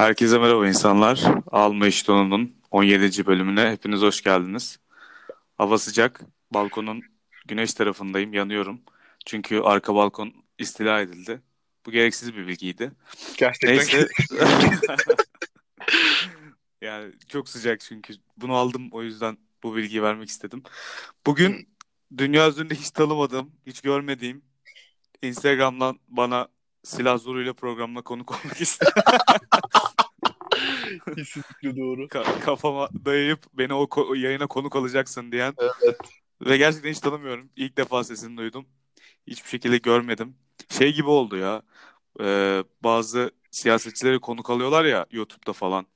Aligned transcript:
Herkese 0.00 0.38
merhaba 0.38 0.68
insanlar. 0.68 1.24
Alma 1.46 1.86
İştonu'nun 1.86 2.56
17. 2.70 3.26
bölümüne 3.26 3.70
hepiniz 3.70 4.00
hoş 4.00 4.22
geldiniz. 4.22 4.78
Hava 5.58 5.78
sıcak. 5.78 6.20
Balkonun 6.54 7.02
güneş 7.48 7.74
tarafındayım. 7.74 8.32
Yanıyorum. 8.32 8.80
Çünkü 9.26 9.60
arka 9.60 9.94
balkon 9.94 10.32
istila 10.58 11.00
edildi. 11.00 11.40
Bu 11.86 11.90
gereksiz 11.90 12.36
bir 12.36 12.46
bilgiydi. 12.46 12.92
Gerçekten. 13.36 13.76
Neyse. 13.76 14.08
yani 16.80 17.12
çok 17.28 17.48
sıcak 17.48 17.80
çünkü. 17.80 18.14
Bunu 18.36 18.54
aldım 18.54 18.88
o 18.92 19.02
yüzden 19.02 19.38
bu 19.62 19.76
bilgiyi 19.76 20.02
vermek 20.02 20.28
istedim. 20.28 20.62
Bugün 21.26 21.68
dünya 22.18 22.48
üzerinde 22.48 22.74
hiç 22.74 22.90
tanımadığım, 22.90 23.50
hiç 23.66 23.80
görmediğim 23.80 24.42
Instagram'dan 25.22 25.98
bana 26.08 26.48
silah 26.84 27.18
zoruyla 27.18 27.52
programına 27.52 28.02
konuk 28.02 28.30
olmak 28.32 28.56
istedi. 28.60 28.90
Kesinlikle 31.16 31.76
doğru. 31.76 32.04
Ka- 32.08 32.40
kafama 32.40 32.88
dayayıp 33.04 33.40
beni 33.54 33.74
o, 33.74 33.82
ko- 33.84 34.18
yayına 34.18 34.46
konuk 34.46 34.76
alacaksın 34.76 35.32
diyen 35.32 35.54
Evet. 35.58 35.96
ve 36.42 36.56
gerçekten 36.56 36.90
hiç 36.90 37.00
tanımıyorum. 37.00 37.50
İlk 37.56 37.76
defa 37.76 38.04
sesini 38.04 38.36
duydum. 38.36 38.66
Hiçbir 39.26 39.48
şekilde 39.50 39.78
görmedim. 39.78 40.36
Şey 40.70 40.92
gibi 40.94 41.08
oldu 41.08 41.36
ya. 41.36 41.62
e, 42.20 42.64
bazı 42.84 43.30
siyasetçileri 43.50 44.20
konuk 44.20 44.50
alıyorlar 44.50 44.84
ya 44.84 45.06
YouTube'da 45.12 45.52
falan. 45.54 45.86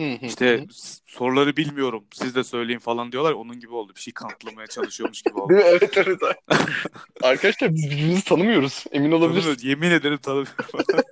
Hı 0.00 0.12
hı 0.12 0.26
İşte 0.26 0.66
soruları 1.06 1.56
bilmiyorum. 1.56 2.04
Siz 2.12 2.34
de 2.34 2.44
söyleyin 2.44 2.78
falan 2.78 3.12
diyorlar. 3.12 3.32
Onun 3.32 3.60
gibi 3.60 3.72
oldu. 3.72 3.92
Bir 3.94 4.00
şey 4.00 4.12
kanıtlamaya 4.12 4.66
çalışıyormuş 4.66 5.22
gibi 5.22 5.38
oldu. 5.38 5.54
Değil 5.54 5.64
mi? 5.64 5.70
Evet 5.72 5.96
evet. 5.96 6.18
Arkadaşlar 7.22 7.74
biz 7.74 7.90
birbirimizi 7.90 8.24
tanımıyoruz. 8.24 8.84
Emin 8.92 9.12
olabiliriz. 9.12 9.64
Yemin 9.64 9.90
ederim 9.90 10.18
tanımıyorum. 10.18 10.54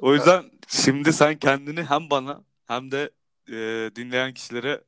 O 0.00 0.14
yüzden 0.14 0.44
şimdi 0.68 1.12
sen 1.12 1.38
kendini 1.38 1.82
hem 1.82 2.10
bana 2.10 2.44
hem 2.66 2.90
de 2.90 3.10
e, 3.48 3.90
dinleyen 3.96 4.34
kişilere 4.34 4.84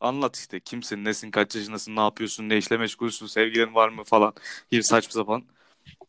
anlat 0.00 0.36
işte. 0.36 0.60
Kimsin, 0.60 1.04
nesin, 1.04 1.30
kaç 1.30 1.56
yaşındasın, 1.56 1.96
ne 1.96 2.00
yapıyorsun, 2.00 2.48
ne 2.48 2.56
işle 2.58 2.76
meşgulsün, 2.76 3.26
sevgilin 3.26 3.74
var 3.74 3.88
mı 3.88 4.04
falan. 4.04 4.34
Bir 4.72 4.82
saçma 4.82 5.12
sapan. 5.12 5.42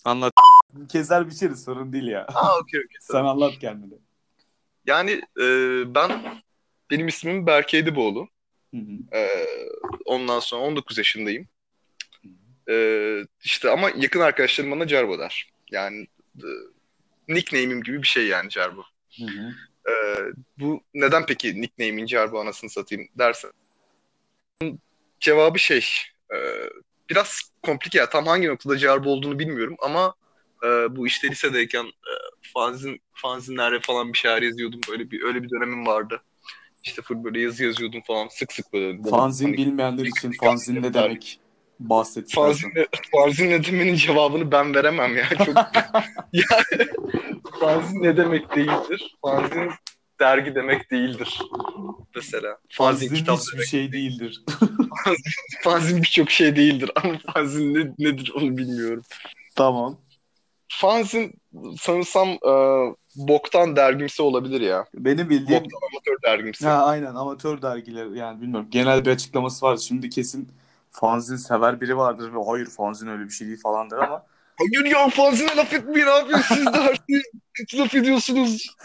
Anlat. 0.06 0.34
Kezer 0.90 1.28
biçeriz 1.28 1.64
sorun 1.64 1.94
değil 1.94 2.08
ya. 2.08 2.26
Aa 2.26 2.60
okey 2.60 2.80
okey. 2.80 2.98
Sen 3.00 3.24
anlat 3.24 3.60
kendini. 3.60 3.94
Yani 4.88 5.22
e, 5.42 5.46
ben 5.96 6.42
benim 6.92 7.08
ismim 7.08 7.48
Berke 7.48 7.78
Ediboğlu. 7.78 8.30
Hı 8.74 8.78
hı. 8.78 9.18
E, 9.18 9.30
ondan 10.06 10.40
sonra 10.40 10.62
19 10.62 10.98
yaşındayım. 10.98 11.48
E, 12.70 12.76
işte 13.44 13.70
ama 13.70 13.92
yakın 13.96 14.20
arkadaşlarım 14.20 14.72
bana 14.72 14.88
Cerbo 14.88 15.20
der. 15.20 15.50
Yani 15.72 16.08
e, 16.38 16.48
nickname'im 17.28 17.84
gibi 17.84 18.02
bir 18.02 18.08
şey 18.08 18.28
yani 18.28 18.50
Cerbo. 18.50 18.84
Hı 19.18 19.26
hı. 19.26 19.54
E, 19.92 19.94
bu 20.58 20.82
neden 20.94 21.26
peki 21.26 21.62
nickname'in 21.62 22.06
Cerbo 22.06 22.40
anasını 22.40 22.70
satayım 22.70 23.08
dersen. 23.18 23.52
Cevabı 25.20 25.60
şey 25.60 25.88
e, 26.34 26.38
biraz 27.10 27.42
komplike 27.62 27.98
ya. 27.98 28.10
Tam 28.10 28.26
hangi 28.26 28.48
noktada 28.48 28.78
Cerbo 28.78 29.10
olduğunu 29.10 29.40
bilmiyorum 29.40 29.76
ama 29.80 30.14
e, 30.64 30.68
bu 30.96 31.08
işte 31.08 31.28
lisedeyken 31.28 31.86
e, 31.86 32.14
fanzin, 32.54 33.02
fanzinlere 33.14 33.80
falan 33.80 34.14
bir 34.14 34.18
şeyler 34.18 34.42
yazıyordum. 34.42 34.80
Böyle 34.92 35.12
bir 35.12 35.24
öyle 35.24 35.44
bir 35.44 35.50
dönemim 35.50 35.86
vardı. 35.88 36.22
İşte 36.84 37.02
full 37.02 37.24
böyle 37.24 37.42
yazı 37.42 37.64
yazıyordum 37.64 38.02
falan 38.08 38.28
sık 38.28 38.54
sık 38.54 38.74
böyle. 38.74 39.04
Fanzin 39.10 39.46
Hani- 39.46 39.58
bilmeyenler 39.58 40.06
için 40.06 40.32
fanzin 40.42 40.76
ne 40.84 40.94
demek? 40.94 41.40
Bahset. 41.80 42.34
Fanzin, 42.34 42.72
ne- 42.76 42.88
fanzin 43.12 43.50
ne 43.50 43.64
demenin 43.64 43.96
cevabını 43.96 44.52
ben 44.52 44.76
veremem 44.76 45.18
ya. 45.18 45.30
Çok 45.30 45.56
yani 46.34 46.64
fanzin 47.60 48.04
ne 48.04 48.18
demek 48.18 48.56
değildir? 48.56 49.16
Fanzin 49.22 49.72
dergi 50.20 50.56
demek 50.56 50.92
değildir. 50.92 51.40
Mesela. 52.16 52.58
Fanzin, 52.70 53.08
Fanzin 53.08 53.16
kitap 53.16 53.40
hiçbir 53.40 53.54
demek. 53.58 53.68
şey 53.68 53.92
değildir. 53.92 54.44
Fanzin 55.64 56.02
birçok 56.02 56.32
şey 56.32 56.56
değildir 56.56 56.92
ama 56.96 57.14
fanzin 57.34 57.74
ne, 57.74 57.80
nedir 58.00 58.32
onu 58.36 58.58
bilmiyorum. 58.58 59.04
Tamam. 59.56 59.98
Fanzin 60.68 61.34
sanırsam 61.80 62.30
e, 62.30 62.52
boktan 63.16 63.76
dergimsi 63.76 64.22
olabilir 64.22 64.62
ya. 64.62 64.86
Benim 64.94 65.30
bildiğim 65.30 65.64
Boktan 65.64 65.80
amatör 65.92 66.22
dergimsi. 66.24 66.68
Ha 66.68 66.86
aynen 66.86 67.16
amatör 67.16 67.62
dergiler 67.62 68.06
yani 68.06 68.42
bilmiyorum 68.42 68.68
genel 68.72 69.06
bir 69.06 69.12
açıklaması 69.12 69.66
var. 69.66 69.78
Şimdi 69.78 70.10
kesin 70.10 70.50
fanzin 70.92 71.36
sever 71.36 71.82
biri 71.82 71.98
vardır 71.98 72.34
ve 72.34 72.38
hayır 72.48 72.66
fanzin 72.66 73.08
öyle 73.08 73.24
bir 73.24 73.30
şey 73.30 73.48
değil 73.48 73.62
falandır 73.62 73.98
ama 73.98 74.26
Hayır 74.58 74.86
ya 74.86 75.10
fanzine 75.10 75.56
laf 75.56 75.74
etmeyin 75.74 76.08
abi. 76.08 76.34
Siz 76.48 76.66
de 76.66 76.80
her 76.80 76.96
şeyi 77.10 77.82
laf 77.82 77.96
ediyorsunuz. 77.96 78.76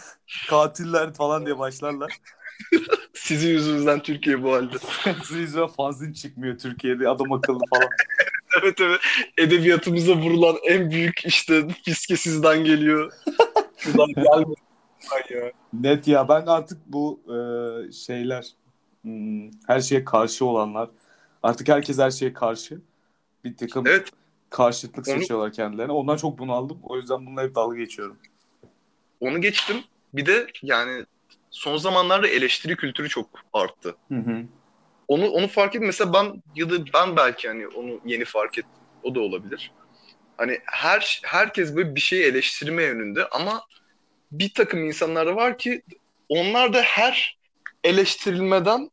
katiller 0.49 1.13
falan 1.13 1.45
diye 1.45 1.59
başlarlar. 1.59 2.17
Sizin 3.13 3.49
yüzünüzden 3.49 3.99
Türkiye 3.99 4.43
bu 4.43 4.53
halde. 4.53 4.75
Sizin 5.23 5.39
yüzünden 5.41 5.67
fanzin 5.67 6.13
çıkmıyor 6.13 6.57
Türkiye'de 6.57 7.09
adam 7.09 7.31
akıllı 7.33 7.59
falan. 7.69 7.89
Evet 8.61 8.81
evet. 8.81 8.99
Edebiyatımıza 9.37 10.15
vurulan 10.15 10.55
en 10.69 10.91
büyük 10.91 11.25
işte 11.25 11.67
fiske 11.83 12.15
sizden 12.15 12.63
geliyor. 12.63 13.11
Şuradan 13.77 14.07
gelmesin 14.07 14.55
ya. 15.29 15.51
Net 15.73 16.07
ya 16.07 16.29
ben 16.29 16.45
artık 16.45 16.77
bu 16.85 17.21
e, 17.27 17.37
şeyler 17.91 18.47
hmm, 19.01 19.51
her 19.67 19.81
şeye 19.81 20.05
karşı 20.05 20.45
olanlar 20.45 20.89
artık 21.43 21.69
herkes 21.69 21.99
her 21.99 22.11
şeye 22.11 22.33
karşı 22.33 22.81
bir 23.43 23.57
takım 23.57 23.87
Evet. 23.87 24.09
karşıtlık 24.49 25.07
Onu- 25.07 25.19
seçiyorlar 25.19 25.53
kendilerine. 25.53 25.91
Ondan 25.91 26.17
çok 26.17 26.39
bunaldım. 26.39 26.79
O 26.83 26.97
yüzden 26.97 27.25
bununla 27.25 27.43
hep 27.43 27.55
dalga 27.55 27.77
geçiyorum. 27.77 28.17
Onu 29.19 29.41
geçtim. 29.41 29.77
Bir 30.13 30.25
de 30.25 30.47
yani 30.63 31.05
son 31.51 31.77
zamanlarda 31.77 32.27
eleştiri 32.27 32.75
kültürü 32.75 33.09
çok 33.09 33.29
arttı. 33.53 33.95
Hı 34.07 34.15
hı. 34.15 34.43
Onu 35.11 35.29
onu 35.29 35.47
fark 35.47 35.75
ettim. 35.75 35.85
Mesela 35.85 36.13
ben 36.13 36.43
ya 36.55 36.69
da 36.69 36.75
ben 36.93 37.15
belki 37.15 37.47
hani 37.47 37.67
onu 37.67 38.01
yeni 38.05 38.25
fark 38.25 38.57
ettim. 38.57 38.71
O 39.03 39.15
da 39.15 39.19
olabilir. 39.19 39.71
Hani 40.37 40.59
her 40.65 41.21
herkes 41.23 41.75
böyle 41.75 41.95
bir 41.95 41.99
şeyi 42.01 42.23
eleştirme 42.23 42.83
yönünde 42.83 43.27
ama 43.27 43.61
bir 44.31 44.53
takım 44.53 44.85
insanlar 44.85 45.25
var 45.25 45.57
ki 45.57 45.81
onlar 46.29 46.73
da 46.73 46.81
her 46.81 47.37
eleştirilmeden 47.83 48.91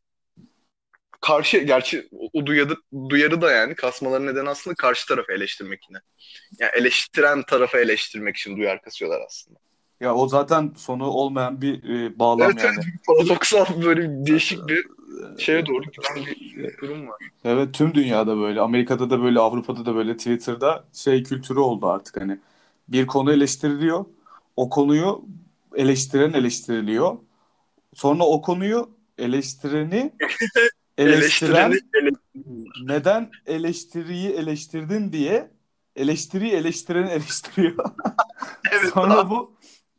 karşı 1.21 1.59
gerçi 1.59 2.09
o, 2.33 2.47
duyarı, 2.47 2.77
duyarı 3.09 3.43
da 3.43 3.53
yani 3.53 3.75
kasmaların 3.75 4.27
nedeni 4.27 4.49
aslında 4.49 4.75
karşı 4.75 5.09
tarafı 5.09 5.33
eleştirmek 5.33 5.81
yine. 5.89 5.99
Yani 6.59 6.71
eleştiren 6.75 7.43
tarafı 7.43 7.79
eleştirmek 7.79 8.37
için 8.37 8.57
duyar 8.57 8.83
kasıyorlar 8.83 9.21
aslında. 9.27 9.59
Ya 10.01 10.15
o 10.15 10.29
zaten 10.29 10.73
sonu 10.77 11.07
olmayan 11.07 11.63
bir 11.63 11.75
e, 11.85 12.19
bağlam 12.19 12.51
Evet, 12.51 12.65
yani. 12.65 12.77
evet 12.79 13.07
paradoksal 13.07 13.83
böyle 13.83 14.27
değişik 14.27 14.69
bir 14.69 14.98
şeye 15.39 15.67
doğru 15.67 15.83
giden 15.83 16.27
bir 16.57 16.79
durum 16.79 17.09
var. 17.09 17.17
Evet 17.45 17.75
tüm 17.75 17.95
dünyada 17.95 18.37
böyle. 18.39 18.61
Amerika'da 18.61 19.11
da 19.11 19.23
böyle, 19.23 19.41
Avrupa'da 19.41 19.87
da 19.87 19.95
böyle 19.95 20.17
Twitter'da 20.17 20.85
şey 20.93 21.23
kültürü 21.23 21.59
oldu 21.59 21.87
artık 21.87 22.21
hani. 22.21 22.39
Bir 22.89 23.07
konu 23.07 23.33
eleştiriliyor. 23.33 24.05
O 24.57 24.71
konuyu 24.71 25.25
eleştiren 25.75 26.33
eleştiriliyor. 26.33 27.19
Sonra 27.95 28.25
o 28.25 28.43
konuyu 28.43 28.91
eleştireni 29.19 30.13
eleştiren 30.99 31.79
neden 32.83 33.31
eleştiriyi 33.47 34.31
eleştirdin 34.31 35.13
diye 35.13 35.51
eleştiriyi 35.97 36.53
eleştireni 36.53 37.11
eleştiriyor. 37.11 37.85
Evet, 38.73 38.93
Sonra 38.95 39.31
bu 39.31 39.53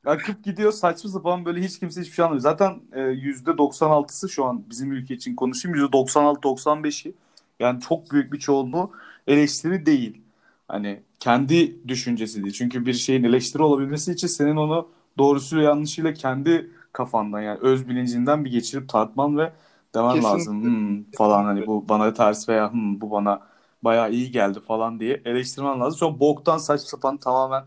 akıp 0.06 0.44
gidiyor 0.44 0.72
saçma 0.72 1.10
sapan 1.10 1.46
böyle 1.46 1.62
hiç 1.62 1.80
kimse 1.80 2.02
hiçbir 2.02 2.14
şey 2.14 2.26
anlamıyor. 2.26 2.42
Zaten 2.42 2.82
e, 2.94 3.00
%96'sı 3.00 4.30
şu 4.30 4.46
an 4.46 4.64
bizim 4.70 4.92
ülke 4.92 5.14
için 5.14 5.36
konuşayım 5.36 5.78
%96-95'i 5.78 7.14
yani 7.60 7.82
çok 7.82 8.12
büyük 8.12 8.34
bir 8.34 8.40
çoğunluğu 8.40 8.92
eleştiri 9.28 9.86
değil. 9.86 10.22
Hani 10.68 11.04
kendi 11.20 11.88
düşüncesi 11.88 12.44
değil. 12.44 12.54
Çünkü 12.54 12.86
bir 12.86 12.94
şeyin 12.94 13.24
eleştiri 13.24 13.64
olabilmesi 13.64 14.12
için 14.12 14.28
senin 14.28 14.56
onu 14.56 14.88
doğrusuyla 15.18 15.64
yanlışıyla 15.64 16.14
kendi 16.14 16.72
kafandan 16.94 17.42
yani 17.42 17.60
öz 17.62 17.90
bilincinden 17.90 18.46
bir 18.46 18.52
geçirip 18.52 18.90
tartman 18.90 19.38
ve 19.38 19.52
demen 19.96 20.20
Kesinlikle. 20.22 20.30
lazım. 20.30 20.64
Hmm, 20.64 21.04
falan 21.12 21.44
hani 21.44 21.68
bu 21.68 21.86
bana 21.90 22.14
ters 22.14 22.50
veya 22.50 22.74
hmm, 22.74 23.02
bu 23.02 23.12
bana 23.12 23.42
bayağı 23.84 24.12
iyi 24.12 24.32
geldi 24.32 24.60
falan 24.60 25.00
diye 25.00 25.22
eleştirmen 25.26 25.80
lazım. 25.80 25.98
Sonra 26.00 26.20
boktan 26.20 26.58
saçma 26.58 26.88
sapan 26.88 27.18
tamamen 27.18 27.64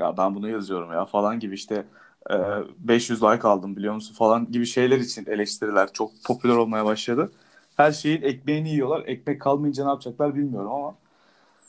ya 0.00 0.16
ben 0.16 0.34
bunu 0.34 0.48
yazıyorum 0.48 0.92
ya 0.92 1.04
falan 1.06 1.40
gibi 1.40 1.54
işte 1.54 1.86
e, 2.30 2.34
500 2.78 3.22
like 3.22 3.48
aldım 3.48 3.76
biliyor 3.76 3.94
musun 3.94 4.14
falan 4.14 4.52
gibi 4.52 4.66
şeyler 4.66 4.98
için 4.98 5.26
eleştiriler 5.26 5.92
çok 5.92 6.12
popüler 6.24 6.54
olmaya 6.56 6.84
başladı. 6.84 7.32
Her 7.76 7.92
şeyin 7.92 8.22
ekmeğini 8.22 8.70
yiyorlar. 8.70 9.02
Ekmek 9.06 9.40
kalmayınca 9.40 9.84
ne 9.84 9.90
yapacaklar 9.90 10.34
bilmiyorum 10.34 10.72
ama. 10.72 10.94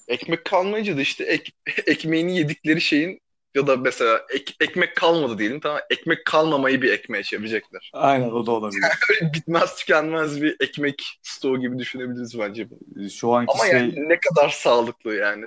Ekmek 0.08 0.46
kalmayınca 0.46 0.98
da 0.98 1.02
işte 1.02 1.24
ek, 1.24 1.52
ekmeğini 1.86 2.38
yedikleri 2.38 2.82
şeyin 2.82 3.20
ya 3.56 3.68
da 3.68 3.78
mesela 3.78 4.22
ek- 4.34 4.54
ekmek 4.60 4.96
kalmadı 4.96 5.38
diyelim 5.38 5.60
tamam 5.60 5.80
ekmek 5.90 6.26
kalmamayı 6.26 6.82
bir 6.82 6.92
ekmeğe 6.92 7.24
çevirecekler. 7.24 7.92
Aynen 7.94 8.30
o 8.32 8.46
da 8.46 8.52
olabilir. 8.52 8.92
Bitmez 9.34 9.76
tükenmez 9.76 10.42
bir 10.42 10.56
ekmek 10.60 11.20
stoğu 11.22 11.60
gibi 11.60 11.80
düşünebiliriz 11.80 12.40
bence. 12.40 12.68
Şu 13.10 13.34
anki 13.34 13.54
Ama 13.54 13.66
şey 13.66 13.80
yani 13.80 14.10
ne 14.10 14.20
kadar 14.20 14.50
sağlıklı 14.50 15.16
yani. 15.16 15.46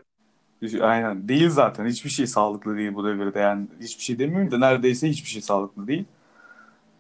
Aynen. 0.81 1.29
Değil 1.29 1.51
zaten. 1.51 1.87
Hiçbir 1.87 2.11
şey 2.11 2.27
sağlıklı 2.27 2.77
değil 2.77 2.95
bu 2.95 3.05
devirde. 3.05 3.39
Yani 3.39 3.67
hiçbir 3.81 4.03
şey 4.03 4.19
demiyorum 4.19 4.51
da 4.51 4.59
neredeyse 4.59 5.09
hiçbir 5.09 5.29
şey 5.29 5.43
sağlıklı 5.43 5.87
değil. 5.87 6.05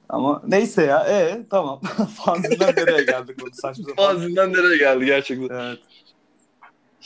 Ama 0.08 0.42
neyse 0.46 0.84
ya. 0.84 1.04
E 1.04 1.46
tamam. 1.50 1.80
Fanzinden 2.24 2.74
nereye 2.76 3.04
geldik 3.04 3.36
bunu 3.40 3.50
saçma 3.52 3.84
sapan. 3.88 4.06
Fanzinden 4.06 4.52
nereye 4.52 4.76
geldi 4.76 5.04
gerçekten. 5.06 5.54
Evet. 5.54 5.78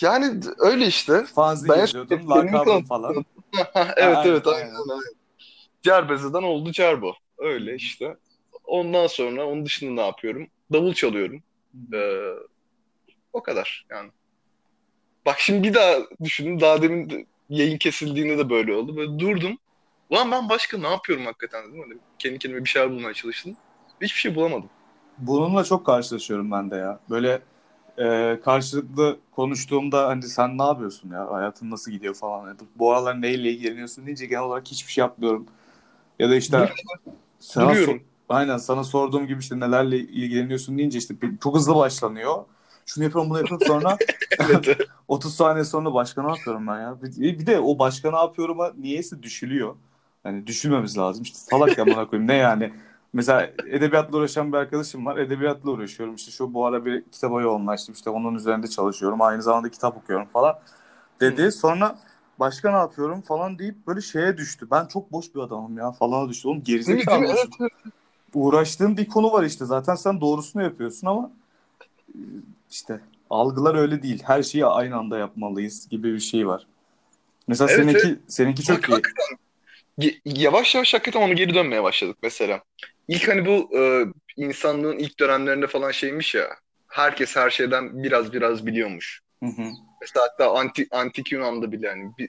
Yani 0.00 0.40
öyle 0.58 0.86
işte. 0.86 1.24
Fanzin 1.34 1.68
Ben- 1.68 1.78
yazıyordun. 1.78 2.30
Lakabın 2.30 2.82
falan. 2.82 3.14
evet 3.96 4.16
Aynen, 4.16 4.30
evet 4.30 4.46
aynen. 4.46 4.58
aynen. 4.60 4.74
aynen. 4.90 5.14
Cerbeze'den 5.82 6.42
oldu 6.42 6.72
Cerbo. 6.72 7.14
Öyle 7.38 7.74
işte. 7.74 8.16
Ondan 8.64 9.06
sonra 9.06 9.46
onun 9.46 9.66
dışında 9.66 10.00
ne 10.00 10.06
yapıyorum? 10.06 10.46
Davul 10.72 10.94
çalıyorum. 10.94 11.42
Ee, 11.94 12.30
o 13.32 13.42
kadar 13.42 13.86
yani. 13.90 14.10
Bak 15.26 15.40
şimdi 15.40 15.68
bir 15.68 15.74
daha 15.74 15.96
düşündüm. 16.22 16.60
Daha 16.60 16.82
demin 16.82 17.10
de 17.10 17.26
yayın 17.48 17.78
kesildiğinde 17.78 18.38
de 18.38 18.50
böyle 18.50 18.74
oldu. 18.74 18.96
Böyle 18.96 19.18
durdum. 19.18 19.58
Ulan 20.10 20.30
ben 20.30 20.48
başka 20.48 20.78
ne 20.78 20.88
yapıyorum 20.88 21.24
hakikaten 21.26 21.68
dedim. 21.68 21.80
Hani 21.82 21.94
kendi 22.18 22.38
kendime 22.38 22.64
bir 22.64 22.68
şeyler 22.68 22.90
bulmaya 22.90 23.14
çalıştım. 23.14 23.56
Hiçbir 24.00 24.18
şey 24.20 24.34
bulamadım. 24.34 24.70
Bununla 25.18 25.64
çok 25.64 25.86
karşılaşıyorum 25.86 26.50
ben 26.50 26.70
de 26.70 26.76
ya. 26.76 27.00
Böyle 27.10 27.42
e, 27.98 28.40
karşılıklı 28.44 29.18
konuştuğumda 29.32 30.08
hani 30.08 30.22
sen 30.22 30.58
ne 30.58 30.62
yapıyorsun 30.62 31.10
ya? 31.10 31.32
Hayatın 31.32 31.70
nasıl 31.70 31.90
gidiyor 31.92 32.14
falan. 32.14 32.46
Yani 32.48 32.56
bu 32.76 32.92
aralar 32.92 33.22
neyle 33.22 33.50
ilgileniyorsun 33.52 34.06
deyince 34.06 34.26
genel 34.26 34.42
olarak 34.42 34.66
hiçbir 34.68 34.92
şey 34.92 35.02
yapmıyorum. 35.02 35.46
Ya 36.18 36.30
da 36.30 36.36
işte 36.36 36.68
sana 37.40 37.70
Duruyorum. 37.70 37.94
sor- 37.96 38.00
aynen 38.36 38.56
sana 38.56 38.84
sorduğum 38.84 39.26
gibi 39.26 39.40
işte 39.40 39.60
nelerle 39.60 39.98
ilgileniyorsun 39.98 40.78
deyince 40.78 40.98
işte 40.98 41.14
çok 41.42 41.56
hızlı 41.56 41.74
başlanıyor. 41.74 42.44
Şunu 42.86 43.04
yapıyorum 43.04 43.30
bunu 43.30 43.38
yapıyorum 43.38 43.66
sonra 43.66 43.96
Evet. 44.40 44.78
30 45.08 45.34
saniye 45.34 45.64
sonra 45.64 45.94
başka 45.94 46.22
ne 46.22 46.28
yapıyorum 46.28 46.66
ben 46.66 46.80
ya? 46.80 46.96
Bir, 47.02 47.38
bir 47.38 47.46
de 47.46 47.60
o 47.60 47.78
başka 47.78 48.10
ne 48.10 48.16
yapıyorum'a 48.16 48.72
niyeyse 48.78 49.22
düşülüyor. 49.22 49.74
Hani 50.22 50.46
düşülmemiz 50.46 50.98
lazım. 50.98 51.22
İşte 51.22 51.38
salak 51.38 51.78
ya 51.78 51.86
bana 51.86 52.08
koyayım. 52.08 52.28
Ne 52.28 52.34
yani? 52.34 52.72
Mesela 53.12 53.50
edebiyatla 53.70 54.18
uğraşan 54.18 54.52
bir 54.52 54.56
arkadaşım 54.56 55.06
var. 55.06 55.16
Edebiyatla 55.16 55.70
uğraşıyorum. 55.70 56.14
İşte 56.14 56.30
şu 56.30 56.54
bu 56.54 56.66
ara 56.66 56.84
bir 56.84 57.04
kitaba 57.12 57.42
yoğunlaştım. 57.42 57.94
İşte 57.94 58.10
onun 58.10 58.34
üzerinde 58.34 58.66
çalışıyorum. 58.66 59.22
Aynı 59.22 59.42
zamanda 59.42 59.68
kitap 59.68 59.96
okuyorum 59.96 60.26
falan 60.32 60.58
dedi. 61.20 61.52
Sonra 61.52 61.98
başka 62.40 62.70
ne 62.70 62.76
yapıyorum 62.76 63.20
falan 63.20 63.58
deyip 63.58 63.86
böyle 63.86 64.00
şeye 64.00 64.36
düştü. 64.36 64.66
Ben 64.70 64.86
çok 64.86 65.12
boş 65.12 65.34
bir 65.34 65.40
adamım 65.40 65.78
ya 65.78 65.92
falan 65.92 66.28
düştü. 66.28 66.48
Oğlum 66.48 66.62
gerizekalı? 66.62 67.24
Evet, 67.26 67.48
evet. 67.60 67.72
Uğraştığın 68.34 68.96
bir 68.96 69.08
konu 69.08 69.32
var 69.32 69.42
işte. 69.44 69.64
Zaten 69.64 69.94
sen 69.94 70.20
doğrusunu 70.20 70.62
yapıyorsun 70.62 71.06
ama 71.06 71.30
işte 72.70 73.00
algılar 73.30 73.74
öyle 73.74 74.02
değil. 74.02 74.22
Her 74.26 74.42
şeyi 74.42 74.66
aynı 74.66 74.96
anda 74.96 75.18
yapmalıyız 75.18 75.88
gibi 75.88 76.14
bir 76.14 76.20
şey 76.20 76.46
var. 76.46 76.66
Mesela 77.48 77.70
Evet, 77.72 77.80
seninki 77.80 78.18
seninki 78.28 78.62
çok 78.62 78.88
iyi. 78.88 79.02
yavaş 80.24 80.74
yavaş 80.74 80.94
hakikaten 80.94 81.20
onu 81.20 81.34
geri 81.34 81.54
dönmeye 81.54 81.82
başladık 81.82 82.16
mesela. 82.22 82.62
İlk 83.08 83.28
hani 83.28 83.46
bu 83.46 83.78
e, 83.78 84.04
insanlığın 84.36 84.98
ilk 84.98 85.20
dönemlerinde 85.20 85.66
falan 85.66 85.90
şeymiş 85.90 86.34
ya. 86.34 86.48
Herkes 86.88 87.36
her 87.36 87.50
şeyden 87.50 88.02
biraz 88.02 88.32
biraz 88.32 88.66
biliyormuş. 88.66 89.20
Hı 89.40 89.46
hı. 89.46 89.70
Mesela 90.00 90.26
hatta 90.30 90.54
anti, 90.54 90.86
antik 90.90 91.32
Yunan'da 91.32 91.72
bile 91.72 91.86
yani 91.86 92.12
bir, 92.18 92.28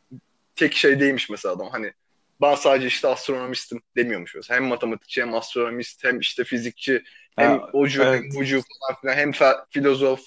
tek 0.56 0.74
şey 0.74 1.00
değilmiş 1.00 1.30
mesela 1.30 1.56
adam. 1.56 1.68
Hani 1.72 1.94
ben 2.42 2.56
sadece 2.56 2.88
işte 2.88 3.08
astronomistim 3.08 3.82
demiyormuş 3.98 4.36
mesela. 4.36 4.58
Hem 4.58 4.66
matematikçi 4.66 5.22
hem 5.22 5.34
astronomist 5.34 6.04
hem 6.04 6.20
işte 6.20 6.44
fizikçi 6.44 7.04
hem 7.36 7.60
Ha, 7.60 7.70
ocu 7.74 8.04
evet. 8.04 8.24
hem 8.24 8.40
bucu 8.40 8.62
falan 8.62 9.02
filan 9.02 9.16
hem 9.16 9.32
filozof. 9.70 10.20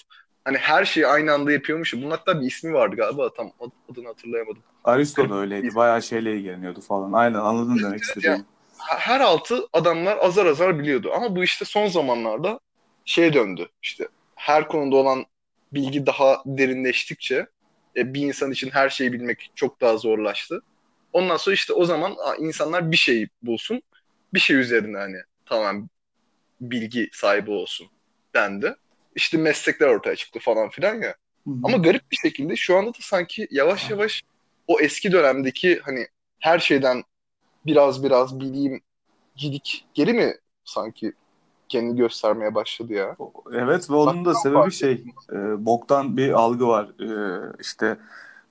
Hani 0.45 0.57
her 0.57 0.85
şeyi 0.85 1.07
aynı 1.07 1.33
anda 1.33 1.51
yapıyormuş. 1.51 1.93
Bunun 1.93 2.11
hatta 2.11 2.41
bir 2.41 2.47
ismi 2.47 2.73
vardı 2.73 2.95
galiba. 2.95 3.33
Tam 3.33 3.51
ad- 3.59 3.91
adını 3.91 4.07
hatırlayamadım. 4.07 4.63
Aristo 4.83 5.29
da 5.29 5.35
öyleydi. 5.35 5.75
Bayağı 5.75 6.01
şeyle 6.03 6.35
ilgileniyordu 6.37 6.81
falan. 6.81 7.13
Aynen 7.13 7.39
anladın 7.39 7.83
demek 7.83 8.03
istediğimi. 8.03 8.45
her 8.77 9.19
altı 9.19 9.67
adamlar 9.73 10.17
azar 10.17 10.45
azar 10.45 10.79
biliyordu. 10.79 11.11
Ama 11.15 11.35
bu 11.35 11.43
işte 11.43 11.65
son 11.65 11.87
zamanlarda 11.87 12.59
şeye 13.05 13.33
döndü. 13.33 13.69
İşte 13.81 14.07
her 14.35 14.67
konuda 14.67 14.95
olan 14.95 15.25
bilgi 15.73 16.05
daha 16.05 16.43
derinleştikçe 16.45 17.47
e, 17.95 18.13
bir 18.13 18.21
insan 18.21 18.51
için 18.51 18.69
her 18.69 18.89
şeyi 18.89 19.13
bilmek 19.13 19.51
çok 19.55 19.81
daha 19.81 19.97
zorlaştı. 19.97 20.61
Ondan 21.13 21.37
sonra 21.37 21.53
işte 21.53 21.73
o 21.73 21.85
zaman 21.85 22.15
insanlar 22.39 22.91
bir 22.91 22.97
şey 22.97 23.27
bulsun. 23.41 23.81
Bir 24.33 24.39
şey 24.39 24.55
üzerine 24.55 24.97
hani 24.97 25.17
tamam 25.45 25.89
bilgi 26.61 27.09
sahibi 27.13 27.51
olsun 27.51 27.87
dendi. 28.35 28.75
İşte 29.15 29.37
meslekler 29.37 29.87
ortaya 29.87 30.15
çıktı 30.15 30.39
falan 30.39 30.69
filan 30.69 30.95
ya. 30.95 31.15
Hı 31.47 31.51
hı. 31.51 31.55
Ama 31.63 31.77
garip 31.77 32.11
bir 32.11 32.17
şekilde 32.17 32.55
şu 32.55 32.77
anda 32.77 32.89
da 32.89 32.97
sanki 33.01 33.47
yavaş 33.51 33.89
yavaş 33.89 34.23
o 34.67 34.79
eski 34.79 35.11
dönemdeki 35.11 35.79
hani 35.83 36.07
her 36.39 36.59
şeyden 36.59 37.03
biraz 37.65 38.03
biraz 38.03 38.39
bileyim 38.39 38.81
gidik 39.35 39.85
geri 39.93 40.13
mi 40.13 40.33
sanki 40.65 41.13
kendini 41.69 41.97
göstermeye 41.97 42.55
başladı 42.55 42.93
ya? 42.93 43.17
Evet 43.53 43.89
ve 43.89 43.95
onun 43.95 44.25
da 44.25 44.35
sebebi 44.35 44.71
şey 44.71 45.03
e, 45.31 45.65
boktan 45.65 46.17
bir 46.17 46.31
algı 46.31 46.67
var. 46.67 46.89
E, 46.99 47.09
işte 47.61 47.97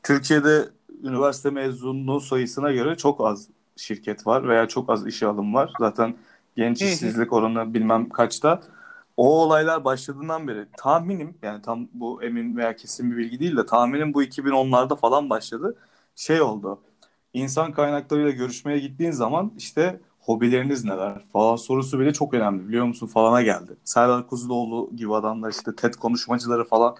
Türkiye'de 0.02 0.68
üniversite 1.02 1.50
mezunluğu 1.50 2.20
sayısına 2.20 2.72
göre 2.72 2.96
çok 2.96 3.20
az 3.20 3.48
şirket 3.76 4.26
var 4.26 4.48
veya 4.48 4.68
çok 4.68 4.90
az 4.90 5.06
işe 5.06 5.26
alım 5.26 5.54
var. 5.54 5.72
Zaten 5.78 6.14
genç 6.56 6.82
işsizlik 6.82 7.32
oranı 7.32 7.74
bilmem 7.74 8.08
kaçta. 8.08 8.60
O 9.16 9.42
olaylar 9.42 9.84
başladığından 9.84 10.48
beri 10.48 10.66
tahminim 10.76 11.34
yani 11.42 11.62
tam 11.62 11.88
bu 11.92 12.22
emin 12.22 12.56
veya 12.56 12.76
kesin 12.76 13.10
bir 13.10 13.16
bilgi 13.16 13.40
değil 13.40 13.56
de 13.56 13.66
tahminim 13.66 14.14
bu 14.14 14.22
2010'larda 14.22 14.96
falan 14.96 15.30
başladı. 15.30 15.76
Şey 16.16 16.40
oldu. 16.42 16.80
İnsan 17.34 17.72
kaynaklarıyla 17.72 18.30
görüşmeye 18.30 18.78
gittiğin 18.78 19.10
zaman 19.10 19.52
işte 19.58 20.00
hobileriniz 20.20 20.84
neler 20.84 21.24
falan 21.32 21.56
sorusu 21.56 22.00
bile 22.00 22.12
çok 22.12 22.34
önemli 22.34 22.68
biliyor 22.68 22.86
musun 22.86 23.06
falana 23.06 23.42
geldi. 23.42 23.76
Serdar 23.84 24.26
Kuzuloğlu 24.26 24.90
gibi 24.96 25.14
adamlar 25.14 25.50
işte 25.50 25.76
TED 25.76 25.94
konuşmacıları 25.94 26.64
falan 26.64 26.96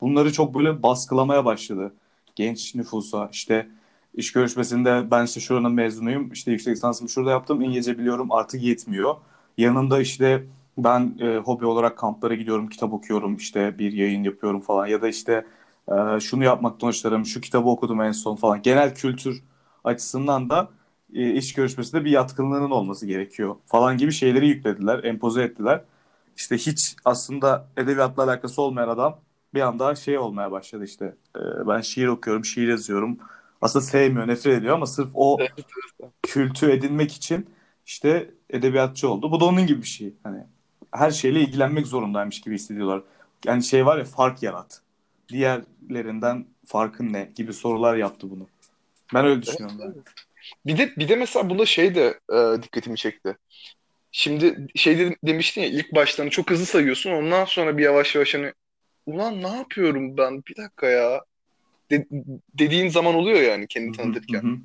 bunları 0.00 0.32
çok 0.32 0.54
böyle 0.54 0.82
baskılamaya 0.82 1.44
başladı. 1.44 1.92
Genç 2.36 2.74
nüfusa 2.74 3.28
işte 3.32 3.68
iş 4.14 4.32
görüşmesinde 4.32 5.10
ben 5.10 5.24
işte 5.24 5.40
şuranın 5.40 5.72
mezunuyum 5.72 6.32
işte 6.32 6.50
yüksek 6.50 6.76
lisansımı 6.76 7.10
şurada 7.10 7.30
yaptım 7.30 7.60
İngilizce 7.62 7.98
biliyorum 7.98 8.32
artık 8.32 8.62
yetmiyor. 8.62 9.16
Yanında 9.58 10.00
işte 10.00 10.46
ben 10.78 11.14
e, 11.20 11.36
hobi 11.36 11.66
olarak 11.66 11.98
kamplara 11.98 12.34
gidiyorum 12.34 12.68
kitap 12.68 12.92
okuyorum 12.92 13.36
işte 13.36 13.78
bir 13.78 13.92
yayın 13.92 14.24
yapıyorum 14.24 14.60
falan 14.60 14.86
ya 14.86 15.02
da 15.02 15.08
işte 15.08 15.46
e, 15.88 16.20
şunu 16.20 16.44
yapmaktan 16.44 16.88
hoşlanırım 16.88 17.26
şu 17.26 17.40
kitabı 17.40 17.68
okudum 17.68 18.02
en 18.02 18.12
son 18.12 18.36
falan 18.36 18.62
genel 18.62 18.94
kültür 18.94 19.42
açısından 19.84 20.50
da 20.50 20.68
e, 21.14 21.34
iş 21.34 21.52
görüşmesinde 21.54 22.04
bir 22.04 22.10
yatkınlığının 22.10 22.70
olması 22.70 23.06
gerekiyor 23.06 23.56
falan 23.66 23.96
gibi 23.98 24.12
şeyleri 24.12 24.48
yüklediler, 24.48 25.04
empoze 25.04 25.42
ettiler. 25.42 25.84
İşte 26.36 26.56
hiç 26.56 26.96
aslında 27.04 27.68
edebiyatla 27.76 28.22
alakası 28.24 28.62
olmayan 28.62 28.88
adam 28.88 29.18
bir 29.54 29.60
anda 29.60 29.94
şey 29.94 30.18
olmaya 30.18 30.50
başladı 30.50 30.84
işte. 30.84 31.14
E, 31.36 31.40
ben 31.68 31.80
şiir 31.80 32.06
okuyorum, 32.06 32.44
şiir 32.44 32.68
yazıyorum. 32.68 33.18
Aslında 33.62 33.84
sevmiyor, 33.84 34.28
nefret 34.28 34.58
ediyor 34.58 34.74
ama 34.74 34.86
sırf 34.86 35.10
o 35.14 35.38
kültü 36.22 36.70
edinmek 36.70 37.12
için 37.12 37.50
işte 37.86 38.30
edebiyatçı 38.50 39.08
oldu. 39.08 39.30
Bu 39.30 39.40
da 39.40 39.44
onun 39.44 39.66
gibi 39.66 39.82
bir 39.82 39.86
şey. 39.86 40.14
Hani 40.22 40.38
her 40.92 41.10
şeyle 41.10 41.40
ilgilenmek 41.40 41.86
zorundaymış 41.86 42.40
gibi 42.40 42.54
hissediyorlar. 42.54 43.02
Yani 43.44 43.64
şey 43.64 43.86
var 43.86 43.98
ya 43.98 44.04
fark 44.04 44.42
yarat. 44.42 44.80
Diğerlerinden 45.28 46.46
farkın 46.66 47.12
ne 47.12 47.32
gibi 47.34 47.52
sorular 47.52 47.96
yaptı 47.96 48.30
bunu. 48.30 48.46
Ben 49.14 49.24
öyle 49.24 49.42
düşünüyorum. 49.42 49.78
yani. 49.80 49.94
Bir 50.66 50.78
de 50.78 50.96
bir 50.96 51.08
de 51.08 51.16
mesela 51.16 51.50
bunda 51.50 51.66
şey 51.66 51.94
de 51.94 52.20
e, 52.32 52.62
dikkatimi 52.62 52.96
çekti. 52.96 53.36
Şimdi 54.12 54.66
şey 54.74 54.98
de, 54.98 55.16
demiştin 55.24 55.62
ya 55.62 55.68
ilk 55.68 55.94
başlarını 55.94 56.30
çok 56.30 56.50
hızlı 56.50 56.66
sayıyorsun 56.66 57.10
ondan 57.10 57.44
sonra 57.44 57.78
bir 57.78 57.82
yavaş 57.82 58.14
yavaş 58.14 58.34
hani 58.34 58.52
ulan 59.06 59.42
ne 59.42 59.48
yapıyorum 59.48 60.16
ben 60.16 60.42
bir 60.48 60.56
dakika 60.56 60.86
ya 60.86 61.24
de- 61.90 62.06
dediğin 62.58 62.88
zaman 62.88 63.14
oluyor 63.14 63.40
yani 63.40 63.66
kendini 63.66 63.96
tanıtırken. 63.96 64.62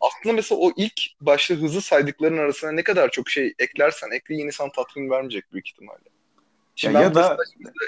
Aslında 0.00 0.34
mesela 0.34 0.58
o 0.60 0.72
ilk 0.76 1.00
başta 1.20 1.54
hızlı 1.54 1.80
saydıkların 1.82 2.38
arasına 2.38 2.72
ne 2.72 2.82
kadar 2.82 3.10
çok 3.10 3.28
şey 3.30 3.54
eklersen 3.58 4.10
ekle 4.10 4.34
yine 4.34 4.52
sana 4.52 4.72
tatmin 4.72 5.10
vermeyecek 5.10 5.52
büyük 5.52 5.68
ihtimalle. 5.68 6.08
Şimdi 6.76 6.94
Ya 6.94 7.00
ben 7.00 7.04
ya 7.04 7.14
da 7.14 7.36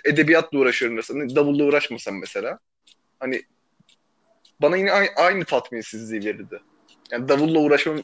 edebiyatla 0.05 0.59
uğraşıyorum 0.59 0.97
mesela. 0.97 1.37
Davulla 1.37 1.65
uğraşmasam 1.65 2.21
mesela. 2.21 2.59
Hani 3.21 3.43
bana 4.63 4.77
yine 4.77 4.93
aynı, 4.93 5.09
aynı 5.17 5.45
tatminsizliği 5.45 6.25
verirdi. 6.25 6.61
Yani 7.13 7.29
davulla 7.29 7.59
uğraşmam 7.59 8.03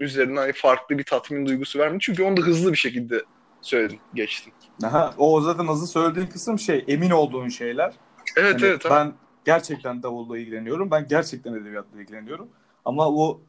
üzerine 0.00 0.38
hani 0.38 0.52
farklı 0.52 0.98
bir 0.98 1.04
tatmin 1.04 1.46
duygusu 1.46 1.78
vermedi. 1.78 1.98
Çünkü 2.00 2.22
onu 2.22 2.36
da 2.36 2.40
hızlı 2.40 2.72
bir 2.72 2.78
şekilde 2.78 3.24
söyledim, 3.60 4.00
geçtim. 4.14 4.52
Aha, 4.84 5.14
o 5.18 5.40
zaten 5.40 5.68
hızlı 5.68 5.86
söylediğin 5.86 6.26
kısım 6.26 6.58
şey 6.58 6.84
emin 6.88 7.10
olduğun 7.10 7.48
şeyler. 7.48 7.92
Evet 8.36 8.54
Hani 8.54 8.66
evet. 8.66 8.86
ben 8.90 9.12
gerçekten 9.44 10.02
davulla 10.02 10.38
ilgileniyorum. 10.38 10.90
Ben 10.90 11.08
gerçekten 11.08 11.54
edebiyatla 11.54 12.00
ilgileniyorum. 12.00 12.48
Ama 12.84 13.08
o 13.08 13.40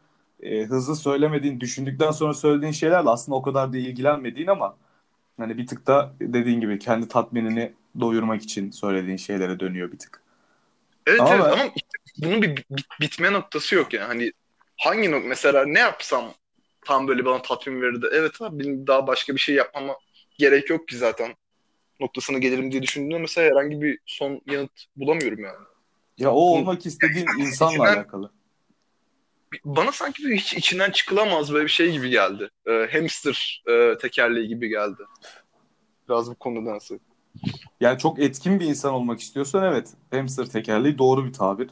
e, 0.43 0.63
hızlı 0.63 0.95
söylemediğin, 0.95 1.59
düşündükten 1.59 2.11
sonra 2.11 2.33
söylediğin 2.33 2.71
şeylerle 2.71 3.09
aslında 3.09 3.35
o 3.35 3.41
kadar 3.41 3.73
da 3.73 3.77
ilgilenmediğin 3.77 4.47
ama 4.47 4.75
hani 5.37 5.57
bir 5.57 5.67
tık 5.67 5.87
da 5.87 6.13
dediğin 6.21 6.61
gibi 6.61 6.79
kendi 6.79 7.07
tatminini 7.07 7.73
doyurmak 7.99 8.41
için 8.41 8.71
söylediğin 8.71 9.17
şeylere 9.17 9.59
dönüyor 9.59 9.91
bir 9.91 9.97
tık. 9.97 10.21
Evet 11.07 11.21
Ama 11.21 11.35
evet 11.35 11.43
ben- 11.45 11.51
ama 11.51 11.71
bunun 12.17 12.41
bir 12.41 12.55
bit- 12.57 12.87
bitme 13.01 13.33
noktası 13.33 13.75
yok 13.75 13.93
yani. 13.93 14.07
Hani 14.07 14.31
hangi 14.77 15.11
nok 15.11 15.25
mesela 15.25 15.65
ne 15.65 15.79
yapsam 15.79 16.33
tam 16.85 17.07
böyle 17.07 17.25
bana 17.25 17.41
tatmin 17.41 17.81
verirdi. 17.81 18.07
Evet 18.13 18.41
abi 18.41 18.59
benim 18.59 18.87
daha 18.87 19.07
başka 19.07 19.33
bir 19.35 19.39
şey 19.39 19.55
yapmama 19.55 19.95
gerek 20.39 20.69
yok 20.69 20.87
ki 20.87 20.97
zaten 20.97 21.35
noktasına 21.99 22.37
gelirim 22.37 22.71
diye 22.71 22.81
düşündüğümde 22.81 23.17
mesela 23.19 23.51
herhangi 23.51 23.81
bir 23.81 23.99
son 24.05 24.41
yanıt 24.47 24.71
bulamıyorum 24.95 25.39
yani. 25.39 25.57
Ya 26.17 26.31
o 26.31 26.39
olmak 26.39 26.85
istediğin 26.85 27.27
insanla 27.39 27.73
İçinden- 27.73 27.95
alakalı. 27.95 28.31
Bana 29.65 29.91
sanki 29.91 30.23
bir 30.23 30.35
hiç 30.35 30.53
içinden 30.53 30.91
çıkılamaz 30.91 31.53
böyle 31.53 31.65
bir 31.65 31.71
şey 31.71 31.91
gibi 31.91 32.09
geldi. 32.09 32.49
Ee, 32.67 32.87
hamster 32.91 33.63
e, 33.67 33.97
tekerleği 33.97 34.47
gibi 34.47 34.69
geldi. 34.69 35.03
Biraz 36.09 36.29
bu 36.31 36.35
konudansa. 36.35 36.95
Yani 37.81 37.99
çok 37.99 38.19
etkin 38.19 38.59
bir 38.59 38.65
insan 38.65 38.93
olmak 38.93 39.19
istiyorsan 39.19 39.63
evet 39.63 39.93
hamster 40.11 40.45
tekerleği 40.45 40.97
doğru 40.97 41.25
bir 41.25 41.33
tabir. 41.33 41.69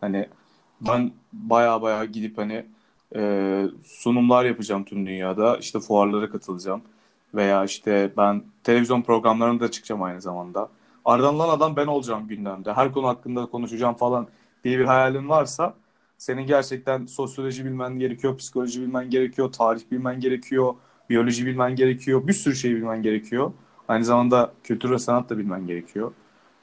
Hani 0.00 0.28
ben 0.80 1.12
baya 1.32 1.82
baya 1.82 2.04
gidip 2.04 2.38
hani 2.38 2.66
e, 3.16 3.64
sunumlar 3.84 4.44
yapacağım 4.44 4.84
tüm 4.84 5.06
dünyada. 5.06 5.56
İşte 5.56 5.80
fuarlara 5.80 6.30
katılacağım. 6.30 6.82
Veya 7.34 7.64
işte 7.64 8.12
ben 8.16 8.42
televizyon 8.64 9.02
programlarına 9.02 9.60
da 9.60 9.70
çıkacağım 9.70 10.02
aynı 10.02 10.20
zamanda. 10.20 10.68
Ardından 11.04 11.48
adam 11.48 11.76
ben 11.76 11.86
olacağım 11.86 12.28
gündemde. 12.28 12.72
Her 12.72 12.92
konu 12.92 13.08
hakkında 13.08 13.46
konuşacağım 13.46 13.94
falan 13.94 14.26
diye 14.64 14.78
bir 14.78 14.84
hayalin 14.84 15.28
varsa 15.28 15.74
senin 16.18 16.46
gerçekten 16.46 17.06
sosyoloji 17.06 17.64
bilmen 17.64 17.98
gerekiyor, 17.98 18.36
psikoloji 18.36 18.80
bilmen 18.80 19.10
gerekiyor, 19.10 19.52
tarih 19.52 19.82
bilmen 19.90 20.20
gerekiyor, 20.20 20.74
biyoloji 21.10 21.46
bilmen 21.46 21.76
gerekiyor, 21.76 22.26
bir 22.26 22.32
sürü 22.32 22.56
şey 22.56 22.76
bilmen 22.76 23.02
gerekiyor. 23.02 23.52
Aynı 23.88 24.04
zamanda 24.04 24.52
kültür 24.64 24.90
ve 24.90 24.98
sanat 24.98 25.30
da 25.30 25.38
bilmen 25.38 25.66
gerekiyor. 25.66 26.12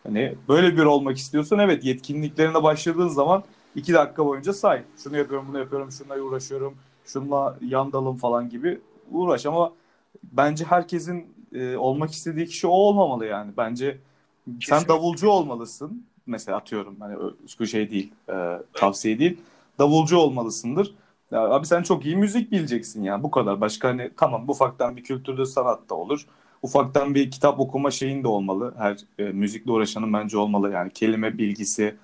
Hani 0.04 0.36
böyle 0.50 0.78
bir 0.78 0.84
olmak 0.84 1.18
istiyorsan 1.18 1.60
evet 1.60 1.86
yetkinliklerine 1.86 2.64
başladığın 2.64 3.08
zaman 3.08 3.44
iki 3.76 3.94
dakika 3.94 4.26
boyunca 4.26 4.54
say. 4.54 4.84
Şunu 5.04 5.18
yapıyorum, 5.18 5.48
bunu 5.50 5.60
yapıyorum, 5.60 5.92
şununla 5.92 6.22
uğraşıyorum, 6.22 6.76
şununla 7.06 7.58
yan 7.62 7.92
dalım 7.92 8.18
falan 8.18 8.50
gibi 8.50 8.80
uğraş 9.12 9.46
ama 9.46 9.72
bence 10.24 10.66
herkesin 10.66 11.36
e, 11.54 11.78
olmak 11.78 12.12
istediği 12.12 12.46
kişi 12.48 12.68
o 12.68 12.72
olmamalı 12.72 13.26
yani. 13.26 13.52
Bence 13.58 13.98
sen 14.60 14.60
Kesinlikle. 14.60 14.88
davulcu 14.88 15.30
olmalısın. 15.30 16.06
Mesela 16.28 16.58
atıyorum 16.58 16.98
hani 17.02 17.18
şu 17.58 17.68
şey 17.68 17.92
değil, 17.92 18.12
e, 18.30 18.34
tavsiye 18.74 19.20
değil. 19.20 19.38
Davulcu 19.80 20.18
olmalısındır. 20.18 20.96
Ya 21.32 21.42
abi 21.42 21.66
sen 21.68 21.84
çok 21.84 22.06
iyi 22.06 22.16
müzik 22.18 22.52
bileceksin 22.52 23.04
ya 23.04 23.24
bu 23.24 23.32
kadar. 23.32 23.62
Başka 23.62 23.88
hani 23.90 24.12
tamam 24.18 24.50
ufaktan 24.50 24.98
bir 24.98 25.04
kültürde 25.04 25.46
sanat 25.46 25.90
da 25.90 25.96
olur. 25.96 26.28
Ufaktan 26.62 27.16
bir 27.16 27.32
kitap 27.32 27.60
okuma 27.60 27.92
şeyin 27.92 28.24
de 28.24 28.28
olmalı. 28.28 28.74
Her 28.78 28.98
e, 29.20 29.24
müzikle 29.24 29.72
uğraşanın 29.72 30.14
bence 30.14 30.38
olmalı 30.38 30.72
yani 30.72 30.92
kelime 30.94 31.38
bilgisi 31.38 31.96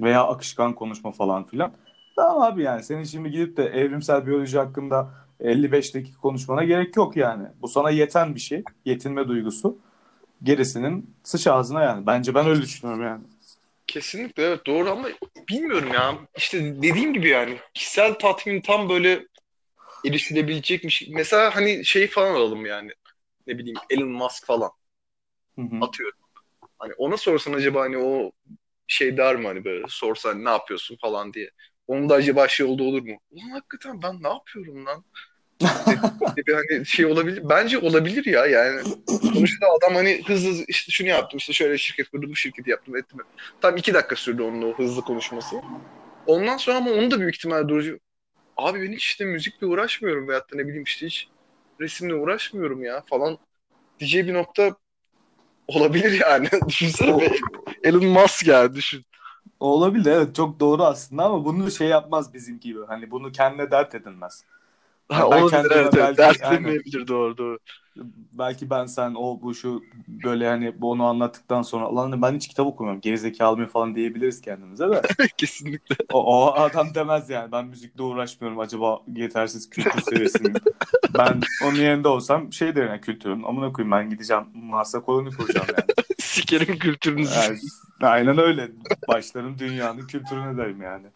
veya 0.00 0.24
akışkan 0.28 0.74
konuşma 0.74 1.10
falan 1.12 1.44
filan. 1.44 1.72
Tamam 2.16 2.42
abi 2.42 2.62
yani 2.62 2.82
senin 2.82 3.04
şimdi 3.04 3.30
gidip 3.30 3.56
de 3.56 3.64
evrimsel 3.64 4.26
biyoloji 4.26 4.58
hakkında 4.58 5.10
55 5.42 5.94
dakika 5.94 6.20
konuşmana 6.20 6.64
gerek 6.64 6.96
yok 6.96 7.16
yani. 7.16 7.48
Bu 7.62 7.68
sana 7.68 7.90
yeten 7.90 8.34
bir 8.34 8.40
şey. 8.40 8.64
Yetinme 8.84 9.28
duygusu. 9.28 9.78
Gerisinin 10.42 11.10
sıç 11.24 11.46
ağzına 11.46 11.82
yani. 11.84 12.06
Bence 12.06 12.34
ben 12.34 12.46
öyle 12.48 12.62
düşünüyorum 12.62 13.04
yani. 13.04 13.24
Kesinlikle 13.86 14.42
evet 14.42 14.66
doğru 14.66 14.90
ama 14.90 15.08
bilmiyorum 15.48 15.92
ya. 15.94 16.18
İşte 16.36 16.82
dediğim 16.82 17.12
gibi 17.14 17.28
yani 17.28 17.58
kişisel 17.74 18.14
tatmin 18.14 18.60
tam 18.60 18.88
böyle 18.88 19.26
erişilebilecekmiş. 20.06 21.08
Mesela 21.10 21.56
hani 21.56 21.84
şey 21.86 22.08
falan 22.08 22.34
alalım 22.34 22.66
yani. 22.66 22.92
Ne 23.46 23.58
bileyim 23.58 23.78
Elon 23.90 24.08
Musk 24.10 24.46
falan 24.46 24.70
Hı 25.56 25.62
hı. 25.62 25.76
atıyorum. 25.80 26.18
Hani 26.78 26.94
ona 26.94 27.16
sorsan 27.16 27.52
acaba 27.52 27.80
hani 27.82 27.98
o 27.98 28.32
şey 28.86 29.16
der 29.16 29.36
mi 29.36 29.46
hani 29.46 29.64
böyle 29.64 29.84
sorsan 29.88 30.44
ne 30.44 30.50
yapıyorsun 30.50 30.96
falan 31.02 31.34
diye. 31.34 31.50
Onun 31.88 32.08
da 32.08 32.14
acaba 32.14 32.48
şey 32.48 32.66
oldu 32.66 32.84
olur 32.84 33.02
mu? 33.02 33.18
Ulan 33.30 33.50
hakikaten 33.50 34.02
ben 34.02 34.22
ne 34.22 34.28
yapıyorum 34.28 34.86
lan? 34.86 35.04
Bir 36.36 36.54
hani 36.54 36.86
şey 36.86 37.06
olabilir. 37.06 37.40
Bence 37.44 37.78
olabilir 37.78 38.26
ya 38.26 38.46
yani. 38.46 38.80
Sonuçta 39.06 39.66
adam 39.78 39.94
hani 39.94 40.22
hızlı 40.26 40.64
işte 40.68 40.92
şunu 40.92 41.08
yaptım 41.08 41.38
işte 41.38 41.52
şöyle 41.52 41.78
şirket 41.78 42.08
kurdum 42.08 42.30
bu 42.30 42.36
şirketi 42.36 42.70
yaptım 42.70 42.96
ettim. 42.96 43.18
Tam 43.60 43.76
iki 43.76 43.94
dakika 43.94 44.16
sürdü 44.16 44.42
onun 44.42 44.62
o 44.62 44.78
hızlı 44.78 45.02
konuşması. 45.02 45.56
Ondan 46.26 46.56
sonra 46.56 46.76
ama 46.76 46.90
onu 46.90 47.10
da 47.10 47.20
büyük 47.20 47.36
ihtimal 47.36 47.68
durucu. 47.68 47.98
Abi 48.56 48.82
ben 48.82 48.92
hiç 48.92 49.04
işte 49.04 49.24
müzikle 49.24 49.66
uğraşmıyorum 49.66 50.28
veyahut 50.28 50.52
da 50.52 50.56
ne 50.56 50.66
bileyim 50.66 50.84
işte 50.84 51.06
hiç 51.06 51.28
resimle 51.80 52.14
uğraşmıyorum 52.14 52.84
ya 52.84 53.02
falan 53.10 53.38
diyeceği 54.00 54.26
bir 54.26 54.34
nokta 54.34 54.76
olabilir 55.68 56.20
yani. 56.20 56.48
Düşünsene 56.68 57.20
be. 57.20 57.32
Elon 57.84 58.06
Musk 58.06 58.46
ya 58.46 58.74
düşün. 58.74 59.04
Olabilir 59.60 60.10
evet 60.10 60.34
çok 60.34 60.60
doğru 60.60 60.84
aslında 60.84 61.24
ama 61.24 61.44
bunu 61.44 61.70
şey 61.70 61.88
yapmaz 61.88 62.34
bizim 62.34 62.60
gibi. 62.60 62.78
Hani 62.88 63.10
bunu 63.10 63.32
kendine 63.32 63.70
dert 63.70 63.94
edinmez. 63.94 64.44
Ha, 65.12 65.30
ben 65.30 65.42
olabilir 65.42 65.70
evet, 65.70 65.94
evet. 65.94 66.18
belki- 66.18 66.18
Dertlemeyebilir 66.18 67.08
doğru 67.08 67.38
doğru. 67.38 67.58
Belki 68.32 68.70
ben 68.70 68.86
sen 68.86 69.14
o 69.14 69.40
bu 69.42 69.54
şu 69.54 69.82
böyle 70.08 70.48
hani 70.48 70.80
bu 70.80 70.90
onu 70.90 71.04
anlattıktan 71.04 71.62
sonra 71.62 71.96
lan 71.96 72.22
ben 72.22 72.34
hiç 72.36 72.48
kitap 72.48 72.66
okumuyorum 72.66 73.00
gerizekalı 73.00 73.56
mıyım 73.56 73.70
falan 73.70 73.94
diyebiliriz 73.94 74.40
kendimize 74.40 74.90
de. 74.90 75.02
Kesinlikle. 75.36 75.96
O, 76.12 76.44
o 76.46 76.52
adam 76.54 76.94
demez 76.94 77.30
yani 77.30 77.52
ben 77.52 77.66
müzikle 77.66 78.02
uğraşmıyorum 78.02 78.58
acaba 78.58 79.00
yetersiz 79.16 79.70
kültür 79.70 80.00
seviyesi 80.00 80.42
miyim? 80.42 80.54
Ben 81.18 81.40
onun 81.64 81.74
yerinde 81.74 82.08
olsam 82.08 82.52
şey 82.52 82.76
derim 82.76 82.88
yani 82.88 83.00
kültürün 83.00 83.42
amına 83.42 83.72
koyayım 83.72 83.92
ben 83.92 84.10
gideceğim 84.10 84.44
Mars'a 84.54 85.00
koloni 85.00 85.30
kuracağım 85.36 85.66
yani. 85.68 85.86
Sikerim 86.18 86.78
kültürünüzü. 86.78 87.34
yani. 87.34 87.58
Aynen 88.02 88.38
öyle. 88.38 88.70
Başlarım 89.08 89.58
dünyanın 89.58 90.06
kültürüne 90.06 90.56
derim 90.56 90.82
yani. 90.82 91.06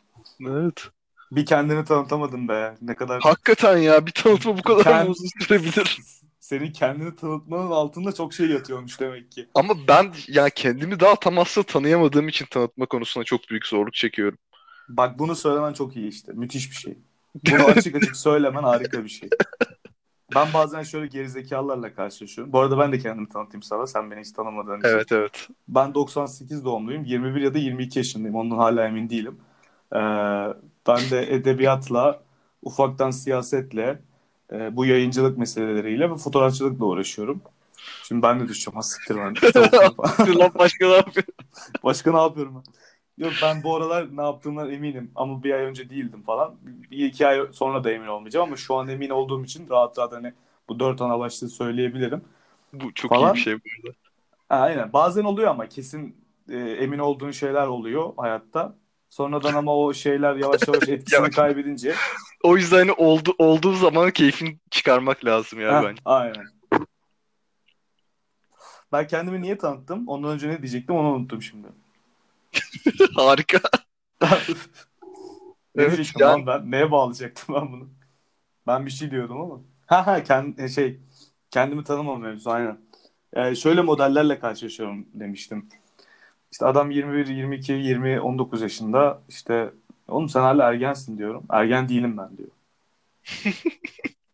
Evet. 0.48 0.88
Bir 1.32 1.46
kendini 1.46 1.84
tanıtamadın 1.84 2.48
be. 2.48 2.76
Ne 2.82 2.94
kadar 2.94 3.20
Hakikaten 3.20 3.76
ya 3.76 4.06
bir 4.06 4.12
tanıtma 4.12 4.58
bu 4.58 4.62
kadar 4.62 4.84
Kend- 4.84 5.04
mı 5.04 5.10
uzun 5.10 5.28
sürebilir? 5.40 5.98
senin 6.40 6.72
kendini 6.72 7.16
tanıtmanın 7.16 7.70
altında 7.70 8.12
çok 8.12 8.34
şey 8.34 8.46
yatıyormuş 8.46 9.00
demek 9.00 9.32
ki. 9.32 9.48
Ama 9.54 9.74
ben 9.88 10.12
ya 10.28 10.50
kendimi 10.50 11.00
daha 11.00 11.16
tam 11.16 11.38
aslında 11.38 11.66
tanıyamadığım 11.66 12.28
için 12.28 12.46
tanıtma 12.50 12.86
konusunda 12.86 13.24
çok 13.24 13.40
büyük 13.50 13.66
zorluk 13.66 13.94
çekiyorum. 13.94 14.38
Bak 14.88 15.18
bunu 15.18 15.36
söylemen 15.36 15.72
çok 15.72 15.96
iyi 15.96 16.08
işte. 16.08 16.32
Müthiş 16.32 16.70
bir 16.70 16.76
şey. 16.76 16.98
Bunu 17.50 17.64
açık 17.64 17.96
açık 17.96 18.16
söylemen 18.16 18.62
harika 18.62 19.04
bir 19.04 19.08
şey. 19.08 19.28
Ben 20.34 20.48
bazen 20.54 20.82
şöyle 20.82 21.06
gerizekalılarla 21.06 21.94
karşılaşıyorum. 21.94 22.52
Bu 22.52 22.60
arada 22.60 22.78
ben 22.78 22.92
de 22.92 22.98
kendimi 22.98 23.28
tanıtayım 23.28 23.62
sana. 23.62 23.86
Sen 23.86 24.10
beni 24.10 24.20
hiç 24.20 24.32
tanımadığın 24.32 24.78
için. 24.78 24.88
Evet 24.88 25.12
evet. 25.12 25.48
Ben 25.68 25.94
98 25.94 26.64
doğumluyum. 26.64 27.04
21 27.04 27.40
ya 27.40 27.54
da 27.54 27.58
22 27.58 27.98
yaşındayım. 27.98 28.36
Ondan 28.36 28.56
hala 28.56 28.86
emin 28.86 29.10
değilim. 29.10 29.38
Ee, 29.92 29.98
ben 30.88 31.10
de 31.10 31.34
edebiyatla, 31.34 32.22
ufaktan 32.62 33.10
siyasetle, 33.10 33.98
e, 34.52 34.76
bu 34.76 34.86
yayıncılık 34.86 35.38
meseleleriyle 35.38 36.10
ve 36.10 36.16
fotoğrafçılıkla 36.16 36.84
uğraşıyorum. 36.84 37.42
Şimdi 38.02 38.22
ben 38.22 38.40
de 38.40 38.48
düşeceğim. 38.48 38.76
Ha 38.76 38.82
siktir 38.82 39.16
ben. 39.16 39.34
Lan 40.38 40.50
başka 40.58 40.86
ne 40.88 40.94
yapıyor? 40.94 41.26
Başka 41.84 42.12
ne 42.12 42.18
yapıyorum 42.18 42.54
ben? 42.54 42.72
Yok 43.24 43.32
ben 43.42 43.62
bu 43.62 43.76
aralar 43.76 44.16
ne 44.16 44.22
yaptığımdan 44.22 44.70
eminim 44.70 45.10
ama 45.14 45.42
bir 45.44 45.52
ay 45.52 45.64
önce 45.64 45.90
değildim 45.90 46.22
falan. 46.22 46.54
Bir 46.90 47.04
iki 47.04 47.26
ay 47.26 47.40
sonra 47.52 47.84
da 47.84 47.90
emin 47.90 48.06
olmayacağım 48.06 48.46
ama 48.46 48.56
şu 48.56 48.74
an 48.74 48.88
emin 48.88 49.10
olduğum 49.10 49.44
için 49.44 49.68
rahat 49.70 49.98
rahat 49.98 50.12
hani 50.12 50.32
bu 50.68 50.80
dört 50.80 51.00
ana 51.00 51.18
başlığı 51.18 51.48
söyleyebilirim. 51.48 52.22
Bu 52.72 52.94
çok 52.94 53.08
Falan. 53.08 53.34
iyi 53.34 53.36
bir 53.36 53.40
şey 53.40 53.54
bu 53.54 53.58
arada. 53.58 53.96
Ha, 54.48 54.56
aynen 54.56 54.92
bazen 54.92 55.24
oluyor 55.24 55.50
ama 55.50 55.68
kesin 55.68 56.16
e, 56.48 56.56
emin 56.58 56.98
olduğun 56.98 57.30
şeyler 57.30 57.66
oluyor 57.66 58.12
hayatta. 58.16 58.74
Sonradan 59.16 59.54
ama 59.54 59.76
o 59.76 59.94
şeyler 59.94 60.36
yavaş 60.36 60.68
yavaş 60.68 60.82
etkisini 60.88 61.30
kaybedince 61.30 61.94
O 62.42 62.56
yüzden 62.56 62.78
hani 62.78 62.92
oldu, 62.92 63.34
olduğu 63.38 63.72
zaman 63.72 64.10
keyfini 64.10 64.58
çıkarmak 64.70 65.24
lazım 65.24 65.60
ya 65.60 65.84
bence. 65.84 66.02
aynen. 66.04 66.46
Ben 68.92 69.06
kendimi 69.06 69.42
niye 69.42 69.58
tanıttım? 69.58 70.08
Ondan 70.08 70.30
önce 70.30 70.48
ne 70.48 70.58
diyecektim 70.58 70.94
onu 70.96 71.08
unuttum 71.08 71.42
şimdi. 71.42 71.66
Harika. 73.16 73.60
Ne 74.22 74.28
Evet, 75.76 75.96
diyecektim 75.96 76.26
yani- 76.26 76.46
ben? 76.46 76.70
Neye 76.70 76.90
bağlayacaktım 76.90 77.54
ben 77.54 77.72
bunu? 77.72 77.88
Ben 78.66 78.86
bir 78.86 78.90
şey 78.90 79.10
diyordum 79.10 79.40
ama. 79.40 79.60
Ha 79.86 80.06
ha 80.06 80.22
kend, 80.22 80.68
şey 80.68 81.00
kendimi 81.50 81.84
tanımam 81.84 82.20
mevzusu 82.20 82.50
aynen. 82.50 82.78
Ee, 83.32 83.54
şöyle 83.54 83.80
modellerle 83.82 84.38
karşılaşıyorum 84.38 85.06
demiştim. 85.14 85.68
İşte 86.52 86.66
adam 86.66 86.90
21, 86.90 87.26
22, 87.26 87.72
20, 87.72 88.20
19 88.20 88.62
yaşında 88.62 89.22
işte 89.28 89.70
oğlum 90.08 90.28
sen 90.28 90.40
hala 90.40 90.68
ergensin 90.68 91.18
diyorum. 91.18 91.44
Ergen 91.50 91.88
değilim 91.88 92.16
ben 92.18 92.28
diyor. 92.38 92.48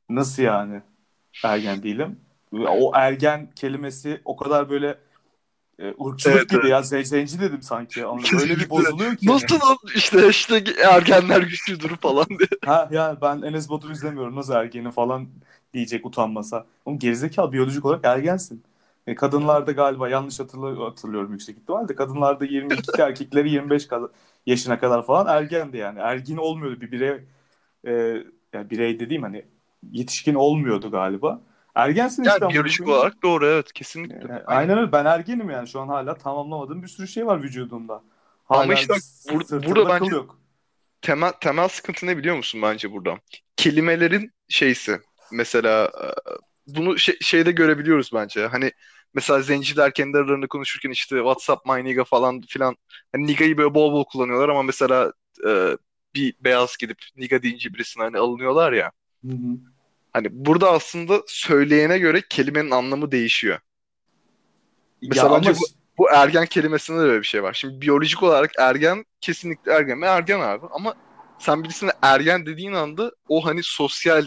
Nasıl 0.09 0.43
yani? 0.43 0.83
Ergen 1.45 1.83
değilim. 1.83 2.21
O 2.53 2.93
ergen 2.95 3.51
kelimesi 3.57 4.21
o 4.25 4.37
kadar 4.37 4.71
böyle 4.71 4.99
e, 5.79 5.95
ırkçılık 6.07 6.37
Evet, 6.37 6.51
gibi 6.51 6.69
ya. 6.69 6.83
Zen- 6.83 7.05
Zenci 7.05 7.41
dedim 7.41 7.63
sanki. 7.63 8.07
Ama 8.07 8.23
öyle 8.41 8.57
bir 8.57 8.71
bozuluyor 8.71 9.17
ki. 9.17 9.27
Nasıl 9.27 9.55
lan 9.55 9.77
işte 9.95 10.29
işte 10.29 10.65
ergenler 10.85 11.43
güçlüdür 11.43 11.97
falan 11.97 12.27
diye. 12.29 12.49
Ha 12.65 12.89
ya 12.93 13.17
ben 13.23 13.43
Enes 13.43 13.71
Batur 13.71 13.91
izlemiyorum 13.91 14.37
nasıl 14.37 14.53
ergeni 14.53 14.91
falan 14.91 15.29
diyecek 15.75 16.07
utanmasa. 16.07 16.67
Oğlum 16.85 16.99
gerizekalı 16.99 17.53
biyolojik 17.53 17.85
olarak 17.85 18.05
ergensin. 18.05 18.63
E, 19.07 19.15
kadınlarda 19.15 19.73
galiba 19.73 20.09
yanlış 20.09 20.41
hatırlı- 20.41 20.85
hatırlıyorum 20.85 21.33
yüksek 21.33 21.59
ihtimalle. 21.59 21.95
Kadınlarda 21.95 22.45
22 22.45 22.83
erkekleri 23.03 23.51
25 23.51 23.87
kad- 23.87 24.11
yaşına 24.47 24.79
kadar 24.81 25.07
falan 25.07 25.27
ergendi 25.37 25.77
yani. 25.77 25.99
Ergin 25.99 26.37
olmuyordu 26.37 26.81
bir 26.81 26.93
birey 26.93 27.21
e, 27.87 27.93
yani 28.53 28.71
birey 28.71 29.01
dediğim 29.01 29.23
hani 29.23 29.45
yetişkin 29.93 30.35
olmuyordu 30.35 30.91
galiba. 30.91 31.41
Ergensin 31.75 32.23
Yani 32.25 32.33
işte 32.35 32.45
ama 32.45 32.53
biyolojik 32.55 32.81
bugün. 32.81 32.93
olarak 32.93 33.23
doğru 33.23 33.47
evet 33.47 33.73
kesinlikle. 33.73 34.35
E, 34.35 34.43
aynen 34.47 34.79
öyle. 34.79 34.93
Ben 34.93 35.05
ergenim 35.05 35.51
yani. 35.51 35.69
Şu 35.69 35.81
an 35.81 35.89
hala 35.89 36.15
tamamlamadığım 36.15 36.83
bir 36.83 36.89
sürü 36.89 37.09
şey 37.09 37.27
var 37.27 37.43
vücudumda. 37.43 38.03
Ama 38.49 38.65
Hala 38.65 38.75
işte 38.75 38.95
s- 39.01 39.35
bur- 39.35 39.67
burada 39.69 39.89
bence- 39.89 40.15
yok. 40.15 40.39
Temel 41.03 41.33
temel 41.41 41.69
sıkıntı 41.69 42.07
ne 42.07 42.17
biliyor 42.17 42.37
musun 42.37 42.63
bence 42.63 42.93
burada? 42.93 43.15
Kelimelerin 43.57 44.33
şeysi. 44.49 45.01
Mesela 45.33 45.85
e, 45.85 46.07
bunu 46.67 46.99
şey- 46.99 47.19
şeyde 47.21 47.53
görebiliyoruz 47.53 48.11
bence. 48.15 48.47
Hani 48.47 48.73
mesela 49.15 49.43
zenciler 49.43 49.95
kendi 49.95 50.19
aralarında 50.19 50.47
konuşurken 50.47 50.91
işte 50.91 51.17
WhatsApp 51.17 51.67
my 51.67 51.85
nigga 51.85 52.05
falan 52.05 52.41
filan 52.41 52.77
hani 53.13 53.27
nigga'yı 53.27 53.59
böyle 53.59 53.75
bol 53.75 53.93
bol 53.93 54.05
kullanıyorlar 54.05 54.49
ama 54.49 54.63
mesela 54.63 55.13
e, 55.49 55.77
bir 56.15 56.35
beyaz 56.41 56.77
gidip 56.77 56.99
nigga 57.17 57.43
deyince 57.43 57.75
birisine 57.75 58.03
hani 58.05 58.19
alınıyorlar 58.19 58.73
ya. 58.73 58.93
Hı 59.25 59.33
hı. 59.33 59.59
Hani 60.13 60.29
burada 60.31 60.71
aslında 60.73 61.23
söyleyene 61.27 61.99
göre 61.99 62.23
kelimenin 62.31 62.71
anlamı 62.71 63.13
değişiyor. 63.13 63.59
Mesela 65.03 65.31
Ya 65.31 65.37
bence 65.37 65.51
ama 65.51 65.61
bu, 65.61 65.65
bu 65.99 66.11
ergen 66.11 66.47
kelimesinde 66.47 66.99
de 67.01 67.05
böyle 67.05 67.21
bir 67.21 67.27
şey 67.27 67.43
var. 67.43 67.53
Şimdi 67.55 67.81
biyolojik 67.81 68.23
olarak 68.23 68.51
ergen 68.59 69.05
kesinlikle 69.21 69.73
ergen 69.73 69.99
mi? 69.99 70.07
Ergen 70.07 70.41
abi. 70.41 70.67
Ama 70.71 70.95
sen 71.39 71.65
birisine 71.65 71.91
ergen 72.03 72.47
dediğin 72.47 72.73
anda 72.73 73.13
o 73.29 73.45
hani 73.47 73.61
sosyal 73.63 74.27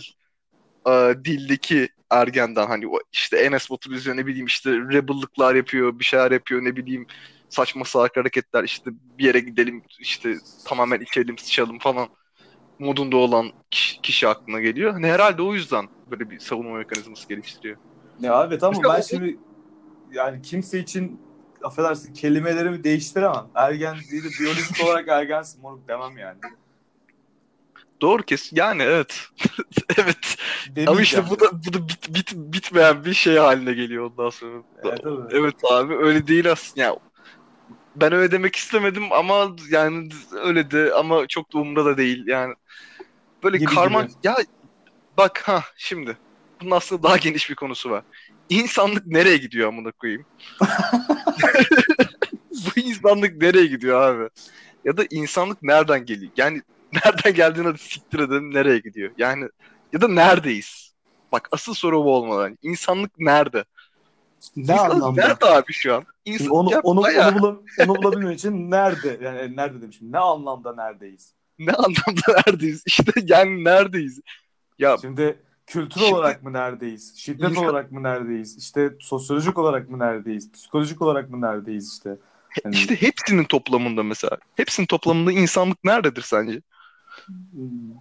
e, 0.88 0.92
dildeki 1.26 1.90
ergenden 2.12 2.68
hani 2.68 2.88
o 2.88 3.00
işte 3.14 3.38
Enes 3.38 3.70
Batur 3.72 3.92
izliyor 3.92 4.18
ne 4.18 4.26
bileyim 4.26 4.46
işte 4.46 4.72
rebellıklar 4.72 5.56
yapıyor, 5.56 6.00
bir 6.00 6.04
şeyler 6.06 6.32
yapıyor 6.32 6.62
ne 6.66 6.76
bileyim 6.76 7.06
saçma 7.50 7.86
salak 7.86 8.18
hareketler 8.18 8.64
işte 8.64 8.92
bir 8.94 9.26
yere 9.26 9.40
gidelim 9.40 9.84
işte 10.00 10.42
tamamen 10.64 11.00
içelim 11.02 11.38
sıçalım 11.38 11.80
falan 11.80 12.10
modunda 12.80 13.18
olan 13.18 13.52
kişi, 13.72 14.02
kişi 14.02 14.28
aklına 14.28 14.60
geliyor. 14.62 14.92
Hani 14.92 15.08
herhalde 15.08 15.42
o 15.42 15.54
yüzden 15.54 15.90
böyle 16.08 16.30
bir 16.30 16.40
savunma 16.40 16.78
mekanizması 16.78 17.28
geliştiriyor. 17.28 17.78
Ya 18.20 18.44
evet 18.48 18.64
ama 18.64 18.88
Mesela 18.88 18.88
ben 18.88 19.02
o- 19.02 19.02
şimdi 19.02 19.38
yani 20.14 20.42
kimse 20.42 20.80
için 20.80 21.20
affedersin 21.64 22.14
kelimelerimi 22.14 22.84
değiştiremem. 22.84 23.46
Ergen 23.56 23.96
değil 24.12 24.24
de 24.24 24.40
biyolojik 24.40 24.80
olarak 24.82 25.08
ergensin 25.08 25.62
moruk 25.62 25.88
demem 25.88 26.18
yani. 26.18 26.40
Doğru 28.02 28.24
kes. 28.24 28.50
Yani 28.54 28.84
evet. 28.84 29.28
evet. 29.98 30.38
Ama 30.88 31.02
işte 31.02 31.18
Demeyeceğim. 31.18 31.26
bu 31.30 31.40
da 31.40 31.46
bu 31.66 31.74
da 31.74 31.90
bit, 31.90 32.16
bit, 32.16 32.34
bitmeyen 32.36 33.06
bir 33.06 33.14
şey 33.14 33.38
haline 33.38 33.74
geliyor 33.74 34.12
ondan 34.12 34.30
sonra. 34.30 34.64
Evet. 34.84 35.02
Evet 35.32 35.56
abi 35.72 35.96
öyle 35.96 36.28
değil 36.28 36.52
aslında. 36.52 36.82
Yani 36.86 36.98
ben 37.96 38.14
öyle 38.14 38.32
demek 38.32 38.56
istemedim 38.56 39.12
ama 39.12 39.56
yani 39.70 40.10
öyle 40.44 40.72
de 40.72 40.94
ama 40.94 41.28
çok 41.28 41.54
da 41.54 41.58
umurda 41.58 41.86
da 41.86 41.98
değil. 41.98 42.28
Yani 42.28 42.54
böyle 43.44 43.58
Gibi 43.58 43.76
karman 43.76 44.08
gibi. 44.08 44.18
ya 44.24 44.38
bak 45.18 45.42
ha 45.46 45.64
şimdi 45.78 46.18
bunun 46.62 46.72
aslında 46.72 47.04
daha 47.04 47.18
geniş 47.18 47.50
bir 47.50 47.56
konusu 47.56 47.90
var. 47.90 48.04
İnsanlık 48.50 49.08
nereye 49.08 49.38
gidiyor 49.38 49.68
amına 49.68 49.92
koyayım? 49.92 50.26
Bu 52.52 52.80
insanlık 52.80 53.42
nereye 53.42 53.66
gidiyor 53.66 54.02
abi? 54.02 54.30
Ya 54.86 54.98
da 54.98 55.04
insanlık 55.12 55.64
nereden 55.64 56.06
geliyor? 56.06 56.32
Yani 56.38 56.62
nereden 57.06 57.34
geldiğini 57.34 57.66
hadi 57.68 57.78
siktir 57.78 58.20
edelim 58.20 58.54
nereye 58.54 58.80
gidiyor? 58.80 59.12
Yani 59.18 59.50
ya 59.94 60.02
da 60.02 60.08
neredeyiz? 60.08 60.94
Bak 61.32 61.50
asıl 61.52 61.74
soru 61.74 62.04
bu 62.04 62.16
olmalı. 62.16 62.52
İnsanlık 62.62 63.20
nerede? 63.20 63.66
Ne 64.56 64.62
İnsanlık 64.62 64.94
anlamda? 64.96 65.28
nerede 65.28 65.46
abi 65.46 65.74
şu 65.74 65.96
an? 65.96 66.04
İnsan, 66.26 66.48
onu 66.48 66.72
ya 66.72 66.80
onu 66.80 67.04
bayağı- 67.04 67.32
onu, 67.32 67.38
bula- 67.38 67.86
onu 67.90 67.96
bulabilmek 68.04 68.40
için 68.40 68.72
nerede? 68.72 69.20
Yani 69.24 69.38
e, 69.40 69.56
nerede 69.56 69.82
demişim. 69.82 70.12
Ne 70.12 70.18
anlamda 70.20 70.76
neredeyiz? 70.76 71.34
ne 71.60 71.72
anlamda 71.72 72.42
neredeyiz? 72.48 72.84
İşte 72.86 73.12
yani 73.24 73.64
neredeyiz? 73.64 74.20
Ya 74.80 74.98
Şimdi 75.02 75.40
kültür 75.68 76.00
Şimdi- 76.02 76.16
olarak 76.16 76.44
mı 76.44 76.54
neredeyiz? 76.54 77.14
Şiddet 77.18 77.50
İnsan- 77.50 77.64
olarak 77.64 77.92
mı 77.92 78.04
neredeyiz? 78.04 78.58
İşte 78.58 78.90
sosyolojik 79.00 79.58
olarak 79.58 79.90
mı 79.90 80.00
neredeyiz? 80.00 80.52
Psikolojik 80.52 81.02
olarak 81.02 81.30
mı 81.30 81.42
neredeyiz 81.42 81.94
işte? 81.94 82.18
Yani, 82.66 82.76
işte 82.76 83.02
hepsinin 83.02 83.44
toplamında 83.44 84.04
mesela. 84.04 84.38
Hepsinin 84.56 84.88
toplamında 84.88 85.32
insanlık 85.32 85.84
nerededir 85.84 86.22
sence? 86.22 86.62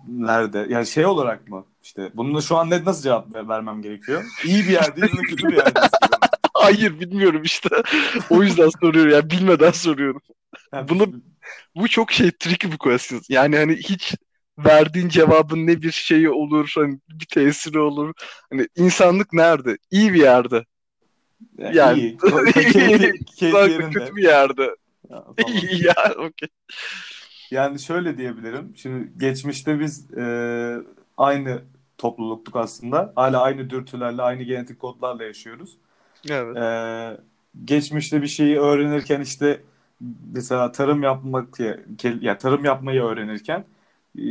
Nerede? 0.09 0.66
Yani 0.68 0.87
şey 0.87 1.07
olarak 1.07 1.48
mı? 1.48 1.64
İşte 1.83 2.11
bununla 2.14 2.40
şu 2.40 2.57
an 2.57 2.70
ne 2.70 2.85
nasıl 2.85 3.03
cevap 3.03 3.35
ver- 3.35 3.48
vermem 3.48 3.83
gerekiyor? 3.83 4.24
İyi 4.44 4.64
bir 4.64 4.70
yerdeyiz 4.72 5.14
mi 5.14 5.22
kötü 5.22 5.48
bir 5.48 5.57
yerdeyiz? 5.57 5.90
Hayır 6.55 7.00
bilmiyorum 7.00 7.42
işte. 7.42 7.68
o 8.31 8.42
yüzden 8.42 8.68
soruyorum 8.81 9.12
ya 9.12 9.31
bilmeden 9.31 9.70
soruyorum. 9.70 10.20
Yani 10.72 10.88
Bunu- 10.88 11.12
Bu 11.77 11.88
çok 11.88 12.12
şey 12.12 12.31
tricky 12.31 12.72
bir 12.72 12.79
question. 12.79 13.20
Yani 13.29 13.57
hani 13.57 13.77
hiç 13.77 14.14
verdiğin 14.59 15.09
cevabın 15.09 15.66
ne 15.66 15.83
bir 15.83 15.92
şeyi 15.92 16.31
olur, 16.31 16.72
hani 16.74 16.98
bir 17.09 17.27
tesiri 17.27 17.79
olur. 17.79 18.12
Hani 18.50 18.68
insanlık 18.77 19.33
nerede? 19.33 19.79
İyi 19.90 20.14
bir 20.14 20.20
yerde. 20.20 20.64
yani, 21.59 21.77
yani- 21.77 22.00
iyi. 22.00 22.16
Keyfi 22.53 23.53
Sanki 23.53 23.72
yerinde. 23.72 23.90
kötü 23.90 24.16
bir 24.16 24.22
yerde. 24.22 24.62
Ya, 25.11 25.24
falan. 25.24 25.53
ya 25.85 26.14
okey. 26.16 26.48
Yani 27.50 27.80
şöyle 27.80 28.18
diyebilirim. 28.18 28.72
Şimdi 28.76 29.12
geçmişte 29.18 29.80
biz 29.80 30.14
e, 30.18 30.76
aynı 31.16 31.62
topluluktuk 31.98 32.57
aslında. 32.57 33.12
Hala 33.16 33.42
aynı 33.42 33.70
dürtülerle, 33.70 34.22
aynı 34.22 34.42
genetik 34.42 34.78
kodlarla 34.80 35.24
yaşıyoruz. 35.24 35.76
Evet. 36.30 36.57
E, 36.57 37.20
geçmişte 37.64 38.22
bir 38.22 38.26
şeyi 38.26 38.59
öğrenirken 38.61 39.20
işte 39.20 39.62
mesela 40.33 40.72
tarım 40.72 41.02
yapmak 41.02 41.61
ya, 42.20 42.38
tarım 42.38 42.64
yapmayı 42.64 43.02
öğrenirken 43.02 43.64
e, 44.18 44.22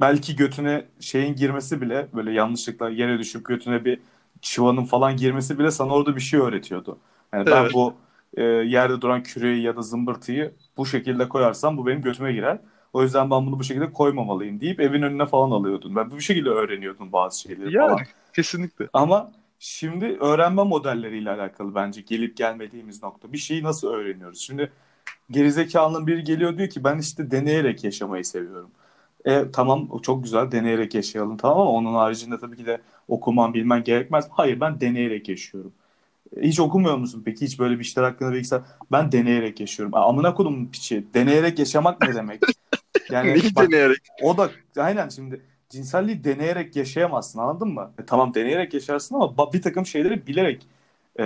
belki 0.00 0.36
götüne 0.36 0.84
şeyin 1.00 1.34
girmesi 1.36 1.80
bile 1.80 2.08
böyle 2.14 2.32
yanlışlıkla 2.32 2.90
yere 2.90 3.18
düşüp 3.18 3.46
götüne 3.46 3.84
bir 3.84 4.00
çıvanın 4.40 4.84
falan 4.84 5.16
girmesi 5.16 5.58
bile 5.58 5.70
sana 5.70 5.92
orada 5.94 6.16
bir 6.16 6.20
şey 6.20 6.40
öğretiyordu. 6.40 6.98
Yani 7.32 7.50
ben 7.50 7.62
Evet. 7.62 7.72
bu 7.74 7.94
e, 8.34 8.42
yerde 8.42 9.00
duran 9.00 9.22
küreği 9.22 9.62
ya 9.62 9.76
da 9.76 9.82
zımbırtıyı 9.82 10.54
bu 10.76 10.86
şekilde 10.86 11.28
koyarsam 11.28 11.76
bu 11.76 11.86
benim 11.86 12.02
götüme 12.02 12.32
girer. 12.32 12.58
O 12.92 13.02
yüzden 13.02 13.30
ben 13.30 13.46
bunu 13.46 13.58
bu 13.58 13.64
şekilde 13.64 13.92
koymamalıyım 13.92 14.60
deyip 14.60 14.80
evin 14.80 15.02
önüne 15.02 15.26
falan 15.26 15.50
alıyordun. 15.50 15.96
Ben 15.96 16.10
bu 16.10 16.20
şekilde 16.20 16.48
öğreniyordum 16.48 17.12
bazı 17.12 17.40
şeyleri 17.40 17.74
Yani. 17.74 17.88
falan. 17.88 18.00
Kesinlikle. 18.34 18.88
Ama 18.92 19.32
şimdi 19.58 20.06
öğrenme 20.20 20.64
modelleriyle 20.64 21.30
alakalı 21.30 21.74
bence 21.74 22.00
gelip 22.00 22.36
gelmediğimiz 22.36 23.02
nokta. 23.02 23.32
Bir 23.32 23.38
şeyi 23.38 23.62
nasıl 23.62 23.88
öğreniyoruz? 23.88 24.40
Şimdi 24.40 24.72
gerizekalının 25.30 26.06
biri 26.06 26.24
geliyor 26.24 26.58
diyor 26.58 26.68
ki 26.68 26.84
ben 26.84 26.98
işte 26.98 27.30
deneyerek 27.30 27.84
yaşamayı 27.84 28.24
seviyorum. 28.24 28.70
E, 29.24 29.50
tamam 29.52 29.88
çok 30.02 30.24
güzel 30.24 30.52
deneyerek 30.52 30.94
yaşayalım 30.94 31.36
tamam 31.36 31.58
ama 31.58 31.70
onun 31.70 31.94
haricinde 31.94 32.38
tabii 32.38 32.56
ki 32.56 32.66
de 32.66 32.80
okuman 33.08 33.54
bilmen 33.54 33.84
gerekmez. 33.84 34.28
Hayır 34.30 34.60
ben 34.60 34.80
deneyerek 34.80 35.28
yaşıyorum. 35.28 35.72
Hiç 36.42 36.60
okumuyor 36.60 36.96
musun 36.96 37.22
peki? 37.24 37.44
Hiç 37.46 37.58
böyle 37.58 37.74
bir 37.74 37.84
işler 37.84 38.02
hakkında 38.02 38.32
bilgisayar. 38.32 38.62
Ben 38.92 39.12
deneyerek 39.12 39.60
yaşıyorum. 39.60 39.94
Aa, 39.94 40.08
Amına 40.08 40.34
kodum 40.34 40.70
piçi. 40.70 41.04
Deneyerek 41.14 41.58
yaşamak 41.58 42.00
ne 42.00 42.14
demek? 42.14 42.42
Yani 43.10 43.30
Neyi 43.30 43.54
bak, 43.56 43.66
deneyerek? 43.70 43.98
o 44.22 44.38
da 44.38 44.50
aynen 44.76 45.08
şimdi 45.08 45.40
cinselliği 45.70 46.24
deneyerek 46.24 46.76
yaşayamazsın 46.76 47.38
anladın 47.38 47.68
mı? 47.68 47.92
E, 48.02 48.06
tamam 48.06 48.34
deneyerek 48.34 48.74
yaşarsın 48.74 49.14
ama 49.14 49.52
bir 49.52 49.62
takım 49.62 49.86
şeyleri 49.86 50.26
bilerek 50.26 50.66
e, 51.20 51.24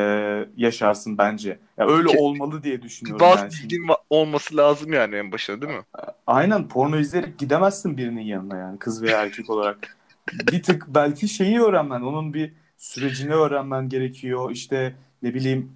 yaşarsın 0.56 1.18
bence. 1.18 1.58
Ya 1.78 1.86
öyle 1.88 2.08
Ki- 2.08 2.18
olmalı 2.18 2.62
diye 2.62 2.82
düşünüyorum 2.82 3.20
Bazı 3.20 3.56
şimdi. 3.56 3.74
bilgin 3.74 3.86
olması 4.10 4.56
lazım 4.56 4.92
yani 4.92 5.16
en 5.16 5.32
başında 5.32 5.62
değil 5.62 5.78
mi? 5.78 5.84
Aynen 6.26 6.68
porno 6.68 6.98
izleyerek 6.98 7.38
gidemezsin 7.38 7.96
birinin 7.96 8.20
yanına 8.20 8.56
yani 8.58 8.78
kız 8.78 9.02
veya 9.02 9.22
erkek 9.22 9.50
olarak. 9.50 9.96
Bir 10.32 10.62
tık 10.62 10.86
belki 10.88 11.28
şeyi 11.28 11.60
öğrenmen, 11.60 12.00
onun 12.00 12.34
bir 12.34 12.52
sürecini 12.82 13.34
öğrenmen 13.34 13.88
gerekiyor. 13.88 14.50
İşte 14.50 14.94
ne 15.22 15.34
bileyim 15.34 15.72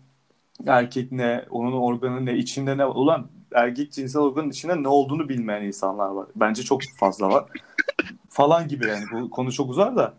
erkek 0.67 1.13
ne, 1.13 1.45
onun 1.51 1.73
organı 1.73 2.27
ne, 2.27 2.37
içinde 2.37 2.79
ne 2.79 2.85
ulan 2.85 3.29
erkek 3.55 3.93
cinsel 3.93 4.23
organın 4.23 4.51
içinde 4.51 4.83
ne 4.83 4.89
olduğunu 4.89 5.29
bilmeyen 5.29 5.63
insanlar 5.63 6.09
var. 6.09 6.27
Bence 6.37 6.63
çok 6.63 6.81
fazla 6.97 7.29
var. 7.29 7.45
Falan 8.29 8.69
gibi 8.69 8.87
yani 8.87 9.05
bu 9.13 9.31
konu 9.31 9.53
çok 9.53 9.71
uzar 9.71 9.97
da. 9.97 10.15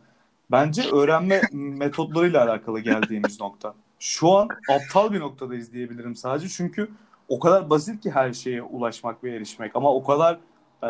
Bence 0.52 0.82
öğrenme 0.92 1.42
metotlarıyla 1.54 2.44
alakalı 2.44 2.80
geldiğimiz 2.80 3.40
nokta. 3.40 3.74
Şu 4.00 4.32
an 4.32 4.50
aptal 4.70 5.14
bir 5.14 5.20
noktadayız 5.20 5.74
diyebilirim 5.74 6.16
sadece 6.16 6.50
çünkü 6.50 6.92
o 7.30 7.40
kadar 7.40 7.70
basit 7.70 8.04
ki 8.04 8.12
her 8.12 8.34
şeye 8.34 8.62
ulaşmak 8.62 9.24
ve 9.24 9.36
erişmek 9.36 9.76
ama 9.76 9.94
o 9.94 10.04
kadar 10.04 10.40
e, 10.84 10.88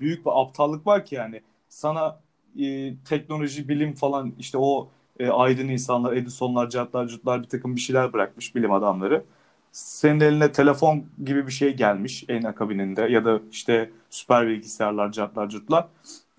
büyük 0.00 0.26
bir 0.26 0.40
aptallık 0.40 0.86
var 0.86 1.04
ki 1.04 1.14
yani 1.14 1.40
sana 1.68 2.20
e, 2.58 2.94
teknoloji, 3.08 3.68
bilim 3.68 3.94
falan 3.94 4.34
işte 4.38 4.58
o 4.58 4.88
e, 5.18 5.28
aydın 5.28 5.68
insanlar, 5.68 6.12
Edisonlar, 6.12 6.70
Cartlar, 6.70 7.08
Curtlar 7.08 7.42
bir 7.42 7.48
takım 7.48 7.76
bir 7.76 7.80
şeyler 7.80 8.12
bırakmış 8.12 8.54
bilim 8.54 8.72
adamları. 8.72 9.24
Senin 9.72 10.20
eline 10.20 10.52
telefon 10.52 11.04
gibi 11.24 11.46
bir 11.46 11.52
şey 11.52 11.76
gelmiş 11.76 12.24
en 12.28 12.42
akabininde 12.42 13.02
ya 13.02 13.24
da 13.24 13.40
işte 13.50 13.90
süper 14.10 14.46
bilgisayarlar, 14.48 15.12
Cartlar, 15.12 15.48
Curtlar. 15.48 15.88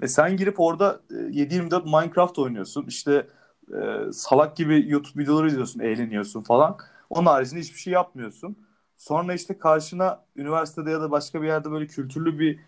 E 0.01 0.07
sen 0.07 0.37
girip 0.37 0.59
orada 0.59 0.99
e, 1.11 1.13
7-24 1.13 1.85
Minecraft 1.85 2.39
oynuyorsun. 2.39 2.85
İşte 2.87 3.27
e, 3.73 4.11
salak 4.13 4.57
gibi 4.57 4.89
YouTube 4.89 5.23
videoları 5.23 5.47
izliyorsun, 5.47 5.79
eğleniyorsun 5.79 6.41
falan. 6.43 6.77
Onun 7.09 7.25
haricinde 7.25 7.59
hiçbir 7.59 7.79
şey 7.79 7.93
yapmıyorsun. 7.93 8.57
Sonra 8.97 9.33
işte 9.33 9.57
karşına 9.59 10.23
üniversitede 10.35 10.91
ya 10.91 11.01
da 11.01 11.11
başka 11.11 11.41
bir 11.41 11.47
yerde 11.47 11.71
böyle 11.71 11.87
kültürlü 11.87 12.39
bir 12.39 12.59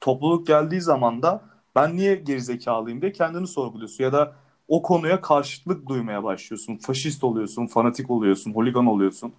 topluluk 0.00 0.46
geldiği 0.46 0.80
zaman 0.80 1.22
da 1.22 1.42
ben 1.76 1.96
niye 1.96 2.14
gerizekalıyım 2.14 3.02
diye 3.02 3.12
kendini 3.12 3.46
sorguluyorsun. 3.46 4.04
Ya 4.04 4.12
da 4.12 4.32
o 4.68 4.82
konuya 4.82 5.20
karşıtlık 5.20 5.88
duymaya 5.88 6.24
başlıyorsun. 6.24 6.76
Faşist 6.76 7.24
oluyorsun, 7.24 7.66
fanatik 7.66 8.10
oluyorsun, 8.10 8.54
holigan 8.54 8.86
oluyorsun 8.86 9.32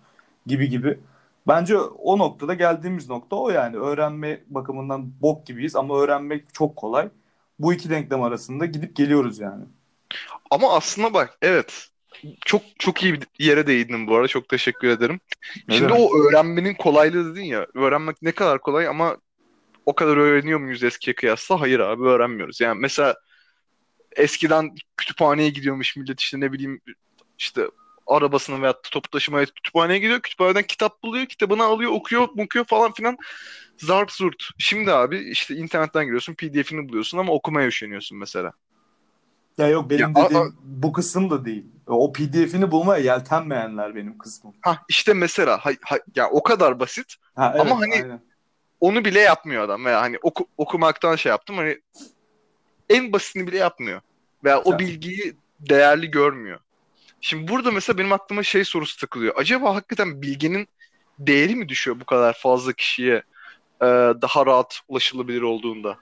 gibi 0.46 0.70
gibi. 0.70 1.00
Bence 1.48 1.78
o 1.78 2.18
noktada 2.18 2.54
geldiğimiz 2.54 3.10
nokta 3.10 3.36
o 3.36 3.50
yani. 3.50 3.78
Öğrenme 3.78 4.44
bakımından 4.48 5.22
bok 5.22 5.46
gibiyiz 5.46 5.76
ama 5.76 6.00
öğrenmek 6.00 6.54
çok 6.54 6.76
kolay. 6.76 7.10
Bu 7.60 7.74
iki 7.74 7.90
denklem 7.90 8.22
arasında 8.24 8.66
gidip 8.66 8.96
geliyoruz 8.96 9.40
yani. 9.40 9.64
Ama 10.52 10.74
aslında 10.74 11.14
bak 11.14 11.38
evet 11.42 11.88
çok 12.46 12.62
çok 12.80 13.04
iyi 13.04 13.14
bir 13.14 13.28
yere 13.40 13.68
değindin 13.68 14.08
bu 14.08 14.16
arada. 14.16 14.28
Çok 14.28 14.50
teşekkür 14.50 14.88
ederim. 14.88 15.20
Ne 15.68 15.76
Şimdi 15.76 15.90
demek? 15.90 16.04
o 16.04 16.10
öğrenmenin 16.18 16.74
kolaylığı 16.74 17.32
dedin 17.32 17.46
ya. 17.46 17.68
Öğrenmek 17.74 18.22
ne 18.22 18.32
kadar 18.32 18.62
kolay 18.62 18.88
ama 18.88 19.18
o 19.86 19.96
kadar 19.96 20.18
öğreniyor 20.18 20.60
muyuz 20.60 20.84
eskiye 20.84 21.16
kıyasla? 21.16 21.62
Hayır 21.62 21.80
abi 21.80 22.04
öğrenmiyoruz. 22.04 22.62
Yani 22.62 22.80
mesela 22.80 23.16
eskiden 24.16 24.76
kütüphaneye 24.98 25.50
gidiyormuş 25.50 25.96
millet 25.96 26.20
işte 26.22 26.40
ne 26.40 26.54
bileyim 26.54 26.82
işte 27.40 27.68
arabasını 28.08 28.62
veya 28.62 28.74
toplu 28.82 29.10
taşımaya 29.10 29.46
kütüphaneye 29.46 30.00
gidiyor. 30.00 30.22
Kütüphaneden 30.22 30.64
kitap 30.64 31.04
buluyor. 31.04 31.26
Kitabını 31.26 31.64
alıyor, 31.64 31.92
okuyor, 31.92 32.28
okuyor 32.38 32.66
falan 32.66 32.94
filan. 32.94 33.18
Zart 33.78 34.12
zurt. 34.12 34.44
Şimdi 34.58 34.92
abi 34.94 35.20
işte 35.32 35.56
internetten 35.56 36.06
giriyorsun, 36.06 36.34
PDF'ini 36.34 36.90
buluyorsun 36.90 37.18
ama 37.18 37.34
okumaya 37.34 37.68
üşeniyorsun 37.68 38.18
mesela. 38.18 38.52
Ya 39.58 39.68
yok 39.68 39.90
benim 39.90 40.02
Ya, 40.02 40.08
a- 40.16 40.26
dediğim 40.30 40.56
bu 40.64 40.94
kısım 40.94 41.30
da 41.30 41.46
değil. 41.46 41.66
O 41.88 42.14
PDF'ini 42.14 42.72
bulmaya 42.72 43.04
yeltenmeyenler 43.04 43.96
benim 43.96 44.18
kısmım. 44.18 44.54
Ha 44.62 44.80
işte 44.90 45.14
mesela 45.14 45.58
ha, 45.66 45.72
ha- 45.82 46.00
ya 46.16 46.30
o 46.30 46.44
kadar 46.44 46.80
basit. 46.80 47.16
Ha, 47.36 47.56
Ama 47.60 47.76
evet, 47.76 47.82
hani 47.82 48.04
aynen. 48.04 48.22
onu 48.80 49.06
bile 49.06 49.20
yapmıyor 49.20 49.64
adam 49.64 49.86
veya 49.86 50.02
hani 50.02 50.18
oku- 50.18 50.48
okumaktan 50.58 51.16
şey 51.16 51.30
yaptım 51.30 51.58
hani 51.58 51.82
en 52.90 53.14
basitini 53.14 53.48
bile 53.48 53.58
yapmıyor 53.58 54.02
veya 54.44 54.62
o 54.62 54.80
bilgiyi 54.80 55.34
değerli 55.60 56.12
görmüyor. 56.12 56.60
Şimdi 57.22 57.52
burada 57.52 57.72
mesela 57.72 57.98
benim 57.98 58.14
aklıma 58.14 58.44
şey 58.44 58.66
sorusu 58.66 58.98
takılıyor. 59.00 59.34
Acaba 59.38 59.76
hakikaten 59.76 60.22
bilginin 60.22 60.68
değeri 61.20 61.56
mi 61.56 61.70
düşüyor 61.70 62.00
bu 62.00 62.06
kadar 62.06 62.34
fazla 62.34 62.74
kişiye 62.74 63.16
e, 63.82 63.86
daha 64.22 64.46
rahat 64.46 64.80
ulaşılabilir 64.88 65.42
olduğunda? 65.42 65.98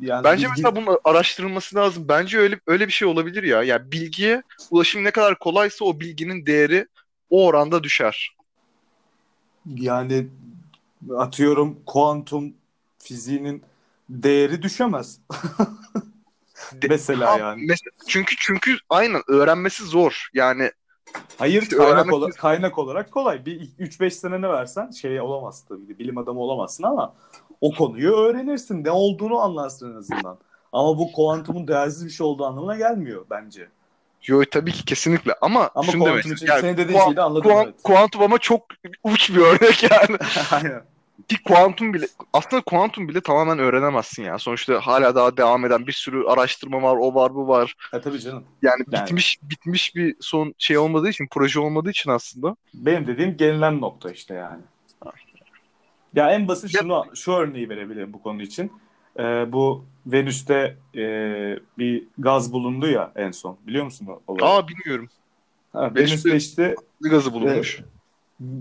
Yani 0.00 0.24
Bence 0.24 0.46
bilgi- 0.46 0.50
mesela 0.50 0.76
bunun 0.76 0.98
araştırılması 1.04 1.76
lazım. 1.76 2.08
Bence 2.08 2.38
öyle 2.38 2.60
öyle 2.66 2.86
bir 2.86 2.92
şey 2.92 3.08
olabilir 3.08 3.42
ya. 3.42 3.62
Yani 3.62 3.92
bilgiye 3.92 4.42
ulaşım 4.70 5.04
ne 5.04 5.10
kadar 5.10 5.38
kolaysa 5.38 5.84
o 5.84 6.00
bilginin 6.00 6.46
değeri 6.46 6.86
o 7.30 7.46
oranda 7.46 7.84
düşer. 7.84 8.36
yani 9.76 10.26
atıyorum 11.18 11.78
kuantum 11.86 12.54
fiziğinin 12.98 13.62
değeri 14.08 14.62
düşemez. 14.62 15.20
Mesela 16.88 17.32
Ha, 17.32 17.38
yani. 17.38 17.62
mes- 17.62 18.06
çünkü 18.08 18.36
çünkü 18.38 18.76
aynen 18.90 19.22
öğrenmesi 19.28 19.84
zor. 19.84 20.28
Yani 20.34 20.70
Hayır 21.38 21.62
İşte 21.62 21.76
kaynak, 21.76 22.12
ola- 22.12 22.30
kaynak 22.30 22.78
olarak 22.78 23.10
kolay. 23.12 23.46
Bir 23.46 23.60
3-5 23.78 24.10
senene 24.10 24.48
versen 24.48 24.90
şey 24.90 25.20
olamazsın 25.20 25.68
tabii 25.68 25.86
ki. 25.86 25.98
Bilim 25.98 26.18
adamı 26.18 26.40
olamazsın 26.40 26.82
ama 26.84 27.14
o 27.60 27.74
konuyu 27.74 28.12
öğrenirsin. 28.16 28.84
Ne 28.84 28.90
olduğunu 28.90 29.38
anlarsın 29.38 29.92
en 29.94 29.98
azından. 29.98 30.38
Ama 30.72 30.98
bu 30.98 31.12
kuantumun 31.12 31.68
değersiz 31.68 32.06
bir 32.06 32.10
şey 32.10 32.26
olduğu 32.26 32.44
anlamına 32.46 32.76
gelmiyor 32.76 33.26
bence. 33.30 33.68
yo 34.26 34.42
tabii 34.50 34.72
ki 34.72 34.84
kesinlikle 34.84 35.34
ama, 35.40 35.70
Ama 35.74 35.92
şunu 35.92 36.04
demek 36.06 36.26
yani 36.48 36.60
senin 36.60 36.76
dediğin 36.76 36.98
kuan- 36.98 37.04
şeyi 37.04 37.16
de 37.16 37.22
anladım. 37.22 37.50
kuan- 37.50 37.64
evet. 37.64 37.74
kuantum 37.84 38.22
ama 38.22 38.38
çok 38.38 38.62
uç 39.04 39.30
bir 39.30 39.40
örnek 39.40 39.82
yani. 39.82 40.18
Aynen. 40.50 40.84
Ki 41.28 41.42
kuantum 41.42 41.94
bile 41.94 42.06
aslında 42.32 42.62
kuantum 42.62 43.08
bile 43.08 43.20
tamamen 43.20 43.58
öğrenemezsin 43.58 44.22
ya. 44.22 44.38
Sonuçta 44.38 44.80
hala 44.80 45.14
daha 45.14 45.36
devam 45.36 45.64
eden 45.64 45.86
bir 45.86 45.92
sürü 45.92 46.24
araştırma 46.24 46.82
var, 46.82 46.96
o 47.00 47.14
var, 47.14 47.34
bu 47.34 47.48
var. 47.48 47.74
Ha, 47.78 48.00
tabii 48.00 48.20
canım. 48.20 48.44
Yani 48.62 48.84
Yani. 48.92 49.04
bitmiş 49.06 49.38
bitmiş 49.42 49.94
bir 49.96 50.16
son 50.20 50.54
şey 50.58 50.78
olmadığı 50.78 51.08
için, 51.08 51.28
proje 51.30 51.60
olmadığı 51.60 51.90
için 51.90 52.10
aslında. 52.10 52.56
Benim 52.74 53.06
dediğim 53.06 53.36
gelinen 53.36 53.80
nokta 53.80 54.10
işte 54.10 54.34
yani. 54.34 54.62
Ya 56.14 56.30
en 56.32 56.48
basit 56.48 56.74
Ya- 56.74 56.80
şunu 56.80 57.04
şu 57.14 57.32
örneği 57.32 57.68
verebilirim 57.68 58.12
bu 58.12 58.22
konu 58.22 58.42
için. 58.42 58.72
Ee, 59.18 59.22
bu 59.52 59.84
Venüs'te 60.06 60.76
e, 60.96 61.00
bir 61.78 62.04
gaz 62.18 62.52
bulundu 62.52 62.86
ya 62.88 63.12
en 63.16 63.30
son. 63.30 63.56
Biliyor 63.66 63.84
musun 63.84 64.08
olayı? 64.26 64.44
Aa 64.52 64.68
bilmiyorum. 64.68 65.08
Ha, 65.72 65.86
Venüs'te- 65.94 66.30
Venüs'te 66.30 66.36
işte 66.36 66.74
gazı 67.00 67.32
bulunmuş. 67.32 67.80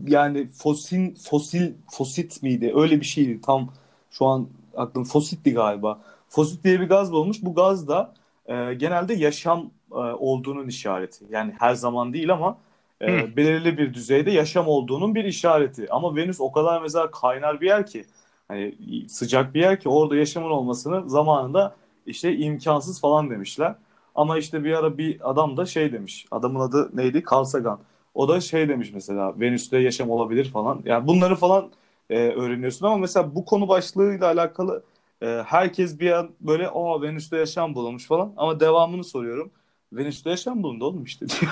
Yani 0.08 0.48
fosil 0.48 1.16
fosil 1.16 1.74
fosit 1.92 2.44
miydi? 2.44 2.74
Öyle 2.76 3.00
bir 3.00 3.06
şeydi. 3.06 3.42
Tam 3.42 3.74
şu 4.12 4.26
an 4.26 4.48
aklım 4.78 5.04
fositti 5.04 5.54
galiba. 5.54 6.00
Fosit 6.30 6.64
diye 6.64 6.82
bir 6.82 6.90
gaz 6.90 7.12
bulmuş. 7.12 7.38
Bu 7.42 7.56
gaz 7.56 7.88
da 7.88 8.14
e, 8.46 8.74
genelde 8.74 9.14
yaşam 9.14 9.72
e, 9.92 9.96
olduğunun 9.96 10.68
işareti. 10.68 11.26
Yani 11.32 11.54
her 11.60 11.74
zaman 11.74 12.14
değil 12.14 12.34
ama 12.34 12.58
e, 13.02 13.24
Hı. 13.24 13.36
belirli 13.38 13.78
bir 13.78 13.94
düzeyde 13.94 14.32
yaşam 14.32 14.68
olduğunun 14.68 15.16
bir 15.16 15.24
işareti. 15.26 15.92
Ama 15.92 16.16
Venüs 16.16 16.42
o 16.42 16.52
kadar 16.52 16.82
mesela 16.82 17.12
kaynar 17.12 17.62
bir 17.62 17.68
yer 17.68 17.88
ki 17.88 18.06
hani 18.48 18.76
sıcak 19.10 19.54
bir 19.54 19.60
yer 19.62 19.80
ki 19.80 19.90
orada 19.90 20.16
yaşamın 20.16 20.50
olmasını 20.50 21.10
zamanında 21.10 21.76
işte 22.06 22.38
imkansız 22.38 23.02
falan 23.02 23.30
demişler. 23.30 23.76
Ama 24.16 24.38
işte 24.38 24.64
bir 24.64 24.74
ara 24.74 24.98
bir 24.98 25.30
adam 25.30 25.58
da 25.58 25.66
şey 25.66 25.94
demiş. 25.94 26.26
Adamın 26.32 26.60
adı 26.60 26.90
neydi? 26.94 27.24
Carl 27.32 27.44
Sagan. 27.44 27.80
O 28.14 28.28
da 28.28 28.42
şey 28.42 28.70
demiş 28.70 28.92
mesela 28.94 29.40
Venüs'te 29.40 29.78
yaşam 29.78 30.10
olabilir 30.10 30.52
falan. 30.52 30.82
Yani 30.86 31.08
bunları 31.08 31.36
falan 31.36 31.72
e, 32.10 32.18
öğreniyorsun 32.18 32.86
ama 32.86 32.98
mesela 32.98 33.36
bu 33.36 33.46
konu 33.46 33.68
başlığıyla 33.68 34.28
alakalı 34.28 34.84
e, 35.22 35.44
herkes 35.48 36.00
bir 36.00 36.12
an 36.12 36.32
böyle 36.42 36.68
aa 36.68 37.02
Venüs'te 37.02 37.38
yaşam 37.38 37.76
bulunmuş 37.76 38.06
falan 38.08 38.34
ama 38.38 38.60
devamını 38.60 39.04
soruyorum. 39.04 39.52
Venüs'te 39.94 40.30
yaşam 40.30 40.64
bulundu 40.64 40.86
oğlum 40.86 41.04
işte 41.04 41.26
diyor. 41.30 41.52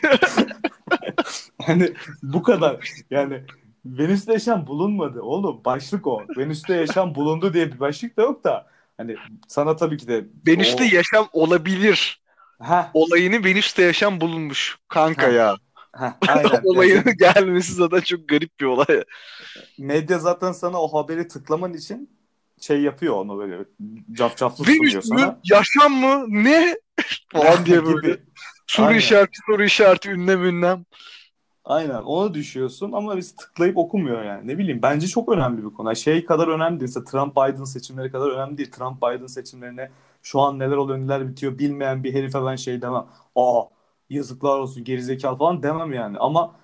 hani 1.62 1.92
bu 2.22 2.42
kadar 2.42 2.90
yani 3.10 3.42
Venüs'te 3.86 4.32
yaşam 4.32 4.66
bulunmadı 4.66 5.20
oğlum 5.20 5.64
başlık 5.64 6.06
o. 6.06 6.22
Venüs'te 6.36 6.74
yaşam 6.74 7.14
bulundu 7.14 7.54
diye 7.54 7.72
bir 7.72 7.80
başlık 7.80 8.16
da 8.16 8.22
yok 8.22 8.44
da 8.44 8.66
hani 8.96 9.16
sana 9.48 9.76
tabii 9.76 9.96
ki 9.96 10.08
de 10.08 10.24
Venüs'te 10.46 10.84
o... 10.84 10.86
yaşam 10.96 11.28
olabilir. 11.32 12.20
Heh, 12.62 12.90
Olayını 12.94 13.44
Venüs'te 13.44 13.82
yaşam 13.82 14.20
bulunmuş. 14.20 14.78
Kanka 14.88 15.26
Ha. 15.26 15.30
ya. 15.30 15.56
Heh, 16.00 16.12
aynen. 16.28 16.60
Olayın 16.64 17.04
gelmesi 17.18 17.72
zaten 17.72 18.00
çok 18.00 18.28
garip 18.28 18.60
bir 18.60 18.64
olay. 18.66 19.04
medya 19.78 20.18
zaten 20.18 20.52
sana 20.52 20.82
o 20.82 20.88
haberi 20.88 21.28
tıklaman 21.28 21.74
için 21.74 22.10
şey 22.60 22.82
yapıyor 22.82 23.14
onu 23.14 23.38
böyle 23.38 23.64
cafcaflı 24.12 24.64
sunuyor 24.64 25.02
sana. 25.02 25.40
Yaşam 25.44 25.92
mı? 25.92 26.24
Ne? 26.28 26.76
Falan 27.32 27.66
diye 27.66 27.84
böyle. 27.84 28.16
Soru 28.66 28.86
Aynen. 28.86 28.98
işareti, 28.98 29.38
soru 29.46 29.64
işareti, 29.64 30.10
ünlem 30.10 30.44
ünlem. 30.44 30.84
Aynen 31.64 32.02
ona 32.02 32.34
düşüyorsun 32.34 32.92
ama 32.92 33.16
biz 33.16 33.36
tıklayıp 33.36 33.76
okumuyor 33.76 34.24
yani. 34.24 34.48
Ne 34.48 34.58
bileyim 34.58 34.82
bence 34.82 35.06
çok 35.06 35.28
önemli 35.28 35.64
bir 35.64 35.74
konu. 35.74 35.96
Şey 35.96 36.24
kadar 36.24 36.48
önemli 36.48 36.80
değil. 36.80 36.94
Mesela 36.94 37.04
Trump 37.04 37.36
Biden 37.36 37.64
seçimleri 37.64 38.10
kadar 38.12 38.30
önemli 38.30 38.58
değil. 38.58 38.70
Trump 38.70 39.02
Biden 39.02 39.26
seçimlerine 39.26 39.90
şu 40.22 40.40
an 40.40 40.58
neler 40.58 40.76
oluyor 40.76 40.98
neler 40.98 41.28
bitiyor 41.28 41.58
bilmeyen 41.58 42.04
bir 42.04 42.14
herife 42.14 42.46
ben 42.46 42.56
şey 42.56 42.82
demem. 42.82 43.06
Aa 43.36 43.62
yazıklar 44.10 44.58
olsun 44.58 44.84
gerizekalı 44.84 45.38
falan 45.38 45.62
demem 45.62 45.92
yani. 45.92 46.18
Ama 46.18 46.54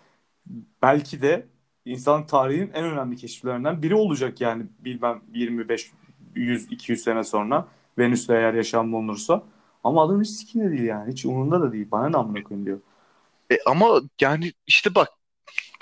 belki 0.82 1.22
de 1.22 1.46
insanlık 1.84 2.28
tarihinin 2.28 2.70
en 2.74 2.84
önemli 2.84 3.16
keşiflerinden 3.16 3.82
biri 3.82 3.94
olacak 3.94 4.40
yani 4.40 4.66
bilmem 4.78 5.22
25 5.34 5.92
100 6.34 6.72
200 6.72 7.02
sene 7.02 7.24
sonra 7.24 7.68
Venüs'te 7.98 8.34
eğer 8.34 8.54
yaşam 8.54 8.92
bulunursa. 8.92 9.42
Ama 9.84 10.04
adam 10.04 10.20
hiç 10.20 10.30
sikinde 10.30 10.70
değil 10.70 10.82
yani. 10.82 11.12
Hiç 11.12 11.24
umurunda 11.24 11.60
da 11.60 11.72
değil. 11.72 11.88
Bana 11.90 12.08
ne 12.08 12.16
amına 12.16 12.42
koyayım 12.42 12.66
diyor. 12.66 12.80
E, 13.50 13.58
ama 13.66 14.00
yani 14.20 14.52
işte 14.66 14.94
bak. 14.94 15.08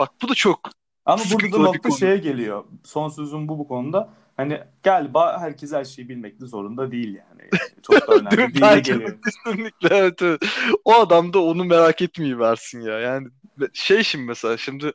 Bak 0.00 0.10
bu 0.22 0.28
da 0.28 0.34
çok 0.34 0.70
Ama 1.04 1.22
burada 1.30 1.52
da 1.52 1.58
nokta 1.58 1.90
şeye 1.90 2.16
geliyor. 2.16 2.64
Son 2.84 3.08
sözüm 3.08 3.48
bu 3.48 3.58
bu 3.58 3.68
konuda. 3.68 4.10
Hani 4.40 4.60
galiba 4.82 5.40
herkes 5.40 5.72
her 5.72 5.84
şeyi 5.84 6.08
bilmek 6.08 6.40
de 6.40 6.46
zorunda 6.46 6.92
değil 6.92 7.14
yani. 7.14 7.50
Çok 7.82 8.08
da 8.08 8.14
önemli 8.14 8.36
Değil 8.36 8.60
Bence 8.60 8.92
geliyor. 8.92 9.18
kesinlikle 9.24 9.96
evet, 9.96 10.22
evet. 10.22 10.42
O 10.84 10.94
adam 10.94 11.32
da 11.32 11.38
onu 11.42 11.64
merak 11.64 12.02
etmeyi 12.02 12.38
versin 12.38 12.80
ya. 12.80 12.98
Yani 13.00 13.28
şey 13.72 14.02
şimdi 14.02 14.24
mesela 14.24 14.56
şimdi 14.56 14.92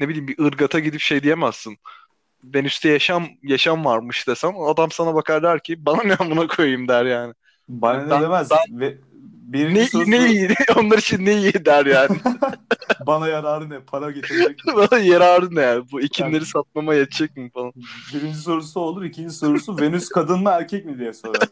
ne 0.00 0.08
bileyim 0.08 0.28
bir 0.28 0.38
ırgata 0.44 0.78
gidip 0.78 1.00
şey 1.00 1.22
diyemezsin. 1.22 1.78
Venüs'te 2.44 2.88
yaşam 2.88 3.28
yaşam 3.42 3.84
varmış 3.84 4.28
desem 4.28 4.60
adam 4.60 4.90
sana 4.90 5.14
bakar 5.14 5.42
der 5.42 5.62
ki 5.62 5.86
bana 5.86 6.02
ne 6.02 6.14
amına 6.14 6.46
koyayım 6.46 6.88
der 6.88 7.04
yani. 7.04 7.34
Bana 7.68 8.02
ne 8.02 8.10
Ben- 8.10 8.22
demez. 8.22 8.50
Ve 8.70 8.98
birinci 9.52 9.74
Ne 9.80 9.86
sorusu 9.86 10.10
ne 10.10 10.26
iyi 10.30 10.48
onlar 10.76 10.98
için 10.98 11.26
ne 11.26 11.36
iyi 11.36 11.52
der 11.64 11.86
yani. 11.86 12.16
bana 13.06 13.28
yararı 13.28 13.70
ne? 13.70 13.80
Para 13.80 14.10
getirecek 14.10 14.66
mi? 14.66 14.72
bana 14.76 15.00
yararı 15.00 15.54
ne 15.54 15.60
yani? 15.60 15.84
Bu 15.92 16.00
ekinleri 16.00 16.34
Yani- 16.34 16.46
satmama 16.46 16.94
yetecek 16.94 17.36
mi 17.36 17.50
falan. 17.50 17.72
Birinci 18.14 18.38
sorusu 18.38 18.80
olur. 18.80 19.04
İkinci 19.04 19.34
sorusu 19.34 19.80
Venüs 19.80 20.08
kadın 20.08 20.42
mı 20.42 20.50
erkek 20.50 20.84
mi 20.84 20.98
diye 20.98 21.12
sorar. 21.12 21.48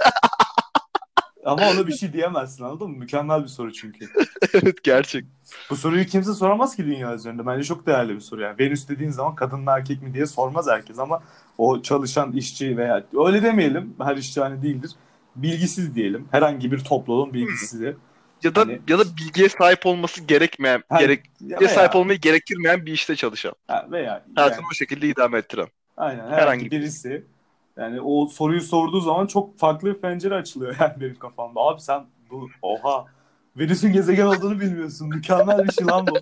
Ama 1.44 1.70
ona 1.70 1.86
bir 1.86 1.92
şey 1.92 2.12
diyemezsin 2.12 2.64
anladın 2.64 2.90
mı? 2.90 2.96
Mükemmel 2.96 3.42
bir 3.42 3.48
soru 3.48 3.72
çünkü. 3.72 4.06
evet 4.54 4.84
gerçek. 4.84 5.24
Bu 5.70 5.76
soruyu 5.76 6.06
kimse 6.06 6.34
soramaz 6.34 6.76
ki 6.76 6.84
dünya 6.86 7.14
üzerinde. 7.14 7.46
Bence 7.46 7.64
çok 7.64 7.86
değerli 7.86 8.14
bir 8.14 8.20
soru 8.20 8.40
yani. 8.42 8.58
Venüs 8.58 8.88
dediğin 8.88 9.10
zaman 9.10 9.34
kadın 9.34 9.60
mı 9.60 9.70
erkek 9.70 10.02
mi 10.02 10.14
diye 10.14 10.26
sormaz 10.26 10.66
herkes 10.68 10.98
ama 10.98 11.20
o 11.58 11.82
çalışan 11.82 12.32
işçi 12.32 12.76
veya 12.76 13.04
öyle 13.26 13.42
demeyelim 13.42 13.94
her 14.00 14.16
işçi 14.16 14.40
hani 14.40 14.62
değildir. 14.62 14.90
Bilgisiz 15.42 15.94
diyelim. 15.94 16.28
Herhangi 16.30 16.72
bir 16.72 16.78
topluluğun 16.78 17.34
bilgisizi. 17.34 17.96
Ya 18.42 18.54
da 18.54 18.60
Hani- 18.60 18.80
ya 18.88 18.98
da 18.98 19.04
bilgiye 19.16 19.48
sahip 19.48 19.86
olması 19.86 20.24
gerekmeyen, 20.24 20.82
Ha, 20.88 20.98
gerek 21.00 21.26
ya 21.40 21.60
veya- 21.60 21.68
sahip 21.68 21.96
olmayı 21.96 22.20
gerektirmeyen 22.20 22.86
bir 22.86 22.92
işte 22.92 23.16
çalışan. 23.16 23.52
ha, 23.68 23.86
veya 23.90 24.24
Hayatını 24.36 24.56
yani, 24.62 24.66
o 24.72 24.74
şekilde 24.74 25.08
idame 25.08 25.38
ettiren. 25.38 25.66
aynen 25.96 26.18
herhangi, 26.24 26.36
herhangi 26.42 26.70
birisi 26.70 27.24
yani 27.76 28.00
o 28.00 28.26
soruyu 28.26 28.60
sorduğu 28.60 29.00
zaman 29.00 29.26
çok 29.26 29.58
farklı 29.58 29.94
bir 29.94 30.00
pencere 30.00 30.34
açılıyor 30.34 30.76
yani 30.80 30.92
benim 31.00 31.18
kafamda. 31.18 31.60
Abi 31.60 31.80
sen 31.80 32.06
bu 32.30 32.48
oha 32.62 33.04
Venüs'ün 33.56 33.92
gezegen 33.92 34.26
olduğunu 34.26 34.60
bilmiyorsun. 34.60 35.08
Mükemmel 35.08 35.64
bir 35.64 35.72
şey 35.72 35.86
lan 35.86 36.06
bu. 36.06 36.18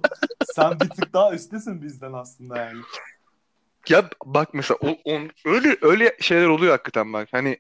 Sen 0.54 0.80
bir 0.80 0.88
tık 0.88 1.12
daha 1.12 1.32
üstesin 1.34 1.82
bizden 1.82 2.12
aslında 2.12 2.58
yani. 2.58 2.78
Ya 3.88 4.08
bak 4.24 4.54
mesela 4.54 4.78
o, 4.82 4.88
on- 5.04 5.30
öyle 5.44 5.76
öyle 5.82 6.16
şeyler 6.20 6.46
oluyor 6.46 6.72
hakikaten 6.72 7.12
bak. 7.12 7.28
Hani 7.32 7.58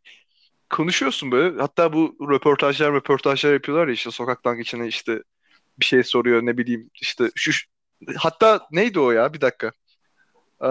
konuşuyorsun 0.70 1.32
böyle. 1.32 1.60
Hatta 1.60 1.92
bu 1.92 2.16
röportajlar 2.30 2.94
röportajlar 2.94 3.52
yapıyorlar 3.52 3.88
ya 3.88 3.94
işte 3.94 4.10
sokaktan 4.10 4.56
geçene 4.56 4.86
işte 4.86 5.22
bir 5.80 5.84
şey 5.84 6.02
soruyor 6.02 6.42
ne 6.46 6.58
bileyim 6.58 6.90
işte 7.02 7.30
şu 7.34 7.52
hatta 8.16 8.66
neydi 8.70 9.00
o 9.00 9.10
ya 9.10 9.34
bir 9.34 9.40
dakika. 9.40 9.72
Ee, 10.64 10.68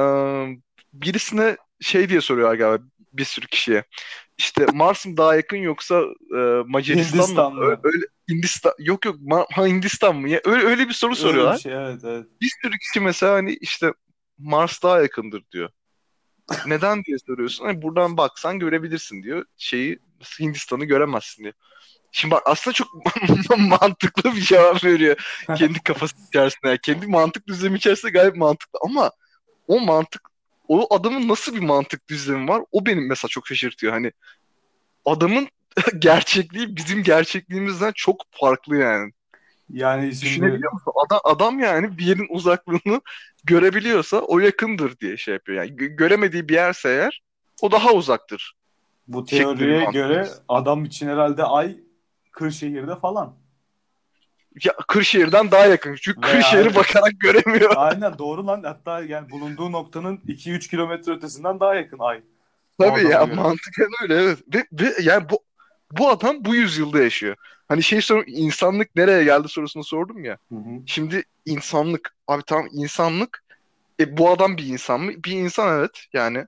birisine 0.94 1.58
şey 1.82 2.10
diye 2.10 2.22
soruyorlar 2.22 2.56
galiba 2.56 2.84
bir 3.14 3.26
sürü 3.26 3.48
kişiye. 3.48 3.84
İşte 4.38 4.66
Mars 4.74 5.06
mı 5.06 5.18
daha 5.18 5.36
yakın 5.36 5.58
yoksa 5.58 6.02
e, 6.36 6.38
Macaristan 6.68 7.20
Hindistan 7.20 7.54
mı? 7.54 7.64
mı? 7.66 7.80
Öyle 7.84 8.06
Hindistan 8.30 8.74
yok 8.80 9.06
yok 9.06 9.16
Ma- 9.16 9.46
ha, 9.54 9.68
Hindistan 9.68 10.16
mı? 10.16 10.30
Ya, 10.30 10.42
öyle 10.46 10.64
öyle 10.66 10.88
bir 10.88 10.94
soru 10.94 11.12
Öyle 11.12 11.22
soruyorlar. 11.22 11.56
bir 11.56 11.62
şey, 11.62 11.74
evet 11.74 12.02
evet. 12.04 12.26
Bir 12.42 12.52
sürü 12.62 12.78
kişi 12.78 13.00
mesela 13.00 13.34
hani 13.34 13.58
işte 13.62 13.94
Mars 14.38 14.84
daha 14.84 15.02
yakındır 15.02 15.44
diyor. 15.52 15.70
Neden 16.66 17.04
diye 17.04 17.18
soruyorsun. 17.28 17.66
Hani 17.66 17.82
buradan 17.82 18.18
baksan 18.18 18.60
görebilirsin 18.60 19.24
diyor. 19.24 19.46
Şeyi 19.58 20.00
Hindistan'ı 20.40 20.86
göremezsin 20.86 21.44
diyor. 21.44 21.54
Şimdi 22.12 22.32
bak 22.32 22.44
aslında 22.46 22.74
çok 22.74 22.88
mantıklı 23.58 24.36
bir 24.36 24.42
cevap 24.42 24.84
veriyor. 24.84 25.44
Kendi 25.58 25.84
kafası 25.84 26.16
içerisinde. 26.28 26.68
Yani 26.68 26.80
kendi 26.84 27.08
mantık 27.08 27.48
düzlemi 27.48 27.78
içerisinde 27.78 28.12
gayet 28.12 28.36
mantıklı. 28.36 28.80
Ama 28.84 29.12
o 29.68 29.80
mantık 29.80 30.22
o 30.68 30.96
adamın 30.96 31.28
nasıl 31.28 31.56
bir 31.56 31.60
mantık 31.60 32.08
düzlemi 32.10 32.48
var? 32.48 32.64
O 32.72 32.86
benim 32.86 33.08
mesela 33.08 33.30
çok 33.30 33.48
şaşırtıyor. 33.48 33.94
Hani 33.94 34.12
adamın 35.06 35.48
gerçekliği 36.00 36.76
bizim 36.76 37.04
gerçekliğimizden 37.04 37.92
çok 37.96 38.24
farklı 38.32 38.78
yani. 38.78 39.12
Yani 39.74 40.02
şimdi 40.16 40.22
Düşünebiliyor 40.22 40.74
musun? 40.74 40.94
Adam, 41.06 41.20
adam 41.24 41.60
yani 41.60 41.98
bir 41.98 42.06
yerin 42.06 42.28
uzaklığını 42.30 43.02
görebiliyorsa 43.44 44.18
o 44.18 44.40
yakındır 44.40 45.00
diye 45.00 45.18
şey 45.18 45.34
yapıyor. 45.34 45.64
Yani 45.64 45.72
gö- 45.72 45.96
göremediği 45.96 46.50
bir 46.50 46.54
yerse 46.54 46.90
eğer 46.90 47.22
o 47.62 47.72
daha 47.72 47.92
uzaktır. 47.92 48.54
bu 49.08 49.26
teoriye 49.26 49.86
göre 49.86 50.28
adam 50.48 50.86
için 50.86 51.08
herhalde 51.08 51.44
ay 51.44 51.78
Kırşehir'de 52.32 52.96
falan. 52.96 53.36
Ya 54.64 54.74
Kırşehir'den 54.88 55.52
daha 55.52 55.66
yakın. 55.66 55.96
Çünkü 56.02 56.22
Veya- 56.22 56.32
Kırşehir'i 56.32 56.76
bakarak 56.76 57.20
göremiyor. 57.20 57.74
Aynen 57.78 58.18
doğru 58.18 58.48
lan. 58.48 58.64
Hatta 58.64 59.02
yani 59.02 59.30
bulunduğu 59.30 59.72
noktanın 59.72 60.18
2-3 60.18 60.70
kilometre 60.70 61.12
ötesinden 61.12 61.60
daha 61.60 61.76
yakın 61.76 62.00
ay. 62.00 62.22
Tabii 62.80 63.04
ya 63.04 63.24
göre. 63.24 63.36
mantıken 63.36 63.88
öyle 64.02 64.16
evet. 64.16 64.40
Ve, 64.54 64.66
ve 64.72 64.94
yani 65.02 65.30
bu 65.30 65.40
bu 65.92 66.10
adam 66.10 66.36
bu 66.46 66.56
yüzyılda 66.56 67.00
yaşıyor. 67.04 67.36
Hani 67.68 67.84
şey 67.84 68.02
sor 68.02 68.24
insanlık 68.28 68.96
nereye 68.96 69.24
geldi 69.24 69.48
sorusunu 69.48 69.84
sordum 69.84 70.24
ya. 70.24 70.38
Hı 70.50 70.56
hı. 70.56 70.82
Şimdi 70.86 71.24
insanlık 71.46 72.16
abi 72.28 72.44
tamam 72.48 72.68
insanlık 72.72 73.44
e, 74.00 74.18
bu 74.18 74.30
adam 74.30 74.58
bir 74.58 74.66
insan 74.66 75.02
mı? 75.02 75.12
Bir 75.18 75.32
insan 75.32 75.80
evet 75.80 76.06
yani. 76.14 76.46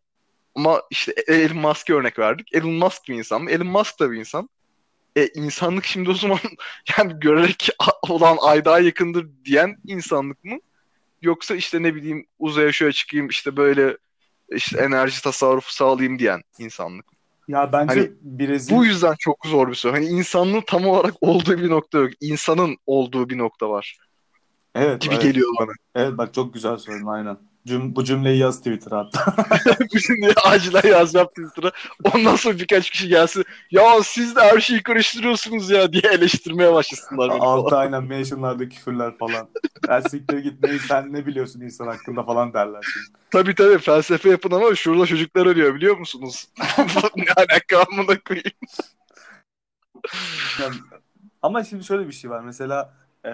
Ama 0.55 0.81
işte 0.89 1.13
Elon 1.27 1.57
Musk'a 1.57 1.93
örnek 1.93 2.19
verdik. 2.19 2.53
Elon 2.53 2.73
Musk 2.73 3.07
bir 3.09 3.15
insan 3.15 3.41
mı? 3.41 3.51
Elon 3.51 3.67
Musk 3.67 3.99
da 3.99 4.11
bir 4.11 4.17
insan. 4.17 4.49
E 5.15 5.27
insanlık 5.27 5.85
şimdi 5.85 6.09
o 6.09 6.13
zaman 6.13 6.39
yani 6.97 7.19
görerek 7.19 7.69
olan 8.09 8.37
ay 8.41 8.65
daha 8.65 8.79
yakındır 8.79 9.27
diyen 9.45 9.77
insanlık 9.87 10.43
mı? 10.43 10.59
Yoksa 11.21 11.55
işte 11.55 11.83
ne 11.83 11.95
bileyim 11.95 12.25
uzaya 12.39 12.71
şöyle 12.71 12.93
çıkayım 12.93 13.27
işte 13.27 13.57
böyle 13.57 13.97
işte 14.49 14.79
enerji 14.79 15.21
tasarrufu 15.21 15.73
sağlayayım 15.73 16.19
diyen 16.19 16.41
insanlık 16.59 17.11
mı? 17.11 17.16
Ya 17.47 17.71
bence 17.73 17.93
Hani 17.93 18.11
Brezilya 18.21 18.77
Bu 18.79 18.85
yüzden 18.85 19.15
çok 19.19 19.45
zor 19.45 19.69
bir 19.69 19.75
soru. 19.75 19.93
Hani 19.93 20.05
insanlığın 20.05 20.63
tam 20.67 20.87
olarak 20.87 21.13
olduğu 21.21 21.57
bir 21.57 21.69
nokta 21.69 21.97
yok. 21.97 22.11
İnsanın 22.21 22.77
olduğu 22.85 23.29
bir 23.29 23.37
nokta 23.37 23.69
var 23.69 23.97
evet, 24.75 25.01
gibi 25.01 25.13
evet. 25.13 25.23
geliyor 25.23 25.49
bana. 25.59 25.71
Evet 25.95 26.17
bak 26.17 26.33
çok 26.33 26.53
güzel 26.53 26.77
söyledin 26.77 27.07
aynen. 27.07 27.37
Cüm, 27.67 27.95
bu 27.95 28.03
cümleyi 28.03 28.37
yaz 28.37 28.57
Twitter'a 28.57 28.97
hatta. 28.97 29.35
Şimdi 30.07 30.33
acilen 30.43 30.89
yazacağım 30.89 31.27
Twitter'a. 31.27 31.71
Ondan 32.13 32.35
sonra 32.35 32.59
birkaç 32.59 32.89
kişi 32.89 33.07
gelsin. 33.07 33.45
Ya 33.71 34.03
siz 34.03 34.35
de 34.35 34.41
her 34.41 34.59
şeyi 34.59 34.83
karıştırıyorsunuz 34.83 35.69
ya 35.69 35.93
diye 35.93 36.11
eleştirmeye 36.11 36.73
başlasınlar 36.73 37.29
beni 37.29 37.39
falan. 37.39 37.71
aynen 37.71 38.03
mentionlarda 38.03 38.69
küfürler 38.69 39.17
falan. 39.17 39.49
Ya 39.89 40.01
siktir 40.01 40.37
git 40.37 40.63
neyi 40.63 40.79
sen 40.79 41.13
ne 41.13 41.25
biliyorsun 41.25 41.61
insan 41.61 41.87
hakkında 41.87 42.23
falan 42.23 42.53
derler 42.53 42.81
şimdi. 42.93 43.17
Tabii 43.31 43.55
tabii 43.55 43.77
felsefe 43.77 44.29
yapın 44.29 44.51
ama 44.51 44.75
şurada 44.75 45.05
çocuklar 45.05 45.45
ölüyor 45.45 45.75
biliyor 45.75 45.97
musunuz? 45.97 46.47
ne 47.15 47.31
alaka 47.37 47.91
amına 47.91 48.19
koyayım. 48.19 48.51
Yani- 50.61 50.75
ama 51.41 51.63
şimdi 51.63 51.83
şöyle 51.83 52.07
bir 52.07 52.13
şey 52.13 52.29
var. 52.29 52.41
Mesela 52.41 52.93
e, 53.25 53.31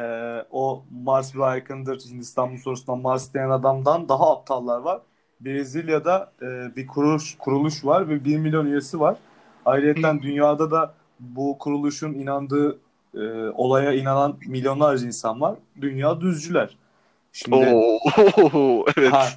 o 0.51 0.85
Mars 0.91 1.35
bir 1.35 1.55
yakındır 1.55 1.99
Hindistan 1.99 2.53
bu 2.53 2.57
sorusundan 2.57 2.99
Mars 3.01 3.33
diyen 3.33 3.49
adamdan 3.49 4.09
daha 4.09 4.31
aptallar 4.31 4.79
var. 4.81 5.01
Brezilya'da 5.41 6.33
e, 6.41 6.75
bir 6.75 6.87
kuruluş 6.87 7.37
kuruluş 7.37 7.85
var 7.85 8.09
ve 8.09 8.25
1 8.25 8.37
milyon 8.37 8.65
üyesi 8.65 8.99
var. 8.99 9.17
Ayrıca 9.65 10.21
dünyada 10.21 10.71
da 10.71 10.93
bu 11.19 11.57
kuruluşun 11.57 12.13
inandığı 12.13 12.79
e, 13.15 13.19
olaya 13.49 13.93
inanan 13.93 14.37
milyonlarca 14.47 15.07
insan 15.07 15.41
var. 15.41 15.55
Dünya 15.81 16.21
düzcüler. 16.21 16.77
Şimdi 17.35 17.55
Oo, 17.55 18.85
evet. 18.97 19.13
Ha. 19.13 19.27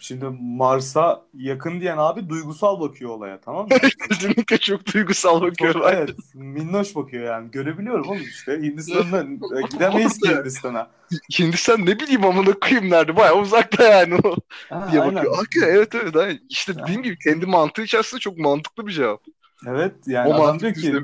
şimdi 0.00 0.24
Mars'a 0.40 1.22
yakın 1.34 1.80
diyen 1.80 1.96
abi 1.98 2.28
duygusal 2.28 2.80
bakıyor 2.80 3.10
olaya 3.10 3.40
tamam 3.40 3.68
mı? 3.68 3.74
Kesinlikle 4.08 4.58
çok 4.58 4.94
duygusal 4.94 5.40
Çok, 5.40 5.50
bakıyorlar. 5.50 5.94
evet 5.94 6.10
minnoş 6.34 6.96
bakıyor 6.96 7.24
yani. 7.24 7.50
Görebiliyorum 7.50 8.08
oğlum 8.08 8.22
işte. 8.22 8.52
Hindistan'da 8.52 9.18
e, 9.58 9.62
gidemeyiz 9.72 10.18
ki 10.20 10.28
Hindistan'a. 10.30 10.90
Hindistan 11.38 11.86
ne 11.86 12.00
bileyim 12.00 12.24
amına 12.24 12.52
koyayım 12.52 12.90
nerede? 12.90 13.16
Bayağı 13.16 13.38
uzakta 13.38 13.84
yani 13.84 14.14
o 14.24 14.36
Ha, 14.68 14.88
diye 14.92 15.02
aynen. 15.02 15.14
bakıyor. 15.14 15.36
Hakikaten 15.36 15.74
evet 15.74 15.94
evet. 15.94 16.16
aynen. 16.16 16.40
İşte 16.48 16.74
dediğim 16.78 17.02
gibi 17.02 17.18
kendi 17.18 17.46
mantığı 17.46 17.82
içerisinde 17.82 18.20
çok 18.20 18.38
mantıklı 18.38 18.86
bir 18.86 18.92
cevap. 18.92 19.20
Evet 19.66 19.94
yani 20.06 20.28
o 20.28 20.34
adam 20.34 20.60
diyor 20.60 20.74
ki 20.74 20.94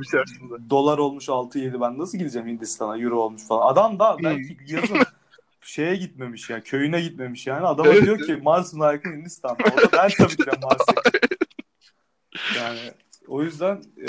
dolar 0.70 0.98
olmuş 0.98 1.28
6-7 1.28 1.80
ben 1.80 1.98
nasıl 1.98 2.18
gideceğim 2.18 2.48
Hindistan'a 2.48 2.98
euro 2.98 3.20
olmuş 3.20 3.46
falan. 3.48 3.72
Adam 3.72 3.98
da 3.98 4.16
belki 4.24 4.56
yazın 4.68 4.98
şeye 5.68 5.96
gitmemiş 5.96 6.50
ya 6.50 6.62
köyüne 6.62 7.00
gitmemiş 7.00 7.46
yani. 7.46 7.66
Adama 7.66 7.88
Evet, 7.88 8.04
diyor 8.04 8.18
ki 8.18 8.36
Mars'ın 8.42 8.80
yakın 8.80 9.12
Hindistan'da. 9.12 9.64
O 9.74 9.76
da 9.76 9.92
ben 9.92 10.10
tabii 10.18 10.36
ki 10.36 10.46
de 10.46 10.50
Mars'a 10.62 10.92
Yani 12.56 12.78
o 13.28 13.42
yüzden 13.42 13.82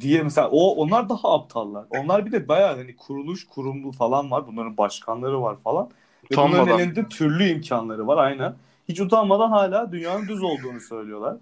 diye 0.00 0.22
mesela 0.22 0.48
o 0.50 0.74
onlar 0.74 1.08
daha 1.08 1.34
aptallar. 1.34 1.86
Onlar 1.90 2.26
bir 2.26 2.32
de 2.32 2.48
bayağı 2.48 2.76
hani 2.76 2.96
kuruluş 2.96 3.46
kurumlu 3.46 3.92
falan 3.92 4.30
var. 4.30 4.46
Bunların 4.46 4.76
başkanları 4.76 5.42
var 5.42 5.56
falan. 5.64 5.90
Ve 6.30 6.36
bunların 6.36 6.78
elinde 6.78 7.08
türlü 7.08 7.44
imkanları 7.44 8.06
var 8.06 8.24
aynen. 8.24 8.54
Hiç 8.88 9.00
utanmadan 9.00 9.50
hala 9.50 9.92
dünyanın 9.92 10.28
düz 10.28 10.42
olduğunu 10.42 10.80
söylüyorlar. 10.80 11.36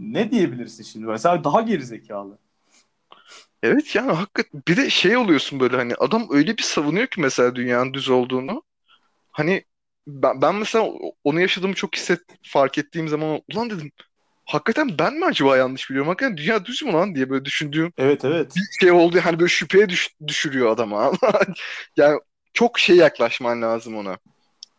Ne 0.00 0.30
diyebilirsin 0.30 0.84
şimdi? 0.84 1.06
Mesela 1.06 1.44
daha 1.44 1.60
gerizekalı. 1.60 2.38
Evet 3.62 3.94
yani 3.94 4.12
hakikaten 4.12 4.62
bir 4.68 4.76
de 4.76 4.90
şey 4.90 5.16
oluyorsun 5.16 5.60
böyle 5.60 5.76
hani 5.76 5.94
adam 5.94 6.26
öyle 6.30 6.56
bir 6.56 6.62
savunuyor 6.62 7.06
ki 7.06 7.20
mesela 7.20 7.54
dünyanın 7.54 7.94
düz 7.94 8.08
olduğunu. 8.08 8.62
Hani 9.38 9.64
ben, 10.06 10.42
ben 10.42 10.54
mesela 10.54 10.90
onu 11.24 11.40
yaşadığımı 11.40 11.74
çok 11.74 11.96
hisset 11.96 12.20
fark 12.42 12.78
ettiğim 12.78 13.08
zaman 13.08 13.42
ulan 13.54 13.70
dedim 13.70 13.92
hakikaten 14.46 14.98
ben 14.98 15.14
mi 15.14 15.24
acaba 15.24 15.56
yanlış 15.56 15.90
biliyorum? 15.90 16.08
Hakikaten 16.08 16.36
dünya 16.36 16.64
düz 16.64 16.82
mü 16.82 16.92
lan 16.92 17.14
diye 17.14 17.30
böyle 17.30 17.44
düşündüğüm 17.44 17.92
Evet 17.98 18.24
evet. 18.24 18.54
bir 18.56 18.80
şey 18.80 18.92
oldu. 18.92 19.18
Hani 19.24 19.40
böyle 19.40 19.48
şüpheye 19.48 19.88
düş- 19.88 20.16
düşürüyor 20.28 20.70
adama. 20.72 21.12
yani 21.96 22.20
çok 22.54 22.78
şey 22.78 22.96
yaklaşman 22.96 23.62
lazım 23.62 23.96
ona. 23.96 24.18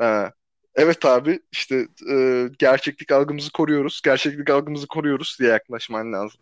Ee, 0.02 0.32
evet 0.76 1.06
abi 1.06 1.40
işte 1.52 1.88
e, 2.12 2.46
gerçeklik 2.60 3.12
algımızı 3.12 3.52
koruyoruz. 3.52 4.02
Gerçeklik 4.06 4.50
algımızı 4.50 4.88
koruyoruz 4.88 5.38
diye 5.40 5.50
yaklaşman 5.52 6.14
lazım. 6.14 6.42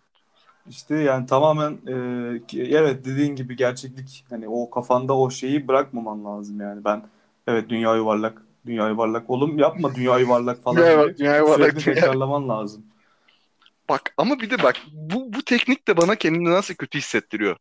İşte 0.69 0.95
yani 0.95 1.25
tamamen 1.25 1.71
e, 1.87 2.63
evet 2.69 3.05
dediğin 3.05 3.35
gibi 3.35 3.55
gerçeklik 3.55 4.25
hani 4.29 4.47
o 4.49 4.69
kafanda 4.69 5.17
o 5.17 5.29
şeyi 5.29 5.67
bırakmaman 5.67 6.25
lazım 6.25 6.61
yani. 6.61 6.85
Ben 6.85 7.03
evet 7.47 7.69
dünya 7.69 7.95
yuvarlak, 7.95 8.41
dünya 8.65 8.89
yuvarlak. 8.89 9.29
Oğlum 9.29 9.59
yapma 9.59 9.95
dünya 9.95 10.19
yuvarlak 10.19 10.63
falan 10.63 10.77
Dünya 10.77 10.87
gibi. 10.87 10.95
yuvarlak, 10.95 11.17
dünya 11.19 11.37
yuvarlak, 11.37 11.71
Sürekli 11.71 11.93
tekrarlaman 11.93 12.49
lazım. 12.49 12.85
Bak 13.89 14.13
ama 14.17 14.39
bir 14.39 14.49
de 14.49 14.63
bak 14.63 14.75
bu, 14.91 15.33
bu 15.33 15.41
teknik 15.41 15.87
de 15.87 15.97
bana 15.97 16.15
kendimi 16.15 16.51
nasıl 16.51 16.73
kötü 16.73 16.97
hissettiriyor. 16.97 17.57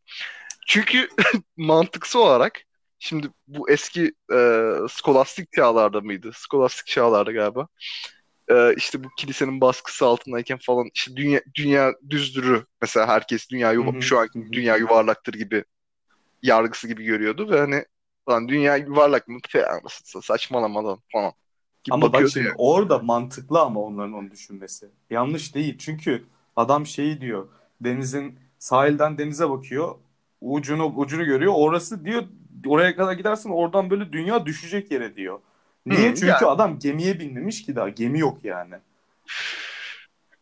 Çünkü 0.67 1.09
mantıksal 1.57 2.21
olarak 2.21 2.63
şimdi 2.99 3.29
bu 3.49 3.71
eski 3.71 4.13
e, 4.33 4.71
skolastik 4.89 5.53
çağlarda 5.53 6.01
mıydı? 6.01 6.31
Skolastik 6.35 6.87
çağlarda 6.87 7.33
galiba. 7.33 7.69
E, 8.49 8.75
işte 8.77 9.05
bu 9.05 9.09
kilisenin 9.19 9.61
baskısı 9.61 10.07
altındayken 10.07 10.59
falan 10.63 10.89
işte 10.95 11.17
dünya 11.17 11.41
dünya 11.55 11.93
düzdürü 12.11 12.67
mesela 12.81 13.09
herkes 13.09 13.51
dünya 13.51 13.73
yuva, 13.73 14.01
şu 14.01 14.19
an 14.19 14.29
dünya 14.53 14.77
yuvarlaktır 14.77 15.35
gibi 15.35 15.65
yargısı 16.43 16.89
gibi 16.89 17.05
görüyordu 17.05 17.51
ve 17.51 17.59
hani 17.61 17.85
lan 18.29 18.49
dünya 18.49 18.77
yuvarlak 18.77 19.29
mı? 19.29 19.39
Saçmalama 20.23 20.85
lan 20.85 21.01
falan 21.13 21.33
gibi 21.85 22.01
Ama 22.01 22.13
bak 22.13 22.29
şimdi 22.29 22.49
ya. 22.49 22.55
orada 22.57 22.99
mantıklı 22.99 23.61
ama 23.61 23.81
onların 23.81 24.13
onu 24.13 24.31
düşünmesi. 24.31 24.89
Yanlış 25.11 25.55
değil. 25.55 25.79
Çünkü 25.79 26.25
adam 26.57 26.87
şeyi 26.87 27.21
diyor. 27.21 27.49
Denizin 27.81 28.39
sahilden 28.59 29.19
denize 29.19 29.51
bakıyor. 29.51 29.95
Ucunu 30.41 30.87
ucunu 30.87 31.25
görüyor. 31.25 31.53
Orası 31.57 32.05
diyor 32.05 32.23
oraya 32.67 32.97
kadar 32.97 33.13
gidersin 33.13 33.51
oradan 33.51 33.91
böyle 33.91 34.13
dünya 34.13 34.47
düşecek 34.47 34.91
yere 34.91 35.17
diyor. 35.17 35.39
Niye? 35.87 36.15
Hı, 36.15 36.15
Çünkü 36.15 36.27
yani. 36.27 36.47
adam 36.47 36.79
gemiye 36.79 37.21
binmemiş 37.21 37.63
ki 37.67 37.77
daha. 37.77 37.89
Gemi 37.89 38.19
yok 38.19 38.39
yani. 38.45 38.75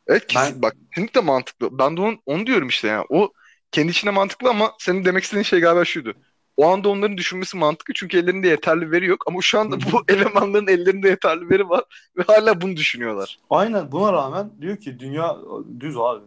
Evet 0.06 0.26
kesin 0.26 0.54
Ben 0.54 0.62
bak 0.62 0.76
kesinlikle 0.94 1.20
mantıklı. 1.20 1.78
Ben 1.78 1.96
de 1.96 2.00
onu, 2.00 2.18
onu 2.26 2.46
diyorum 2.46 2.68
işte 2.68 2.88
yani. 2.88 3.06
O 3.08 3.32
kendi 3.72 3.90
içine 3.90 4.10
mantıklı 4.10 4.50
ama 4.50 4.72
senin 4.78 5.04
demek 5.04 5.24
istediğin 5.24 5.42
şey 5.42 5.60
galiba 5.60 5.84
şuydu. 5.84 6.14
O 6.56 6.66
anda 6.68 6.88
onların 6.88 7.16
düşünmesi 7.18 7.56
mantıklı 7.56 7.94
çünkü 7.94 8.18
ellerinde 8.18 8.48
yeterli 8.48 8.90
veri 8.90 9.06
yok 9.06 9.24
ama 9.28 9.38
şu 9.42 9.60
anda 9.60 9.76
bu 9.92 10.02
elemanların 10.08 10.66
ellerinde 10.66 11.08
yeterli 11.08 11.50
veri 11.50 11.68
var 11.68 11.84
ve 12.16 12.22
hala 12.22 12.60
bunu 12.60 12.76
düşünüyorlar. 12.76 13.38
aynen 13.50 13.92
buna 13.92 14.12
rağmen 14.12 14.50
diyor 14.60 14.76
ki 14.76 14.98
dünya 14.98 15.36
düz 15.80 15.96
abi. 15.96 16.24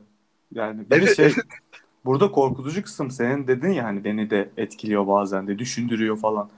Yani 0.53 0.89
bir 0.91 1.01
Evet, 1.01 1.15
şey 1.15 1.25
evet. 1.25 1.35
burada 2.05 2.31
korkutucu 2.31 2.83
kısım 2.83 3.11
senin 3.11 3.47
dedin 3.47 3.69
ya 3.71 3.83
hani 3.83 4.03
beni 4.03 4.29
de 4.29 4.51
etkiliyor 4.57 5.07
bazen 5.07 5.47
de 5.47 5.59
düşündürüyor 5.59 6.17
falan. 6.17 6.49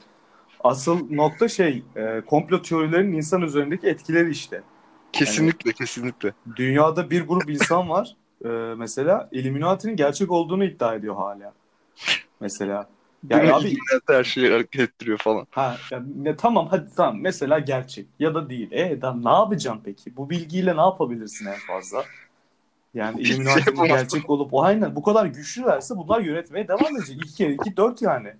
Asıl 0.59 1.11
nokta 1.11 1.47
şey 1.47 1.83
e, 1.95 2.21
komplo 2.27 2.61
teorilerinin 2.61 3.17
insan 3.17 3.41
üzerindeki 3.41 3.87
etkileri 3.87 4.29
işte. 4.31 4.55
Yani 4.55 4.63
Kesinlikle 5.11 5.73
kesinlikle. 5.73 6.33
dünyada 6.55 7.09
bir 7.09 7.27
grup 7.27 7.49
insan 7.49 7.89
var 7.89 8.15
e, 8.45 8.47
mesela 8.77 9.29
Illuminati'nin 9.31 9.95
gerçek 9.95 10.31
olduğunu 10.31 10.63
iddia 10.65 10.95
ediyor 10.95 11.15
hala. 11.15 11.53
Mesela. 12.39 12.89
Değil 13.23 13.41
Yani 13.41 13.49
mi? 13.51 13.55
abi 13.55 13.77
her 14.07 14.23
şeyi 14.23 14.51
hareket 14.51 14.81
ettiriyor 14.81 15.17
falan. 15.17 15.47
ha 15.51 15.77
ya, 15.91 16.03
ne, 16.15 16.35
tamam 16.35 16.67
hadi 16.67 16.95
tamam 16.95 17.21
mesela 17.21 17.59
gerçek 17.59 18.05
ya 18.19 18.35
da 18.35 18.49
değil. 18.49 18.71
E 18.71 19.01
da 19.01 19.13
ne 19.13 19.29
yapacağım 19.29 19.81
peki? 19.85 20.15
Bu 20.17 20.29
bilgiyle 20.29 20.77
ne 20.77 20.81
yapabilirsin 20.81 21.45
en 21.45 21.59
fazla? 21.67 22.03
Yani 22.93 23.25
şey 23.25 23.35
Illuminati'nin 23.35 23.83
gerçek 23.85 24.29
olup 24.29 24.53
o 24.53 24.63
aynen 24.63 24.95
bu 24.95 25.03
kadar 25.03 25.25
güçlülerse 25.25 25.95
bunlar 25.97 26.21
yönetmeye 26.21 26.67
devam 26.67 26.97
edecek. 26.97 27.17
İki 27.25 27.35
kere 27.35 27.53
iki 27.53 27.77
dört 27.77 28.01
yani. 28.01 28.33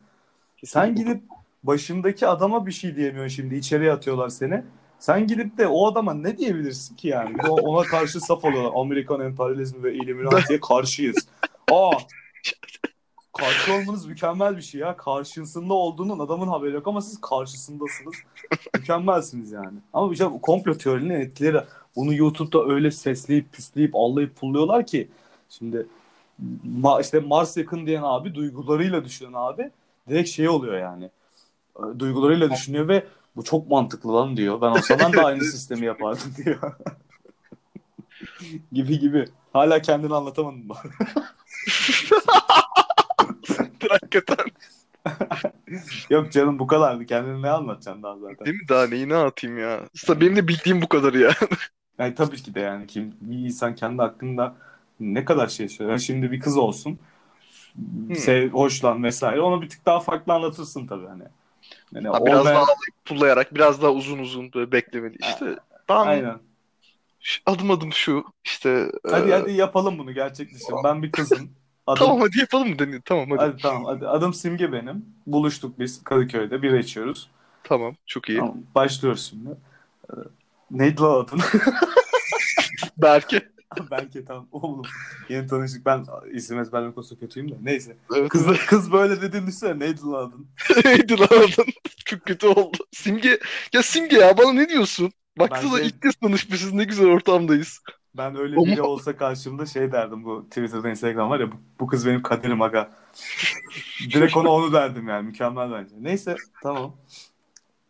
Sen 0.65 0.96
gidip 0.96 1.22
başındaki 1.63 2.28
adama 2.28 2.65
bir 2.65 2.72
şey 2.72 2.96
diyemiyorsun 2.96 3.36
şimdi 3.36 3.56
içeriye 3.56 3.92
atıyorlar 3.92 4.30
seni. 4.30 4.63
Sen 5.00 5.28
gidip 5.28 5.58
de 5.58 5.68
o 5.68 5.88
adama 5.92 6.13
ne 6.13 6.38
diyebilirsin 6.38 6.96
ki 6.96 7.08
yani? 7.08 7.36
De 7.44 7.50
ona 7.50 7.88
karşı 7.88 8.20
saf 8.22 8.46
oluyorlar. 8.46 8.72
Amerikan 8.76 9.22
emperyalizmi 9.22 9.84
ve 9.84 9.94
Illuminati'ye 9.94 10.60
karşıyız. 10.60 11.28
Aa 11.72 11.92
karşı 13.39 13.73
olmanız 13.73 14.06
mükemmel 14.06 14.58
bir 14.58 14.62
şey 14.62 14.82
ya. 14.82 14.97
Karşısında 14.97 15.73
olduğunun 15.73 16.19
adamın 16.19 16.47
haberi 16.47 16.73
yok 16.73 16.88
ama 16.88 17.02
siz 17.02 17.21
karşısındasınız. 17.21 18.15
Mükemmelsiniz 18.78 19.52
yani. 19.52 19.78
Ama 19.93 20.15
şey 20.15 20.28
bu 20.28 20.41
komplo 20.41 20.78
teorilerinin 20.78 21.19
etkileri 21.19 21.62
bunu 21.95 22.13
YouTube'da 22.13 22.65
öyle 22.65 22.91
sesleyip 22.91 23.54
püsleyip 23.54 23.95
allayıp 23.95 24.36
pulluyorlar 24.36 24.86
ki 24.86 25.08
şimdi 25.49 25.88
ma- 26.82 27.02
işte 27.02 27.19
Mars 27.19 27.58
yakın 27.58 27.86
diyen 27.86 28.04
abi 28.04 28.36
duygularıyla 28.36 29.06
düşünen 29.06 29.34
abi 29.34 29.71
direkt 30.10 30.30
şey 30.30 30.49
oluyor 30.49 30.78
yani. 30.78 31.10
E, 31.78 31.99
Duygularıyla 31.99 32.52
düşünüyor 32.52 32.88
ve 32.88 33.08
bu 33.36 33.43
çok 33.43 33.69
mantıklı 33.69 34.13
lan 34.13 34.38
diyor. 34.38 34.62
Ben 34.62 34.69
olsam 34.69 34.99
ben 34.99 35.13
de 35.13 35.21
aynı 35.21 35.43
sistemi 35.43 35.86
yapardım 35.86 36.34
diyor. 36.38 36.60
gibi 38.71 38.99
gibi. 38.99 39.25
Hala 39.54 39.82
kendini 39.82 40.15
anlatamadın 40.15 40.69
bak. 40.69 40.86
Hakikaten. 44.02 44.45
Yok 46.10 46.32
canım 46.32 46.60
bu 46.60 46.67
kadardı. 46.67 47.06
Kendini 47.06 47.41
ne 47.41 47.49
anlatacaksın 47.49 48.04
daha 48.04 48.17
zaten. 48.17 48.45
Değil 48.45 48.62
mi? 48.62 48.67
Daha 48.69 48.88
neyi 48.88 49.10
ne 49.10 49.15
atayım 49.15 49.58
ya? 49.58 49.82
Aslında 49.95 50.21
benim 50.21 50.36
de 50.36 50.47
bildiğim 50.47 50.82
bu 50.82 50.88
kadar 50.88 51.13
ya. 51.13 51.32
Yani 51.99 52.15
tabii 52.15 52.38
ki 52.38 52.56
de 52.56 52.60
yani 52.60 52.88
kim 52.88 53.15
bir 53.21 53.38
insan 53.38 53.75
kendi 53.75 54.02
hakkında 54.02 54.56
ne 54.99 55.25
kadar 55.25 55.47
şey 55.47 55.69
söyler. 55.69 55.97
Şimdi 55.97 56.32
bir 56.32 56.39
kız 56.39 56.58
olsun. 56.58 56.99
Hmm. 57.75 58.15
Sev, 58.15 58.49
hoşlan 58.49 59.04
vesaire. 59.04 59.41
Onu 59.41 59.62
bir 59.62 59.69
tık 59.69 59.86
daha 59.86 59.99
farklı 59.99 60.34
anlatırsın 60.34 60.88
tabii 60.88 61.08
hani. 61.08 61.23
Yani 61.93 62.08
Ha, 62.08 62.25
biraz 62.25 62.39
olmayan- 62.39 62.56
daha 62.56 62.65
pullayarak 63.06 63.56
biraz 63.56 63.82
daha 63.82 63.91
uzun 63.91 64.19
uzun 64.19 64.54
böyle 64.54 64.71
beklemeli. 64.71 65.17
İşte 65.19 65.56
ben 65.89 65.95
Aynen. 65.95 66.39
Adım 67.45 67.71
adım 67.71 67.93
şu 67.93 68.25
işte 68.45 68.91
Hadi 69.10 69.30
e, 69.30 69.34
hadi 69.34 69.52
yapalım 69.52 69.97
bunu 69.97 70.13
gerçek 70.13 70.54
dışı. 70.54 70.65
Ben 70.84 71.04
bir 71.04 71.12
kızım. 71.12 71.52
Adım, 71.89 72.06
tamam 72.06 72.21
hadi 72.21 72.39
yapalım 72.39 72.69
mı 72.69 73.02
tamam 73.06 73.30
hadi. 73.30 73.41
hadi 73.41 73.62
tamam 73.62 73.86
hadi. 73.86 74.08
Adım 74.08 74.34
Simge 74.34 74.71
benim. 74.71 75.06
Buluştuk 75.28 75.80
biz 75.80 76.04
Kadıköy'de. 76.04 76.62
Bira 76.62 76.78
içiyoruz. 76.78 77.30
Tamam 77.63 77.95
çok 78.06 78.30
iyi. 78.30 78.39
Tamam, 78.39 78.58
başlıyoruz 78.75 79.30
şimdi. 79.30 79.49
Ee, 80.10 80.13
Neydi 80.71 81.02
lan 81.02 81.19
adın? 81.23 81.39
Belki. 82.97 83.41
Belki 83.91 84.25
tamam. 84.28 84.47
Oğlum 84.52 84.82
yeni 85.30 85.47
tanıştık. 85.47 85.86
Ben 85.86 86.06
isim 86.34 86.60
ezberleme 86.60 86.93
konusunda 86.93 87.19
kötüyüm 87.19 87.52
de. 87.52 87.56
Neyse. 87.62 87.97
Evet. 88.15 88.30
Kız, 88.30 88.47
kız 88.67 88.91
böyle 88.91 89.21
dediğini 89.21 89.47
düşünsene. 89.47 89.80
Neydi 89.80 90.02
lan 90.02 90.28
adın? 90.28 90.47
Neydi 90.86 91.19
lan 91.19 91.28
adın? 91.32 91.65
Çok 92.06 92.25
kötü 92.25 92.47
oldu. 92.47 92.78
Simge 92.91 93.39
ya 93.73 93.84
Simge 93.84 94.17
ya 94.17 94.38
bana 94.38 94.54
ne 94.54 94.69
diyorsun? 94.69 95.12
Baksana 95.39 95.73
Bence- 95.73 95.86
ilk 95.86 96.02
kez 96.02 96.15
tanışmışız 96.15 96.73
ne 96.73 96.84
güzel 96.84 97.08
ortamdayız. 97.08 97.80
Ben 98.17 98.36
öyle 98.36 98.58
O 98.58 98.65
biri 98.65 98.82
mu? 98.82 98.88
olsa 98.88 99.17
karşımda 99.17 99.65
şey 99.65 99.91
derdim 99.91 100.24
bu 100.24 100.45
Twitter'da 100.45 100.89
Instagram 100.89 101.30
var 101.30 101.39
ya 101.39 101.52
bu, 101.52 101.56
bu 101.80 101.88
kız 101.88 102.08
benim 102.08 102.22
kaderim 102.22 102.62
aga. 102.62 102.91
Direkt 104.13 104.38
ona 104.38 104.50
onu 104.50 104.74
derdim 104.74 105.08
yani 105.08 105.26
mükemmel 105.26 105.72
bence. 105.72 105.95
Neyse 106.00 106.36
tamam. 106.63 106.95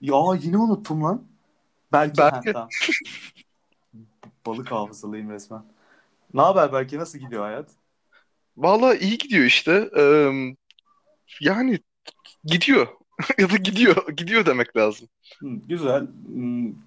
Ya 0.01 0.15
yine 0.41 0.57
unuttum 0.57 1.03
lan. 1.03 1.23
Belki. 1.91 2.17
Belki. 2.17 2.35
Ha, 2.35 2.41
tamam. 2.53 2.69
Balık 4.45 4.71
hafızalıyım 4.71 5.29
resmen. 5.29 5.63
Ne 6.33 6.41
haber 6.41 6.73
belki 6.73 6.97
nasıl 6.97 7.19
gidiyor 7.19 7.43
hayat? 7.43 7.69
Vallahi 8.57 8.97
iyi 8.97 9.17
gidiyor 9.17 9.45
işte. 9.45 9.89
Ee, 9.97 10.31
yani 11.41 11.79
gidiyor. 12.43 12.87
ya 13.37 13.49
da 13.49 13.55
gidiyor. 13.57 14.07
Gidiyor 14.17 14.45
demek 14.45 14.77
lazım. 14.77 15.07
Hı, 15.39 15.47
güzel. 15.67 16.07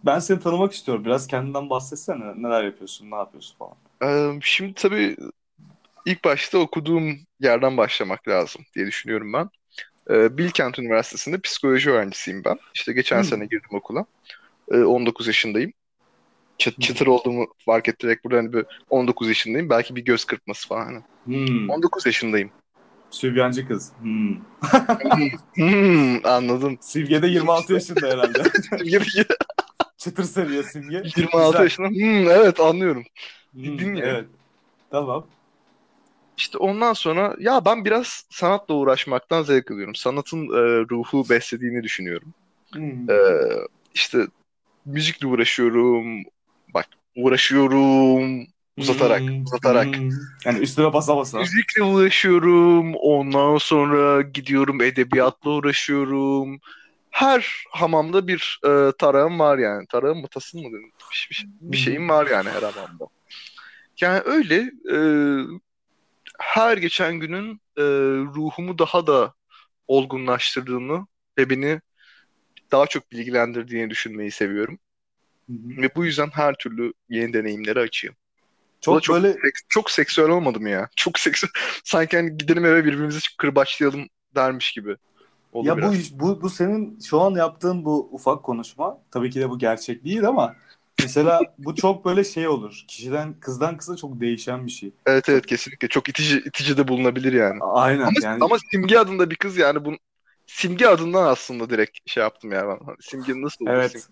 Ben 0.04 0.18
seni 0.18 0.40
tanımak 0.40 0.72
istiyorum. 0.72 1.04
Biraz 1.04 1.26
kendinden 1.26 1.70
bahsetsene. 1.70 2.24
Neler 2.36 2.64
yapıyorsun, 2.64 3.10
ne 3.10 3.14
yapıyorsun 3.16 3.56
falan. 3.58 3.74
Ee, 4.04 4.38
şimdi 4.42 4.74
tabii 4.74 5.16
ilk 6.06 6.24
başta 6.24 6.58
okuduğum 6.58 7.18
yerden 7.40 7.76
başlamak 7.76 8.28
lazım 8.28 8.62
diye 8.74 8.86
düşünüyorum 8.86 9.32
ben. 9.32 9.50
Ee, 10.10 10.38
Bilkent 10.38 10.78
Üniversitesi'nde 10.78 11.40
psikoloji 11.40 11.90
öğrencisiyim 11.90 12.44
ben. 12.44 12.58
İşte 12.74 12.92
geçen 12.92 13.16
Hmm. 13.16 13.24
sene 13.24 13.44
girdim 13.44 13.70
okula. 13.72 14.06
Ee, 14.72 14.78
19 14.78 15.26
yaşındayım. 15.26 15.72
Çıt, 16.58 16.80
çıtır 16.80 17.06
olduğumu 17.06 17.46
fark 17.66 17.88
ettirerek 17.88 18.24
burada 18.24 18.38
hani 18.38 18.52
bir 18.52 18.66
19 18.90 19.28
yaşındayım. 19.28 19.70
Belki 19.70 19.96
bir 19.96 20.04
göz 20.04 20.24
kırpması 20.24 20.68
falan. 20.68 20.84
Hani. 20.84 21.02
Hmm. 21.24 21.70
19 21.70 22.06
yaşındayım. 22.06 22.50
Sübyancı 23.12 23.68
kız. 23.68 23.92
Hmm. 24.00 24.36
Hmm, 25.54 26.26
anladım. 26.26 26.78
Simge 26.80 27.22
de 27.22 27.26
26 27.26 27.72
yaşında 27.72 28.06
herhalde. 28.06 28.42
Çıtır 29.96 30.24
seviye 30.24 30.62
Simge. 30.62 31.02
26 31.16 31.46
Güzel. 31.46 31.62
yaşında. 31.62 31.88
Hmm, 31.88 32.30
evet 32.30 32.60
anlıyorum. 32.60 33.04
Hmm, 33.52 33.94
ya. 33.94 34.06
Evet. 34.06 34.26
Tamam. 34.90 35.26
İşte 36.36 36.58
ondan 36.58 36.92
sonra 36.92 37.36
ya 37.38 37.64
ben 37.64 37.84
biraz 37.84 38.24
sanatla 38.30 38.74
uğraşmaktan 38.74 39.42
zevk 39.42 39.70
alıyorum. 39.70 39.94
Sanatın 39.94 40.38
e, 40.38 40.86
ruhu 40.90 41.28
beslediğini 41.30 41.82
düşünüyorum. 41.82 42.34
Hmm. 42.72 43.10
Ee, 43.10 43.14
işte 43.94 44.26
müzikle 44.84 45.26
uğraşıyorum. 45.26 46.22
Bak 46.74 46.86
uğraşıyorum. 47.16 48.46
Uzatarak, 48.76 49.20
Hmm, 49.20 49.42
uzatarak. 49.42 49.96
hmm. 49.96 50.10
Yani 50.44 50.58
üstüne 50.58 50.92
basa 50.92 51.16
basa. 51.16 51.38
Müzikle 51.38 51.82
uğraşıyorum. 51.82 52.94
Ondan 52.94 53.58
sonra 53.58 54.22
gidiyorum 54.22 54.82
edebiyatla 54.82 55.50
uğraşıyorum. 55.50 56.60
Her 57.10 57.64
hamamda 57.70 58.28
bir 58.28 58.60
e, 58.64 58.92
tarağım 58.98 59.38
var 59.38 59.58
yani. 59.58 59.86
Tarağım 59.86 60.20
mı 60.20 60.28
tasın 60.28 60.60
mı 60.62 60.68
dedim. 60.68 60.92
Bir, 61.12 61.28
bir, 61.30 61.46
bir 61.60 61.76
şeyim 61.76 62.08
var 62.08 62.26
yani 62.26 62.50
her 62.50 62.62
hamamda. 62.62 63.04
Yani 64.00 64.20
öyle 64.24 64.72
e, 64.92 64.98
her 66.40 66.76
geçen 66.76 67.14
günün 67.14 67.60
e, 67.76 67.82
ruhumu 68.34 68.78
daha 68.78 69.06
da 69.06 69.34
olgunlaştırdığını 69.88 71.06
ve 71.38 71.50
beni 71.50 71.80
daha 72.72 72.86
çok 72.86 73.12
bilgilendirdiğini 73.12 73.90
düşünmeyi 73.90 74.30
seviyorum. 74.30 74.78
Hı 75.46 75.52
hı. 75.52 75.82
Ve 75.82 75.94
bu 75.96 76.04
yüzden 76.04 76.30
her 76.32 76.54
türlü 76.54 76.92
yeni 77.08 77.32
deneyimleri 77.32 77.80
açığım. 77.80 78.14
Çok, 78.82 79.02
çok, 79.02 79.16
böyle 79.16 79.28
seks- 79.28 79.64
çok 79.68 79.90
seksüel 79.90 80.28
olmadı 80.28 80.60
mı 80.60 80.70
ya? 80.70 80.88
Çok 80.96 81.18
seksüel. 81.18 81.50
Sanki 81.84 82.16
hani 82.16 82.36
gidelim 82.36 82.64
eve 82.66 82.84
birbirimizi 82.84 83.18
kırbaçlayalım 83.38 84.08
dermiş 84.34 84.72
gibi. 84.72 84.96
Oldu 85.52 85.66
ya 85.66 85.82
bu 85.82 85.94
biraz. 85.94 85.94
iş- 85.94 86.12
bu 86.18 86.42
bu 86.42 86.50
senin 86.50 87.00
şu 87.00 87.20
an 87.20 87.30
yaptığın 87.34 87.84
bu 87.84 88.08
ufak 88.12 88.42
konuşma 88.44 88.98
tabii 89.10 89.30
ki 89.30 89.40
de 89.40 89.50
bu 89.50 89.58
gerçek 89.58 90.04
değil 90.04 90.24
ama 90.28 90.56
mesela 90.98 91.54
bu 91.58 91.74
çok 91.76 92.04
böyle 92.04 92.24
şey 92.24 92.48
olur. 92.48 92.84
Kişiden 92.88 93.40
kızdan 93.40 93.76
kıza 93.76 93.96
çok 93.96 94.20
değişen 94.20 94.66
bir 94.66 94.70
şey. 94.72 94.92
Evet 95.06 95.28
evet 95.28 95.46
kesinlikle. 95.46 95.88
Çok 95.88 96.08
itici 96.08 96.38
itici 96.46 96.76
de 96.76 96.88
bulunabilir 96.88 97.32
yani. 97.32 97.60
Aynen 97.60 98.04
Ama, 98.06 98.20
yani 98.20 98.40
ama 98.40 98.56
Simge 98.70 98.98
adında 98.98 99.30
bir 99.30 99.36
kız 99.36 99.56
yani 99.56 99.84
bu 99.84 99.96
Simge 100.46 100.86
adından 100.86 101.24
aslında 101.26 101.70
direkt 101.70 101.98
şey 102.10 102.22
yaptım 102.22 102.52
ya 102.52 102.68
ben. 102.68 102.78
Hani 102.86 102.96
Simge 103.00 103.32
nasıl 103.36 103.64
olur? 103.66 103.82
evet 103.82 104.08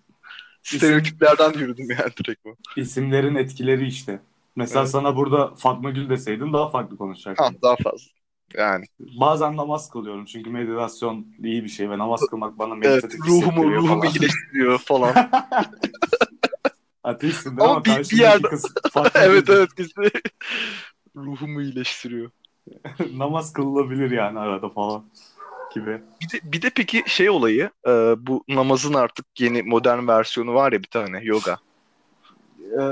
Simge? 0.63 0.77
Stereotiplerden 0.77 1.53
yürüdüm 1.53 1.89
yani 1.89 2.11
direkt 2.25 2.45
bu. 2.45 2.57
isimlerin 2.75 3.35
etkileri 3.35 3.87
işte. 3.87 4.21
Mesela 4.55 4.81
Evet. 4.81 4.89
sana 4.91 5.15
burada 5.15 5.55
Fatma 5.55 5.89
Gül 5.89 6.09
deseydin 6.09 6.53
daha 6.53 6.69
farklı 6.69 6.91
Ha, 6.95 6.97
konuşacaktın. 6.97 7.57
daha 7.63 7.75
fazla. 7.75 8.07
Yani 8.57 8.85
Bazen 8.99 9.57
namaz 9.57 9.89
kılıyorum 9.89 10.25
çünkü 10.25 10.49
meditasyon 10.49 11.27
iyi 11.43 11.63
bir 11.63 11.69
şey 11.69 11.89
ve 11.89 11.97
namaz 11.97 12.21
kılmak 12.29 12.59
bana 12.59 12.73
evet, 12.73 12.85
meditatif 12.85 13.19
ruhumu 13.19 13.41
hissettiriyor 13.41 13.81
ruhumu 13.81 14.01
falan. 14.01 14.13
iyileştiriyor 14.13 14.79
falan. 14.79 15.15
Ateistsin 17.03 17.49
değil 17.57 17.61
Ama 17.69 17.71
ama 17.71 17.85
bir- 17.85 17.91
bir 18.11 18.17
yerde- 18.17 18.47
kız 18.47 18.73
evet 19.15 19.49
evet 19.49 19.75
kesinlikle. 19.75 20.21
Ruhumu 21.15 21.61
iyileştiriyor. 21.61 22.31
namaz 23.13 23.53
kılınabilir 23.53 24.11
yani 24.11 24.39
arada 24.39 24.69
falan 24.69 25.03
gibi. 25.73 26.01
Bir 26.21 26.29
de, 26.29 26.51
bir 26.51 26.61
de 26.61 26.69
peki 26.75 27.03
şey 27.07 27.29
olayı 27.29 27.69
e, 27.87 27.91
bu 28.17 28.43
namazın 28.47 28.93
artık 28.93 29.25
yeni 29.39 29.63
modern 29.63 30.07
versiyonu 30.07 30.53
var 30.53 30.71
ya 30.71 30.79
bir 30.83 30.87
tane 30.87 31.19
yoga. 31.23 31.57
Ee, 32.61 32.83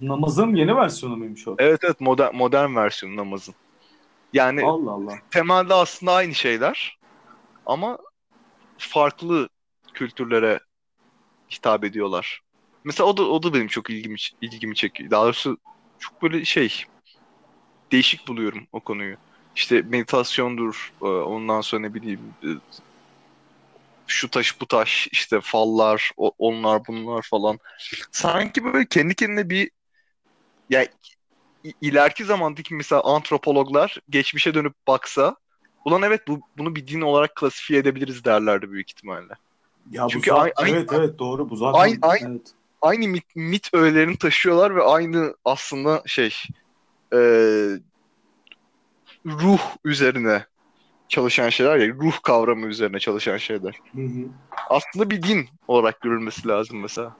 namazın 0.00 0.54
yeni 0.54 0.76
versiyonu 0.76 1.16
muymuş 1.16 1.48
o? 1.48 1.56
Evet 1.58 1.80
evet 1.84 2.00
modern, 2.00 2.36
modern 2.36 2.76
versiyonu 2.76 3.16
namazın. 3.16 3.54
Yani 4.32 4.64
Allah 4.64 4.90
Allah. 4.90 5.18
temelde 5.30 5.74
aslında 5.74 6.12
aynı 6.12 6.34
şeyler 6.34 6.98
ama 7.66 7.98
farklı 8.78 9.48
kültürlere 9.94 10.60
hitap 11.50 11.84
ediyorlar. 11.84 12.40
Mesela 12.84 13.06
o 13.06 13.16
da 13.16 13.22
o 13.22 13.42
da 13.42 13.54
benim 13.54 13.68
çok 13.68 13.90
ilgimi 13.90 14.16
ilgimi 14.40 14.74
çekiyor. 14.74 15.10
Daha 15.10 15.24
doğrusu 15.24 15.58
çok 15.98 16.22
böyle 16.22 16.44
şey 16.44 16.84
değişik 17.92 18.28
buluyorum 18.28 18.66
o 18.72 18.80
konuyu. 18.80 19.16
İşte 19.56 19.82
meditasyondur, 19.82 20.92
e, 21.02 21.04
ondan 21.06 21.60
sonra 21.60 21.82
ne 21.82 21.94
bileyim 21.94 22.20
e, 22.44 22.48
şu 24.06 24.30
taş 24.30 24.60
bu 24.60 24.66
taş 24.66 25.08
işte 25.12 25.40
fallar 25.42 26.12
onlar 26.16 26.86
bunlar 26.86 27.22
falan. 27.22 27.58
Sanki 28.12 28.64
böyle 28.64 28.86
kendi 28.86 29.14
kendine 29.14 29.50
bir 29.50 29.70
ya 30.70 30.84
i- 31.64 31.74
ileriki 31.80 32.24
zamandaki 32.24 32.74
mesela 32.74 33.02
antropologlar 33.04 33.96
geçmişe 34.10 34.54
dönüp 34.54 34.74
baksa 34.86 35.36
ulan 35.84 36.02
evet 36.02 36.28
bu 36.28 36.40
bunu 36.58 36.74
bir 36.76 36.86
din 36.86 37.00
olarak 37.00 37.34
klasifiye 37.36 37.80
edebiliriz 37.80 38.24
derlerdi 38.24 38.70
büyük 38.72 38.90
ihtimalle. 38.90 39.34
Ya 39.90 40.04
bu 40.04 40.10
Çünkü 40.10 40.30
zaten- 40.30 40.42
ay- 40.44 40.52
ay- 40.56 40.70
evet 40.70 40.92
evet 40.92 41.18
doğru 41.18 41.50
bu 41.50 41.56
zaten. 41.56 41.80
Ay- 41.80 41.98
ay- 42.02 42.18
evet. 42.22 42.54
Aynı 42.80 43.08
mit, 43.08 43.36
mit 43.36 43.68
öğelerini 43.74 44.16
taşıyorlar 44.16 44.76
ve 44.76 44.82
aynı 44.82 45.34
aslında 45.44 46.02
şey 46.06 46.34
e, 47.14 47.18
ruh 49.26 49.60
üzerine 49.84 50.46
çalışan 51.08 51.48
şeyler 51.48 51.76
ya 51.76 51.88
ruh 51.88 52.22
kavramı 52.22 52.66
üzerine 52.66 52.98
çalışan 52.98 53.36
şeyler. 53.36 53.80
Hı 53.94 54.00
hı. 54.00 54.28
Aslında 54.70 55.10
bir 55.10 55.22
din 55.22 55.48
olarak 55.68 56.00
görülmesi 56.00 56.48
lazım 56.48 56.80
mesela. 56.80 57.16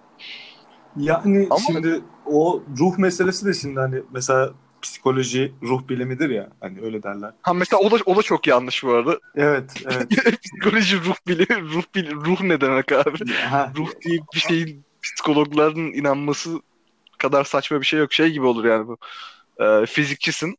Yani 0.97 1.47
Ama- 1.51 1.61
şimdi 1.61 2.01
o 2.27 2.63
ruh 2.79 2.99
meselesi 2.99 3.47
de 3.47 3.55
şimdi 3.55 3.81
hani 3.81 4.03
mesela 4.13 4.53
psikoloji 4.83 5.53
ruh 5.63 5.89
bilimidir 5.89 6.31
ya 6.31 6.51
hani 6.61 6.81
öyle 6.81 7.03
derler. 7.03 7.33
Ha 7.43 7.53
mesela 7.55 7.81
o 7.81 7.91
da 7.91 7.97
o 8.07 8.17
da 8.17 8.23
çok 8.23 8.47
yanlış 8.47 8.85
bu 8.85 8.93
arada. 8.93 9.19
Evet 9.35 9.75
evet. 9.87 10.09
Psikoloji 10.43 10.97
ruh 10.97 11.17
bilimi 11.29 11.61
ruh 11.61 11.85
bil, 11.95 12.11
ruh 12.11 12.41
ne 12.41 12.61
demek 12.61 12.93
abi? 12.93 13.19
Ha, 13.51 13.73
Ruh 13.77 13.89
diye 14.05 14.19
bir 14.35 14.41
şeyin 14.41 14.85
psikologların 15.03 15.93
inanması 15.93 16.61
kadar 17.19 17.45
saçma 17.45 17.81
bir 17.81 17.87
şey 17.87 18.01
yok. 18.01 18.13
Şey 18.13 18.31
gibi 18.31 18.47
olur 18.47 18.65
yani 18.65 18.87
bu. 18.89 18.97
Ee, 19.61 19.87
fizikçisin 19.87 20.59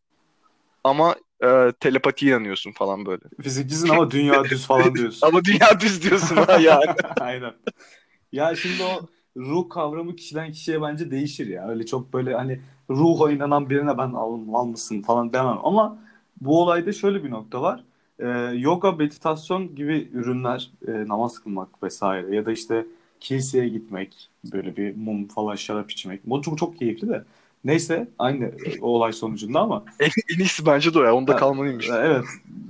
ama 0.84 1.16
e, 1.44 1.72
telepati 1.80 2.28
inanıyorsun 2.28 2.72
falan 2.72 3.06
böyle. 3.06 3.22
fizikçisin 3.42 3.90
ama 3.90 4.12
dünya 4.12 4.50
düz 4.50 4.68
falan 4.68 4.96
diyorsun. 4.96 5.28
Ama 5.28 5.46
dünya 5.46 5.80
düz 5.80 6.04
diyorsun 6.04 6.36
ha 6.36 6.58
yani. 6.58 6.96
Aynen. 7.20 7.54
Ya 8.32 8.56
şimdi 8.56 8.84
o 8.84 9.10
ruh 9.38 9.70
kavramı 9.70 10.16
kişiden 10.16 10.52
kişiye 10.52 10.82
bence 10.82 11.12
değişir 11.12 11.48
ya. 11.48 11.68
Öyle 11.70 11.86
çok 11.86 12.14
böyle 12.14 12.34
hani 12.36 12.60
ruha 12.90 13.32
inanan 13.32 13.70
birine 13.70 13.98
ben 13.98 14.12
al, 14.14 14.40
falan 15.06 15.34
demem. 15.34 15.58
Ama 15.64 16.00
bu 16.42 16.62
olayda 16.62 16.92
şöyle 16.94 17.24
bir 17.24 17.32
nokta 17.32 17.62
var. 17.62 17.84
Ee, 18.20 18.28
yoga, 18.58 18.92
meditasyon 18.92 19.76
gibi 19.76 20.10
ürünler, 20.14 20.72
e, 20.88 20.92
namaz 21.08 21.40
kılmak 21.40 21.84
vesaire 21.84 22.36
ya 22.36 22.46
da 22.46 22.52
işte 22.52 22.86
kiliseye 23.20 23.70
gitmek, 23.70 24.30
böyle 24.54 24.78
bir 24.78 24.96
mum 24.96 25.28
falan 25.28 25.56
şarap 25.56 25.92
içmek. 25.92 26.26
Bu 26.26 26.42
çok 26.42 26.58
çok 26.58 26.78
keyifli 26.80 27.10
de. 27.10 27.24
Neyse 27.64 28.08
aynı 28.20 28.52
o 28.82 28.88
olay 28.96 29.14
sonucunda 29.14 29.60
ama 29.60 29.84
en, 30.00 30.10
en 30.36 30.40
iyisi 30.40 30.66
bence 30.66 30.94
de 30.94 31.00
o 31.00 31.04
ya. 31.04 31.16
Onda 31.16 31.36
kalmalıymış. 31.36 31.90
evet. 31.90 32.26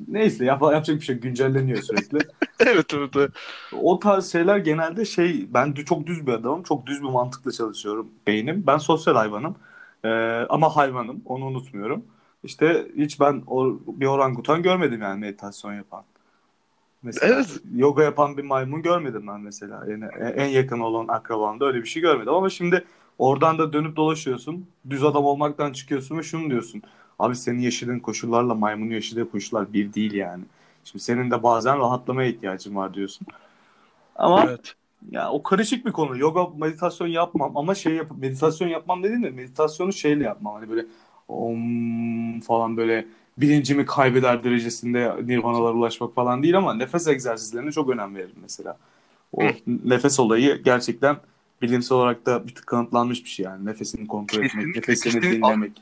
Neyse 0.07 0.45
yap, 0.45 0.61
yapacak 0.61 0.95
bir 0.95 1.05
şey 1.05 1.15
güncelleniyor 1.15 1.81
sürekli. 1.81 2.17
evet 2.59 2.93
evet. 2.93 3.15
evet. 3.15 3.31
O 3.81 3.99
tarz 3.99 4.31
şeyler 4.31 4.57
genelde 4.57 5.05
şey 5.05 5.53
ben 5.53 5.73
çok 5.73 6.07
düz 6.07 6.27
bir 6.27 6.31
adamım. 6.31 6.63
Çok 6.63 6.85
düz 6.85 7.01
bir 7.01 7.09
mantıkla 7.09 7.51
çalışıyorum 7.51 8.09
beynim. 8.27 8.63
Ben 8.67 8.77
sosyal 8.77 9.15
hayvanım. 9.15 9.55
Ee, 10.05 10.09
ama 10.49 10.75
hayvanım. 10.75 11.21
Onu 11.25 11.45
unutmuyorum. 11.45 12.03
İşte 12.43 12.87
hiç 12.97 13.19
ben 13.19 13.43
o, 13.47 13.79
bir 13.87 14.05
orangutan 14.05 14.63
görmedim 14.63 15.01
yani 15.01 15.19
meditasyon 15.19 15.73
yapan. 15.73 16.03
Mesela 17.03 17.35
Evet. 17.35 17.61
yoga 17.75 18.03
yapan 18.03 18.37
bir 18.37 18.43
maymun 18.43 18.81
görmedim 18.81 19.27
ben 19.27 19.41
mesela. 19.41 19.85
Yani 19.89 20.05
en 20.35 20.47
yakın 20.47 20.79
olan 20.79 21.07
akrabamda 21.07 21.65
öyle 21.65 21.81
bir 21.81 21.87
şey 21.87 22.01
görmedim. 22.01 22.33
Ama 22.33 22.49
şimdi 22.49 22.85
oradan 23.19 23.59
da 23.59 23.73
dönüp 23.73 23.97
dolaşıyorsun. 23.97 24.69
Düz 24.91 25.05
adam 25.05 25.25
olmaktan 25.25 25.73
çıkıyorsun 25.73 26.19
ve 26.19 26.23
şunu 26.23 26.51
diyorsun. 26.51 26.83
Abi 27.19 27.37
senin 27.37 27.59
yaşadığın 27.61 27.99
koşullarla 27.99 28.55
maymunun 28.55 28.91
yaşadığı 28.91 29.31
koşullar 29.31 29.73
bir 29.73 29.93
değil 29.93 30.13
yani. 30.13 30.45
Şimdi 30.85 31.03
senin 31.03 31.31
de 31.31 31.43
bazen 31.43 31.79
rahatlamaya 31.79 32.29
ihtiyacın 32.29 32.75
var 32.75 32.95
diyorsun. 32.95 33.27
Ama 34.15 34.49
Evet. 34.49 34.75
ya 35.11 35.31
o 35.31 35.43
karışık 35.43 35.85
bir 35.85 35.91
konu. 35.91 36.17
Yoga, 36.17 36.47
meditasyon 36.57 37.07
yapmam 37.07 37.57
ama 37.57 37.75
şey 37.75 37.93
yap 37.95 38.11
meditasyon 38.17 38.67
yapmam 38.69 39.03
dediğim 39.03 39.23
de 39.23 39.29
meditasyonu 39.29 39.93
şeyle 39.93 40.23
yapmam. 40.23 40.53
Hani 40.55 40.69
böyle 40.69 40.85
om 41.27 42.41
falan 42.41 42.77
böyle 42.77 43.07
bilincimi 43.37 43.85
kaybeder 43.85 44.43
derecesinde 44.43 45.15
nirvanalara 45.27 45.73
ulaşmak 45.73 46.15
falan 46.15 46.43
değil 46.43 46.57
ama 46.57 46.73
nefes 46.73 47.07
egzersizlerine 47.07 47.71
çok 47.71 47.89
önem 47.89 48.15
veririm 48.15 48.39
mesela. 48.41 48.77
O 49.33 49.57
nefes 49.67 50.19
olayı 50.19 50.63
gerçekten 50.63 51.17
bilimsel 51.61 51.97
olarak 51.97 52.25
da 52.25 52.47
bir 52.47 52.55
tık 52.55 52.67
kanıtlanmış 52.67 53.23
bir 53.23 53.29
şey 53.29 53.45
yani. 53.45 53.65
Nefesini 53.65 54.07
kontrol 54.07 54.37
etmek, 54.37 54.51
Kesinlikle, 54.51 54.79
nefesini 54.81 55.13
kesinlikle. 55.13 55.37
dinlemek. 55.37 55.81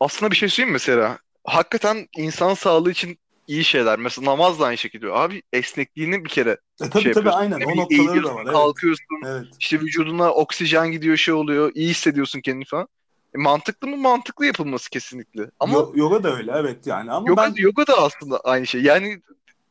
Aslında 0.00 0.30
bir 0.30 0.36
şey 0.36 0.48
söyleyeyim 0.48 0.68
mi 0.68 0.72
mesela? 0.72 1.18
Hakikaten 1.44 2.08
insan 2.16 2.54
sağlığı 2.54 2.90
için 2.90 3.18
iyi 3.46 3.64
şeyler. 3.64 3.98
Mesela 3.98 4.30
namaz 4.30 4.60
da 4.60 4.66
aynı 4.66 4.78
şekilde. 4.78 5.12
Abi 5.12 5.42
esnekliğini 5.52 6.24
bir 6.24 6.28
kere 6.30 6.58
E, 6.80 6.90
tabii 6.90 7.02
şey 7.02 7.12
tabii 7.12 7.30
aynen 7.30 7.60
Ne 7.60 7.66
o 7.66 7.76
noktaları 7.76 8.24
da 8.24 8.34
var. 8.34 8.42
Evet. 8.42 8.52
kalkıyorsun. 8.52 9.06
Evet. 9.26 9.44
İşte 9.60 9.80
vücuduna 9.80 10.30
oksijen 10.32 10.92
gidiyor 10.92 11.16
şey 11.16 11.34
oluyor. 11.34 11.72
iyi 11.74 11.88
hissediyorsun 11.88 12.40
kendini 12.40 12.64
falan. 12.64 12.88
E, 13.34 13.38
mantıklı 13.38 13.88
mı? 13.88 13.96
Mantıklı 13.96 14.46
yapılması 14.46 14.90
kesinlikle. 14.90 15.50
Ama 15.60 15.72
Yo- 15.72 15.92
yoga 15.94 16.22
da 16.22 16.36
öyle 16.36 16.52
evet 16.56 16.86
yani 16.86 17.12
ama 17.12 17.28
yoga, 17.28 17.42
ben 17.42 17.54
yoga 17.56 17.86
da 17.86 18.02
aslında 18.02 18.40
aynı 18.40 18.66
şey. 18.66 18.82
Yani 18.82 19.20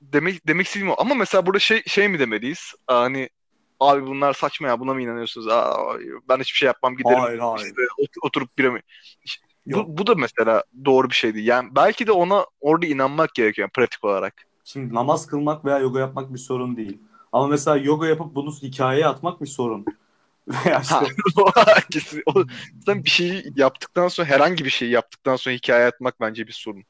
demek 0.02 0.48
demek 0.48 0.68
istediğim 0.68 0.92
o. 0.92 0.96
Ama 0.98 1.16
mesela 1.16 1.46
burada 1.46 1.60
şey 1.60 1.84
şey 1.88 2.08
mi 2.08 2.20
demeliyiz? 2.20 2.74
Hani 2.88 3.30
abi 3.80 4.08
bunlar 4.08 4.34
saçma 4.34 4.68
ya 4.68 4.80
buna 4.80 4.94
mı 4.94 5.02
inanıyorsunuz? 5.02 5.48
Aa, 5.48 5.98
ben 6.30 6.40
hiçbir 6.40 6.58
şey 6.58 6.68
yapmam 6.68 6.98
giderim. 6.98 7.20
hayır 7.20 7.40
hayır. 7.40 7.66
İşte 7.66 7.82
ot- 7.98 8.26
oturup 8.28 8.58
mı? 8.58 8.80
Yok. 9.66 9.88
Bu, 9.88 9.98
bu 9.98 10.08
da 10.08 10.16
mesela 10.16 10.64
doğru 10.86 11.10
bir 11.10 11.16
şey 11.16 11.34
değil. 11.34 11.48
Yani 11.48 11.70
belki 11.76 12.08
de 12.08 12.12
ona 12.12 12.46
orada 12.62 12.86
inanmak 12.86 13.36
gerekiyor 13.36 13.68
yani 13.68 13.72
pratik 13.72 14.04
olarak. 14.04 14.34
Şimdi 14.64 14.94
namaz 14.94 15.28
kılmak 15.28 15.66
veya 15.66 15.80
yoga 15.80 16.00
yapmak 16.00 16.34
bir 16.34 16.40
sorun 16.40 16.78
değil. 16.78 16.98
Ama 17.32 17.48
mesela 17.48 17.78
yoga 17.78 18.08
yapıp 18.08 18.36
bunu 18.36 18.52
hikayeye 18.52 19.08
atmak 19.08 19.42
bir 19.42 19.48
sorun. 19.48 19.86
Veya 20.66 20.82
işte. 20.82 21.06
Kesin. 21.92 22.24
O, 22.26 22.44
sen 22.86 23.04
bir 23.04 23.10
şeyi 23.10 23.44
yaptıktan 23.56 24.08
sonra 24.08 24.28
herhangi 24.28 24.66
bir 24.66 24.70
şeyi 24.70 24.92
yaptıktan 24.92 25.36
sonra 25.36 25.56
hikaye 25.56 25.86
atmak 25.86 26.22
bence 26.22 26.48
bir 26.48 26.52
sorun. 26.52 26.84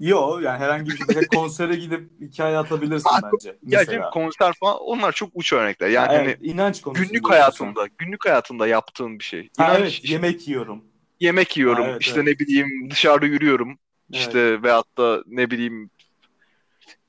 Yo 0.00 0.38
yani 0.38 0.58
herhangi 0.58 0.90
bir 0.90 1.00
mesela 1.08 1.26
konsere 1.26 1.76
gidip 1.76 2.10
hikaye 2.20 2.58
atabilirsin 2.58 3.10
bence. 3.32 3.48
Ya 3.48 3.56
Mesela. 3.62 3.84
canım, 3.98 4.10
konser 4.12 4.52
falan 4.60 4.78
onlar 4.78 5.12
çok 5.12 5.30
uç 5.34 5.52
örnekler. 5.52 5.88
Yani 5.88 6.06
Ha, 6.06 6.12
hani 6.12 6.22
evet, 6.24 6.38
inanç 6.42 6.82
günlük 6.82 7.30
hayatında, 7.30 7.88
günlük 7.98 8.24
hayatında 8.26 8.66
yaptığın 8.66 9.18
bir 9.18 9.24
şey. 9.24 9.48
sen. 9.56 9.64
Ha, 9.64 9.70
İnanç, 9.70 9.80
evet 9.80 9.92
işte 9.92 10.08
yemek 10.08 10.48
yiyorum. 10.48 10.84
yemek 11.20 11.56
yiyorum, 11.56 11.84
Ha, 11.84 11.90
evet, 11.90 12.02
işte 12.02 12.20
evet. 12.20 12.26
ne 12.28 12.38
bileyim 12.38 12.90
dışarıda 12.90 13.26
yürüyorum, 13.26 13.68
Evet. 14.12 14.20
işte 14.20 14.62
veyahut 14.62 14.98
da 14.98 15.22
ne 15.26 15.50
bileyim 15.50 15.90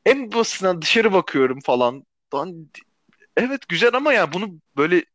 en 0.06 0.32
basitinden 0.32 0.82
dışarı 0.82 1.14
bakıyorum 1.14 1.60
falan. 1.60 2.06
Lan, 2.34 2.68
evet 3.38 3.68
güzel 3.70 3.94
ama 3.96 4.14
ya 4.14 4.34
bunu 4.34 4.50
böyle 4.78 5.06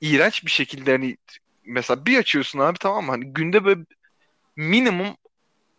iğrenç 0.00 0.44
bir 0.44 0.50
şekilde 0.50 0.92
hani 0.92 1.16
mesela 1.64 2.06
bir 2.06 2.18
açıyorsun 2.18 2.58
abi 2.58 2.78
tamam 2.78 3.04
mı? 3.04 3.10
Hani 3.10 3.24
günde 3.32 3.64
böyle 3.64 3.80
minimum 4.56 5.16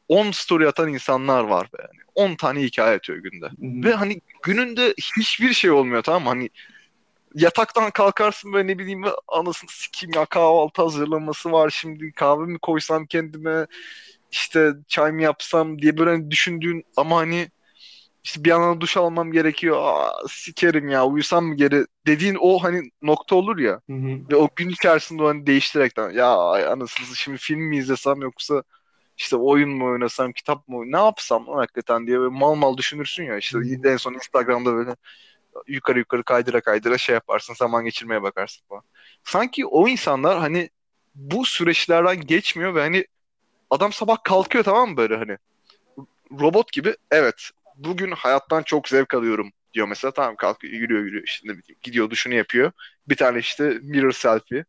10 0.08 0.32
story 0.32 0.68
atan 0.68 0.90
insanlar 0.90 1.44
var 1.44 1.70
be 1.74 1.78
yani. 1.82 2.04
10 2.16 2.36
tane 2.36 2.62
hikaye 2.62 2.96
atıyor 2.96 3.20
günde. 3.20 3.46
Hı. 3.46 3.52
Ve 3.60 3.94
hani 3.94 4.22
gününde 4.44 4.94
hiçbir 5.20 5.54
şey 5.54 5.72
olmuyor 5.72 6.04
tamam 6.04 6.24
mı? 6.24 6.30
Hani 6.30 6.50
yataktan 7.36 7.92
kalkarsın 7.92 8.54
böyle 8.54 8.68
ne 8.68 8.80
bileyim 8.80 9.04
anasını 9.28 9.70
sikeyim 9.70 10.14
ya 10.16 10.26
kahvaltı 10.26 10.82
hazırlaması 10.82 11.52
var 11.52 11.70
şimdi 11.70 12.12
kahve 12.12 12.46
mi 12.46 12.60
koysam 12.60 13.06
kendime 13.06 13.68
işte 14.32 14.74
çay 14.88 15.12
mı 15.12 15.22
yapsam 15.22 15.82
diye 15.82 15.98
böyle 15.98 16.10
hani 16.10 16.32
düşündüğün 16.32 16.84
ama 16.98 17.18
hani 17.18 17.48
işte 18.24 18.44
bir 18.44 18.50
yandan 18.50 18.82
duş 18.82 18.98
almam 18.98 19.32
gerekiyor. 19.32 19.78
Aa, 19.82 20.12
sikerim 20.30 20.90
ya 20.90 21.06
uyusam 21.06 21.46
mı 21.46 21.56
geri 21.56 21.86
dediğin 22.08 22.38
o 22.40 22.64
hani 22.64 22.90
nokta 23.02 23.36
olur 23.36 23.58
ya. 23.58 23.82
Hı 23.90 23.94
hı. 23.94 24.30
Ve 24.32 24.36
o 24.36 24.50
gün 24.56 24.70
içerisinde 24.70 25.24
o 25.24 25.28
hani 25.28 25.48
değiştirekten 25.48 26.10
ya 26.12 26.28
anasını 26.72 27.16
şimdi 27.16 27.38
film 27.38 27.62
mi 27.62 27.78
izlesem 27.78 28.22
yoksa 28.22 28.64
işte 29.24 29.36
oyun 29.36 29.70
mu 29.70 29.86
oynasam 29.86 30.32
kitap 30.34 30.68
mı 30.68 30.92
ne 30.92 30.98
yapsam 30.98 31.48
lan 31.48 31.58
hakikaten 31.58 32.08
diye 32.08 32.20
böyle 32.20 32.30
mal 32.30 32.56
mal 32.56 32.78
düşünürsün 32.78 33.24
ya. 33.24 33.38
İşte 33.38 33.58
Hı. 33.58 33.90
en 33.90 33.98
son 33.98 34.14
Instagram'da 34.14 34.74
böyle 34.74 34.96
yukarı 35.68 36.00
yukarı 36.00 36.24
kaydıra 36.24 36.62
kaydıra 36.62 36.98
şey 36.98 37.14
yaparsın 37.14 37.54
zaman 37.54 37.86
geçirmeye 37.86 38.22
bakarsın 38.22 38.66
falan. 38.70 38.84
Sanki 39.24 39.66
o 39.66 39.88
insanlar 39.88 40.40
hani 40.40 40.70
bu 41.16 41.46
süreçlerden 41.46 42.22
geçmiyor 42.22 42.76
ve 42.76 42.80
hani 42.82 43.06
adam 43.70 43.94
sabah 43.94 44.24
kalkıyor 44.24 44.64
tamam 44.64 44.90
mı 44.90 44.98
böyle 44.98 45.18
hani? 45.18 45.38
Robot 46.40 46.72
gibi 46.72 46.96
evet 47.12 47.50
bugün 47.76 48.12
hayattan 48.12 48.64
çok 48.64 48.90
zevk 48.90 49.14
alıyorum. 49.14 49.52
diyor 49.74 49.88
mesela. 49.88 50.12
Tamam 50.12 50.36
kalkıyor 50.36 50.74
yürüyor 50.74 51.02
yürüyor 51.04 51.24
işte 51.24 51.48
ne 51.48 51.52
bileyim 51.58 51.80
gidiyor 51.82 52.10
duşunu 52.10 52.34
yapıyor. 52.34 52.72
Bir 53.08 53.16
tane 53.16 53.40
işte 53.40 53.80
mirror 53.82 54.12
selfie 54.12 54.66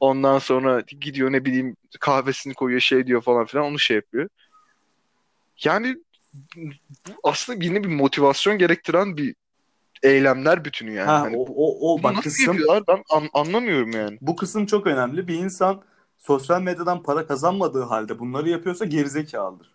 ondan 0.00 0.38
sonra 0.38 0.80
gidiyor 0.80 1.32
ne 1.32 1.44
bileyim 1.44 1.76
kahvesini 2.00 2.54
koyuyor 2.54 2.80
şey 2.80 3.06
diyor 3.06 3.22
falan 3.22 3.46
filan 3.46 3.64
onu 3.66 3.78
şey 3.78 3.96
yapıyor 3.96 4.28
yani 5.64 5.96
aslında 7.22 7.64
yine 7.64 7.84
bir 7.84 7.88
motivasyon 7.88 8.58
gerektiren 8.58 9.16
bir 9.16 9.34
eylemler 10.02 10.64
bütünü 10.64 10.92
yani. 10.92 11.08
Ha, 11.08 11.20
Hani 11.20 11.36
o, 11.36 11.46
o, 11.56 11.94
o 11.94 12.02
bak 12.02 12.14
nasıl 12.16 12.30
kısım 12.30 12.46
yapıyorlar 12.54 12.82
ben 12.88 13.02
an- 13.10 13.28
anlamıyorum 13.34 13.90
yani. 13.90 14.18
bu 14.20 14.36
kısım 14.36 14.66
çok 14.66 14.86
önemli. 14.86 15.28
Bir 15.28 15.34
insan 15.34 15.82
sosyal 16.18 16.62
medyadan 16.62 17.02
para 17.02 17.26
kazanmadığı 17.26 17.82
halde 17.82 18.18
bunları 18.18 18.48
yapıyorsa 18.48 18.84
gerizekalıdır. 18.84 19.74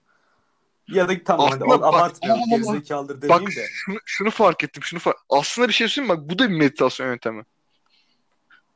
Ya 0.87 1.09
da 1.09 1.13
tamam 1.25 1.49
hadi 1.49 1.63
Aslında 1.63 1.81
bak- 1.81 1.93
abartmayalım 1.93 2.43
ama- 2.43 2.55
gerizekalıdır 2.55 3.15
Bak 3.15 3.21
demeyeyim 3.21 3.55
de. 3.55 3.65
şunu, 3.73 3.97
şunu 4.05 4.31
fark 4.31 4.63
ettim. 4.63 4.83
Şunu 4.83 4.99
fark... 4.99 5.17
Aslında 5.29 5.67
bir 5.67 5.73
şey 5.73 5.87
söyleyeyim? 5.87 6.17
Bak 6.17 6.29
bu 6.29 6.39
da 6.39 6.49
bir 6.49 6.55
meditasyon 6.57 7.07
yöntemi. 7.07 7.43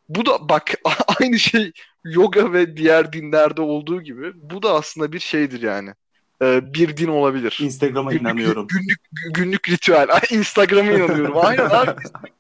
Bu 0.10 0.26
da 0.26 0.50
bak 0.50 0.74
aynı 1.22 1.40
şey 1.40 1.72
yoga 2.04 2.54
ve 2.54 2.78
diğer 2.78 3.14
dinlerde 3.14 3.62
olduğu 3.62 4.02
gibi 4.02 4.32
bu 4.36 4.64
da 4.64 4.74
aslında 4.74 5.12
bir 5.12 5.20
şeydir 5.20 5.62
yani. 5.62 5.94
Ee, 6.42 6.74
bir 6.74 6.98
din 6.98 7.08
olabilir. 7.08 7.58
Instagram'a 7.62 8.12
Günlük, 8.12 8.22
inanıyorum. 8.22 8.68
günlük 8.72 9.00
günlük 9.34 9.70
ritüel. 9.70 10.08
Instagram'a 10.32 10.92
inanıyorum. 10.92 11.38
Aynen 11.38 11.70
abi. 11.70 11.92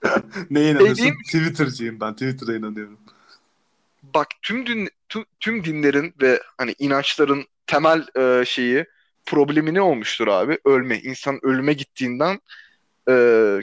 Neye 0.49 0.71
inanıyorsun? 0.71 0.95
Dediğim- 0.97 1.23
Twitter'cıyım 1.23 1.99
ben. 1.99 2.13
Twitter'a 2.13 2.55
inanıyorum. 2.55 2.97
bak 4.03 4.27
tüm 4.41 4.67
din 4.67 4.89
tüm, 5.09 5.25
tüm 5.39 5.63
dinlerin 5.63 6.13
ve 6.21 6.41
hani 6.57 6.75
inançların 6.79 7.45
temel 7.67 8.07
e, 8.19 8.45
şeyi 8.45 8.85
problemi 9.25 9.73
ne 9.73 9.81
olmuştur 9.81 10.27
abi? 10.27 10.57
Ölme. 10.65 10.99
İnsan 10.99 11.39
ölüme 11.43 11.73
gittiğinden 11.73 12.39
e, 13.09 13.13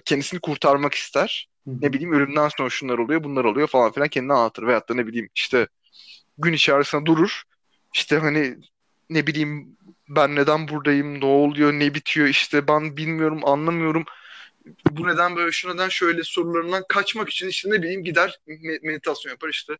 kendisini 0.04 0.40
kurtarmak 0.40 0.94
ister. 0.94 1.48
Ne 1.66 1.92
bileyim 1.92 2.12
ölümden 2.12 2.48
sonra 2.48 2.70
şunlar 2.70 2.98
oluyor, 2.98 3.24
bunlar 3.24 3.44
oluyor 3.44 3.68
falan 3.68 3.92
filan 3.92 4.08
kendini 4.08 4.32
anlatır. 4.32 4.66
Veyahut 4.66 4.88
da 4.88 4.94
ne 4.94 5.06
bileyim 5.06 5.28
işte 5.34 5.68
gün 6.38 6.52
içerisinde 6.52 7.06
durur. 7.06 7.42
İşte 7.94 8.18
hani 8.18 8.56
ne 9.10 9.26
bileyim 9.26 9.76
ben 10.08 10.36
neden 10.36 10.68
buradayım, 10.68 11.20
ne 11.20 11.24
oluyor, 11.24 11.72
ne 11.72 11.94
bitiyor 11.94 12.26
işte 12.26 12.68
ben 12.68 12.96
bilmiyorum, 12.96 13.40
anlamıyorum. 13.44 14.04
Bu 14.90 15.06
neden 15.08 15.36
böyle, 15.36 15.52
şu 15.52 15.74
neden 15.74 15.88
şöyle 15.88 16.22
sorularından 16.24 16.84
kaçmak 16.88 17.28
için 17.28 17.48
işte 17.48 17.70
ne 17.70 17.82
bileyim 17.82 18.04
gider 18.04 18.38
me- 18.48 18.86
meditasyon 18.86 19.32
yapar 19.32 19.48
işte 19.48 19.72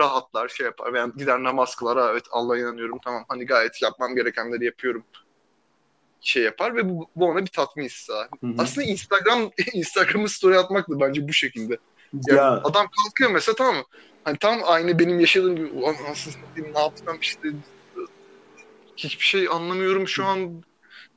rahatlar 0.00 0.48
şey 0.48 0.66
yapar 0.66 0.92
veya 0.92 1.06
gider 1.16 1.42
namaz 1.42 1.76
kılar 1.76 1.98
"Ha, 1.98 2.08
evet 2.12 2.24
Allah'a 2.30 2.58
inanıyorum 2.58 2.98
tamam 3.04 3.24
hani 3.28 3.46
gayet 3.46 3.82
yapmam 3.82 4.14
gerekenleri 4.14 4.64
yapıyorum 4.64 5.04
şey 6.22 6.42
yapar 6.42 6.76
ve 6.76 6.88
bu, 6.88 7.08
bu 7.16 7.26
ona 7.26 7.40
bir 7.40 7.50
tatmin 7.50 7.84
hissi. 7.84 8.12
Aslında 8.58 8.86
Instagram 8.86 9.50
Instagram'ı 9.72 10.28
story 10.28 10.58
atmak 10.58 10.90
da 10.90 11.00
bence 11.00 11.28
bu 11.28 11.32
şekilde. 11.32 11.78
Yani 12.12 12.38
Ya 12.38 12.50
adam 12.50 12.86
kalkıyor 12.86 13.30
mesela 13.30 13.54
tamam 13.56 13.76
mı? 13.76 13.82
Hani 14.24 14.38
tam 14.38 14.60
aynı 14.64 14.98
benim 14.98 15.20
yaşadığım 15.20 15.56
gibi 15.56 15.66
ulan 15.66 15.94
nasıl 16.08 16.30
satayım, 16.30 16.74
ne 16.74 16.80
yapsam 16.80 17.18
işte 17.20 17.48
hiçbir 18.96 19.24
şey 19.24 19.48
anlamıyorum 19.48 20.08
şu 20.08 20.24
an 20.24 20.62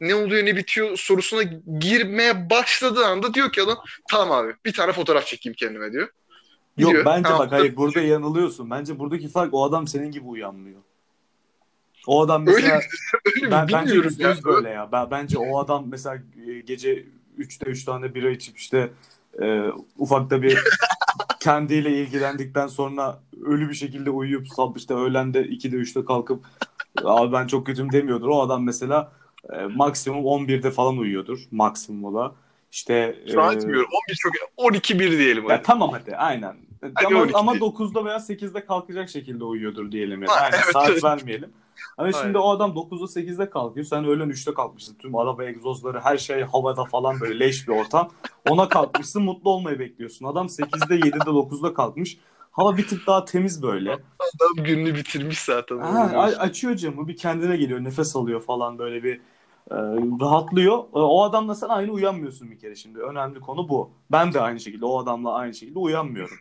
ne 0.02 0.16
oluyor 0.16 0.46
ne 0.46 0.56
bitiyor 0.56 0.98
sorusuna 0.98 1.44
girmeye 1.80 2.50
başladığı 2.50 3.06
anda 3.06 3.34
diyor 3.34 3.52
ki 3.52 3.62
adam 3.62 3.78
tamam 4.12 4.32
abi 4.32 4.54
bir 4.66 4.74
tane 4.74 4.92
fotoğraf 4.92 5.28
çekeyim 5.28 5.56
kendime 5.56 5.92
diyor. 5.92 6.08
yok 6.78 6.90
Gidiyor. 6.90 7.06
bence 7.06 7.24
Tamam, 7.24 7.40
bak 7.40 7.52
hayır 7.52 7.76
burada 7.76 8.02
yanılıyorsun. 8.02 8.70
Bence 8.70 9.00
buradaki 9.00 9.28
fark 9.28 9.54
o 9.54 9.64
adam 9.66 9.88
senin 9.88 10.12
gibi 10.12 10.26
uyanmıyor. 10.26 10.82
O 12.08 12.22
adam 12.22 12.48
Öyle 12.48 12.56
mesela? 12.56 12.82
Öyle 13.36 13.46
mi? 13.46 13.52
ben, 13.52 13.68
bence 13.74 13.94
Bilmiyorum 13.94 14.16
ya. 14.20 14.30
yüz 14.30 14.46
böyle 14.46 14.70
ya. 14.70 14.92
Ben, 14.92 15.12
bence 15.12 15.38
o 15.38 15.60
adam 15.60 15.86
mesela 15.88 16.16
e, 16.48 16.60
gece 16.60 17.06
3'te 17.40 17.66
3 17.66 17.86
tane 17.86 18.16
bira 18.16 18.30
içip 18.30 18.58
işte 18.58 18.90
e, 19.42 19.62
ufakta 19.98 20.42
bir 20.42 20.60
kendiyle 21.40 21.92
ilgilendikten 22.02 22.68
sonra 22.68 23.20
ölü 23.46 23.70
bir 23.70 23.76
şekilde 23.76 24.10
uyuyup 24.10 24.48
sab 24.48 24.76
işte 24.76 24.94
öğlende 24.94 25.42
2'de 25.42 25.76
3'te 25.76 26.06
kalkıp 26.06 26.46
abi 27.04 27.34
ben 27.34 27.48
çok 27.48 27.66
kötüyüm 27.66 27.92
demiyordur. 27.92 28.28
O 28.28 28.42
adam 28.42 28.64
mesela 28.64 29.12
e, 29.54 29.66
maksimum 29.66 30.24
11'de 30.24 30.72
falan 30.72 30.98
uyuyordur. 30.98 31.40
Maksimum 31.52 32.06
o 32.06 32.14
da. 32.20 32.36
İşte 32.72 33.16
Şu 33.32 33.42
an 33.42 33.54
e, 33.54 33.58
etmiyorum. 33.58 33.90
11 34.10 34.16
çok 34.16 34.34
12 34.58 35.00
1 35.00 35.18
diyelim. 35.18 35.44
ya 35.44 35.56
hadi. 35.56 35.64
tamam 35.64 35.92
hadi 35.92 36.16
aynen. 36.16 36.56
Hadi 36.82 37.08
ama 37.08 37.22
12 37.22 37.38
ama 37.38 37.52
değil. 37.52 37.64
9'da 37.64 38.06
veya 38.06 38.18
8'de 38.18 38.66
kalkacak 38.66 39.10
şekilde 39.10 39.44
uyuyordur 39.44 39.92
diyelim 39.92 40.22
yani. 40.22 40.32
Ha, 40.32 40.40
Aynen 40.42 40.58
evet, 40.64 40.74
saat 40.74 40.90
evet. 40.90 41.04
vermeyelim. 41.04 41.50
Ama 41.98 42.12
şimdi 42.12 42.26
Aynen. 42.26 42.40
o 42.40 42.50
adam 42.50 42.72
9'da 42.72 43.06
8'de 43.06 43.50
kalkıyor. 43.50 43.86
Sen 43.86 44.06
öğlen 44.06 44.30
3'te 44.30 44.54
kalkmışsın. 44.54 44.96
Tüm 44.96 45.16
araba 45.16 45.44
egzozları 45.44 46.00
her 46.00 46.18
şey 46.18 46.42
havada 46.42 46.86
falan 46.86 47.20
böyle 47.20 47.40
leş 47.40 47.68
bir 47.68 47.74
ortam. 47.74 48.10
Ona 48.50 48.70
kalkmışsın 48.70 49.24
mutlu 49.24 49.50
olmayı 49.50 49.80
bekliyorsun. 49.80 50.26
Adam 50.26 50.48
8'de 50.48 50.96
7'de 50.96 51.30
9'da 51.30 51.74
kalkmış. 51.74 52.18
Hava 52.52 52.78
bir 52.78 52.88
tık 52.88 53.08
daha 53.08 53.26
temiz 53.26 53.64
böyle. 53.64 53.92
Adam 53.92 54.66
gününü 54.66 54.96
bitirmiş 54.96 55.40
zaten. 55.40 55.78
Ha, 55.78 56.32
açıyor 56.40 56.76
camı 56.76 57.08
bir 57.08 57.18
kendine 57.18 57.58
geliyor 57.58 57.84
nefes 57.84 58.16
alıyor 58.16 58.42
falan 58.42 58.80
böyle 58.80 59.04
bir 59.04 59.16
e, 59.72 59.76
rahatlıyor. 60.22 60.78
E, 60.78 60.86
o 60.94 61.24
adamla 61.24 61.56
sen 61.56 61.68
aynı 61.68 61.92
uyanmıyorsun 61.92 62.52
bir 62.52 62.60
kere 62.60 62.76
şimdi. 62.76 63.00
Önemli 63.00 63.40
konu 63.40 63.70
bu. 63.70 63.90
Ben 64.12 64.34
de 64.34 64.42
aynı 64.42 64.60
şekilde 64.60 64.86
o 64.86 65.00
adamla 65.00 65.34
aynı 65.34 65.54
şekilde 65.54 65.80
uyanmıyorum. 65.80 66.38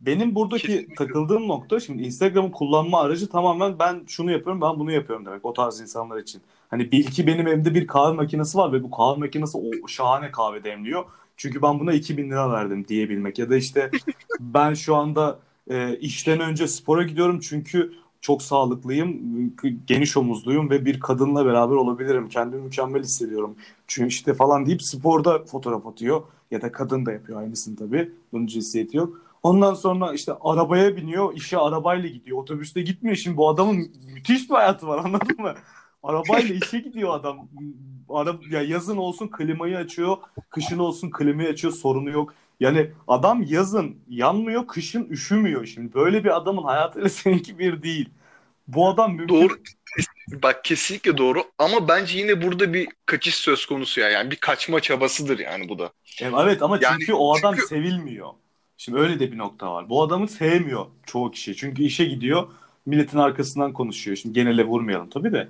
Benim 0.00 0.34
buradaki 0.34 0.66
Kesinlikle. 0.66 0.94
takıldığım 0.94 1.48
nokta 1.48 1.80
şimdi 1.80 2.02
Instagram'ı 2.02 2.52
kullanma 2.52 3.00
aracı 3.00 3.28
tamamen 3.28 3.78
ben 3.78 4.04
şunu 4.06 4.30
yapıyorum 4.30 4.60
ben 4.60 4.78
bunu 4.78 4.92
yapıyorum 4.92 5.26
demek 5.26 5.44
o 5.44 5.52
tarz 5.52 5.80
insanlar 5.80 6.18
için. 6.18 6.42
Hani 6.68 6.92
bil 6.92 7.04
ki 7.04 7.26
benim 7.26 7.46
evimde 7.46 7.74
bir 7.74 7.86
kahve 7.86 8.12
makinesi 8.16 8.58
var 8.58 8.72
ve 8.72 8.82
bu 8.82 8.90
kahve 8.90 9.18
makinesi 9.18 9.58
o 9.58 9.88
şahane 9.88 10.30
kahve 10.30 10.64
demliyor. 10.64 11.04
Çünkü 11.36 11.62
ben 11.62 11.80
buna 11.80 11.92
2000 11.92 12.30
lira 12.30 12.52
verdim 12.52 12.88
diyebilmek. 12.88 13.38
Ya 13.38 13.50
da 13.50 13.56
işte 13.56 13.90
ben 14.40 14.74
şu 14.74 14.96
anda 14.96 15.38
e, 15.70 15.96
işten 15.98 16.40
önce 16.40 16.68
spora 16.68 17.02
gidiyorum 17.02 17.40
çünkü 17.40 17.92
çok 18.20 18.42
sağlıklıyım, 18.42 19.16
geniş 19.86 20.16
omuzluyum 20.16 20.70
ve 20.70 20.84
bir 20.84 21.00
kadınla 21.00 21.46
beraber 21.46 21.74
olabilirim. 21.74 22.28
Kendimi 22.28 22.62
mükemmel 22.62 23.02
hissediyorum. 23.02 23.56
Çünkü 23.86 24.08
işte 24.08 24.34
falan 24.34 24.66
deyip 24.66 24.82
sporda 24.82 25.44
fotoğraf 25.44 25.86
atıyor. 25.86 26.22
Ya 26.50 26.62
da 26.62 26.72
kadın 26.72 27.06
da 27.06 27.12
yapıyor 27.12 27.38
aynısını 27.40 27.76
tabii. 27.76 28.12
Bunun 28.32 28.46
cinsiyeti 28.46 28.96
yok. 28.96 29.20
Ondan 29.46 29.74
sonra 29.74 30.12
işte 30.12 30.32
arabaya 30.40 30.96
biniyor, 30.96 31.34
işe 31.34 31.58
arabayla 31.58 32.08
gidiyor. 32.08 32.38
Otobüste 32.38 32.82
gitmiyor. 32.82 33.16
Şimdi 33.16 33.36
bu 33.36 33.48
adamın 33.48 33.76
müthiş 34.14 34.50
bir 34.50 34.54
hayatı 34.54 34.86
var 34.86 34.98
anladın 35.04 35.40
mı? 35.40 35.54
Arabayla 36.02 36.54
işe 36.54 36.78
gidiyor 36.78 37.14
adam. 37.14 37.48
Ara, 38.08 38.36
ya 38.50 38.62
yazın 38.62 38.96
olsun 38.96 39.28
klimayı 39.28 39.76
açıyor, 39.78 40.16
kışın 40.50 40.78
olsun 40.78 41.10
klimayı 41.10 41.48
açıyor, 41.48 41.72
sorunu 41.72 42.10
yok. 42.10 42.34
Yani 42.60 42.90
adam 43.08 43.42
yazın 43.48 43.96
yanmıyor, 44.08 44.66
kışın 44.66 45.08
üşümüyor. 45.10 45.66
Şimdi 45.66 45.94
böyle 45.94 46.24
bir 46.24 46.36
adamın 46.36 46.62
hayatıyla 46.62 47.08
seninki 47.22 47.58
bir 47.58 47.82
değil. 47.82 48.08
Bu 48.68 48.88
adam 48.88 49.14
mümkün. 49.14 49.34
Doğru. 49.42 49.52
Bak 50.42 50.64
kesinlikle 50.64 51.18
doğru 51.18 51.44
ama 51.58 51.88
bence 51.88 52.18
yine 52.18 52.42
burada 52.42 52.72
bir 52.72 52.88
kaçış 53.06 53.34
söz 53.34 53.66
konusu 53.66 54.00
ya. 54.00 54.08
Yani 54.08 54.30
bir 54.30 54.36
kaçma 54.36 54.80
çabasıdır 54.80 55.38
yani 55.38 55.68
bu 55.68 55.78
da. 55.78 55.92
Evet 56.22 56.62
ama 56.62 56.78
Yani 56.82 56.96
çünkü 56.98 57.14
o 57.14 57.36
adam 57.36 57.54
çünkü- 57.54 57.66
sevilmiyor. 57.66 58.28
Şimdi 58.76 58.98
öyle 58.98 59.20
de 59.20 59.32
bir 59.32 59.38
nokta 59.38 59.72
var. 59.74 59.88
Bu 59.88 60.02
adamı 60.02 60.28
sevmiyor 60.28 60.86
çoğu 61.06 61.30
kişi. 61.30 61.56
Çünkü 61.56 61.82
işe 61.82 62.04
gidiyor, 62.04 62.48
milletin 62.86 63.18
arkasından 63.18 63.72
konuşuyor. 63.72 64.16
Şimdi 64.16 64.34
genele 64.34 64.64
vurmayalım 64.64 65.10
tabii 65.10 65.32
de. 65.32 65.48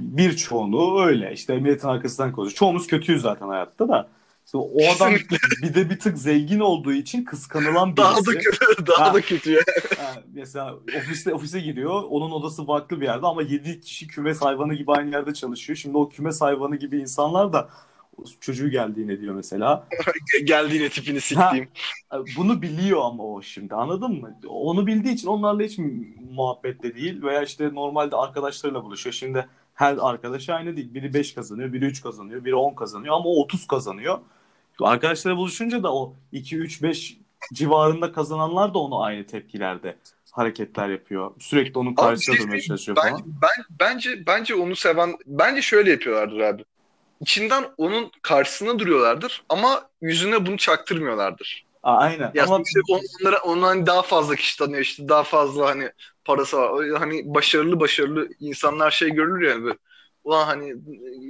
Bir 0.00 0.36
çoğunluğu 0.36 1.02
öyle. 1.02 1.32
İşte 1.32 1.56
milletin 1.56 1.88
arkasından 1.88 2.32
konuşuyor. 2.32 2.56
Çoğumuz 2.56 2.86
kötüyüz 2.86 3.22
zaten 3.22 3.48
hayatta 3.48 3.88
da. 3.88 4.08
İşte 4.46 4.58
o 4.58 4.70
adam 4.96 5.14
bir 5.62 5.74
de 5.74 5.90
bir 5.90 5.98
tık 5.98 6.18
zengin 6.18 6.60
olduğu 6.60 6.92
için 6.92 7.24
kıskanılan 7.24 7.96
birisi. 7.96 8.02
Daha 8.08 8.16
da 8.26 8.38
kötü, 8.38 8.86
daha 8.86 9.10
Ha. 9.10 9.14
da 9.14 9.20
kötü 9.20 9.50
ya. 9.52 9.60
Ha, 9.98 10.14
mesela 10.32 10.74
ofiste 10.98 11.34
ofise 11.34 11.60
giriyor. 11.60 12.02
Onun 12.10 12.30
odası 12.30 12.66
farklı 12.66 13.00
bir 13.00 13.06
yerde 13.06 13.26
ama 13.26 13.42
7 13.42 13.80
kişi 13.80 14.06
kümes 14.06 14.42
hayvanı 14.42 14.74
gibi 14.74 14.92
aynı 14.92 15.10
yerde 15.10 15.34
çalışıyor. 15.34 15.76
Şimdi 15.76 15.96
o 15.96 16.08
kümes 16.08 16.40
hayvanı 16.40 16.76
gibi 16.76 16.98
insanlar 17.00 17.52
da 17.52 17.68
çocuğu 18.40 18.70
geldiğine 18.70 19.20
diyor 19.20 19.34
mesela. 19.34 19.88
Geldiğine 20.44 20.88
tipini 20.88 21.20
siktiğim. 21.20 21.68
Bunu 22.36 22.62
biliyor 22.62 23.00
ama 23.04 23.24
o 23.24 23.42
şimdi 23.42 23.74
anladın 23.74 24.20
mı? 24.20 24.40
Onu 24.48 24.86
bildiği 24.86 25.14
için 25.14 25.28
onlarla 25.28 25.62
hiç 25.62 25.78
muhabbette 26.30 26.94
değil 26.94 27.22
veya 27.22 27.42
işte 27.42 27.74
normalde 27.74 28.16
arkadaşlarıyla 28.16 28.84
buluşuyor. 28.84 29.14
Şimdi 29.14 29.48
her 29.74 29.96
arkadaş 30.00 30.48
aynı 30.48 30.76
değil. 30.76 30.94
Biri 30.94 31.14
5 31.14 31.34
kazanıyor, 31.34 31.72
biri 31.72 31.84
3 31.84 32.02
kazanıyor, 32.02 32.44
biri 32.44 32.54
10 32.54 32.74
kazanıyor 32.74 33.14
ama 33.14 33.24
o 33.24 33.42
30 33.42 33.66
kazanıyor. 33.66 34.18
Arkadaşlarla 34.80 35.36
buluşunca 35.36 35.82
da 35.82 35.94
o 35.94 36.14
2 36.32 36.56
3 36.56 36.82
5 36.82 37.18
civarında 37.52 38.12
kazananlar 38.12 38.74
da 38.74 38.78
onu 38.78 39.02
aynı 39.02 39.26
tepkilerde 39.26 39.96
hareketler 40.30 40.88
yapıyor. 40.88 41.30
Sürekli 41.38 41.78
onun 41.78 41.94
karşısına 41.94 42.34
Abi, 42.34 42.42
durmaya 42.42 42.60
çalışıyor 42.60 42.96
ben, 43.04 43.10
falan. 43.10 43.22
ben, 43.26 43.64
bence 43.80 44.26
bence 44.26 44.54
onu 44.54 44.76
seven 44.76 45.16
bence 45.26 45.62
şöyle 45.62 45.90
yapıyorlardır 45.90 46.40
abi. 46.40 46.64
İçinden 47.24 47.64
onun 47.76 48.10
karşısına 48.22 48.78
duruyorlardır 48.78 49.42
ama 49.48 49.88
yüzüne 50.02 50.46
bunu 50.46 50.56
çaktırmıyorlardır. 50.56 51.66
Aa, 51.82 51.96
aynen. 51.98 52.30
Ya 52.34 52.44
ama 52.44 52.62
işte 52.66 52.80
on- 52.90 53.00
onlara 53.20 53.38
ondan 53.38 53.66
hani 53.66 53.86
daha 53.86 54.02
fazla 54.02 54.34
kişi 54.36 54.58
tanıyor 54.58 54.80
işte 54.80 55.08
daha 55.08 55.22
fazla 55.22 55.66
hani 55.66 55.90
parası 56.24 56.56
var. 56.56 56.88
Hani 56.98 57.34
başarılı 57.34 57.80
başarılı 57.80 58.28
insanlar 58.40 58.90
şey 58.90 59.10
görülür 59.10 59.48
yani 59.48 59.64
böyle. 59.64 59.78
Ulan 60.24 60.46
hani 60.46 60.74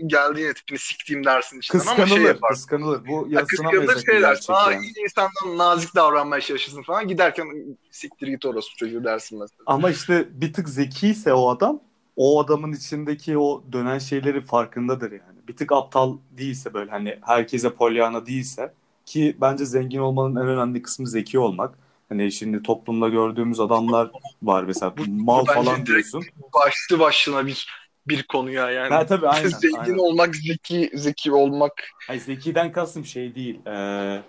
geldiğine 0.07 0.55
tipini 0.55 0.79
siktiğim 0.79 1.25
dersin 1.25 1.61
işte 1.61 1.79
ama 1.79 1.85
şey 1.85 1.97
kıskanılır, 1.97 2.29
yapar. 2.29 2.51
kıskanılır. 2.51 3.07
Bu 3.09 3.29
Ya 3.31 3.45
kıskanılır 3.45 4.05
şeyler. 4.07 4.41
Aa 4.49 4.73
yani. 4.73 4.87
iyi 4.87 5.03
insandan 5.05 5.59
nazik 5.59 5.95
davranmaya 5.95 6.41
çalışırsın 6.41 6.83
falan. 6.83 7.09
Giderken 7.09 7.77
siktir 7.91 8.27
git 8.27 8.47
orası 8.47 8.77
çocuğu 8.77 9.05
dersin 9.05 9.39
mesela. 9.39 9.63
Ama 9.67 9.91
işte 9.91 10.29
bir 10.41 10.53
tık 10.53 10.69
zekiyse 10.69 11.33
o 11.35 11.49
adam 11.51 11.81
o 12.17 12.45
adamın 12.45 12.73
içindeki 12.73 13.39
o 13.39 13.65
dönen 13.73 13.99
şeyleri 13.99 14.41
farkındadır 14.41 15.13
yani. 15.13 15.34
Bir 15.49 15.57
tık 15.57 15.73
aptal 15.73 16.17
değilse 16.31 16.75
böyle 16.75 16.91
hani 16.91 17.19
herkese 17.23 17.75
polyana 17.75 18.27
değilse 18.27 18.73
ki 19.07 19.37
bence 19.41 19.65
zengin 19.65 19.99
olmanın 19.99 20.37
en 20.37 20.49
önemli 20.49 20.83
kısmı 20.83 21.07
zeki 21.07 21.39
olmak. 21.39 21.79
Hani 22.09 22.33
şimdi 22.33 22.63
toplumda 22.63 23.09
gördüğümüz 23.09 23.61
adamlar 23.61 24.11
var 24.43 24.65
mesela 24.65 24.95
mal 25.07 25.47
bence 25.49 25.55
falan 25.55 25.87
diyorsun. 25.87 26.25
Başlı 26.55 26.99
başına 26.99 27.47
bir 27.47 27.69
bir 28.09 28.23
konu 28.23 28.51
ya 28.51 28.71
yani. 28.71 28.95
Ha 28.95 29.07
tabii 29.07 29.29
aynen. 29.29 29.49
Zengin 29.59 29.79
aynen. 29.79 29.99
olmak, 29.99 30.37
zeki 30.37 30.91
zeki 30.95 31.33
olmak. 31.33 31.73
Hayır, 32.07 32.21
zekiden 32.21 32.73
kastım 32.73 33.05
şey 33.05 33.35
değil. 33.35 33.67
Ee, 33.67 34.23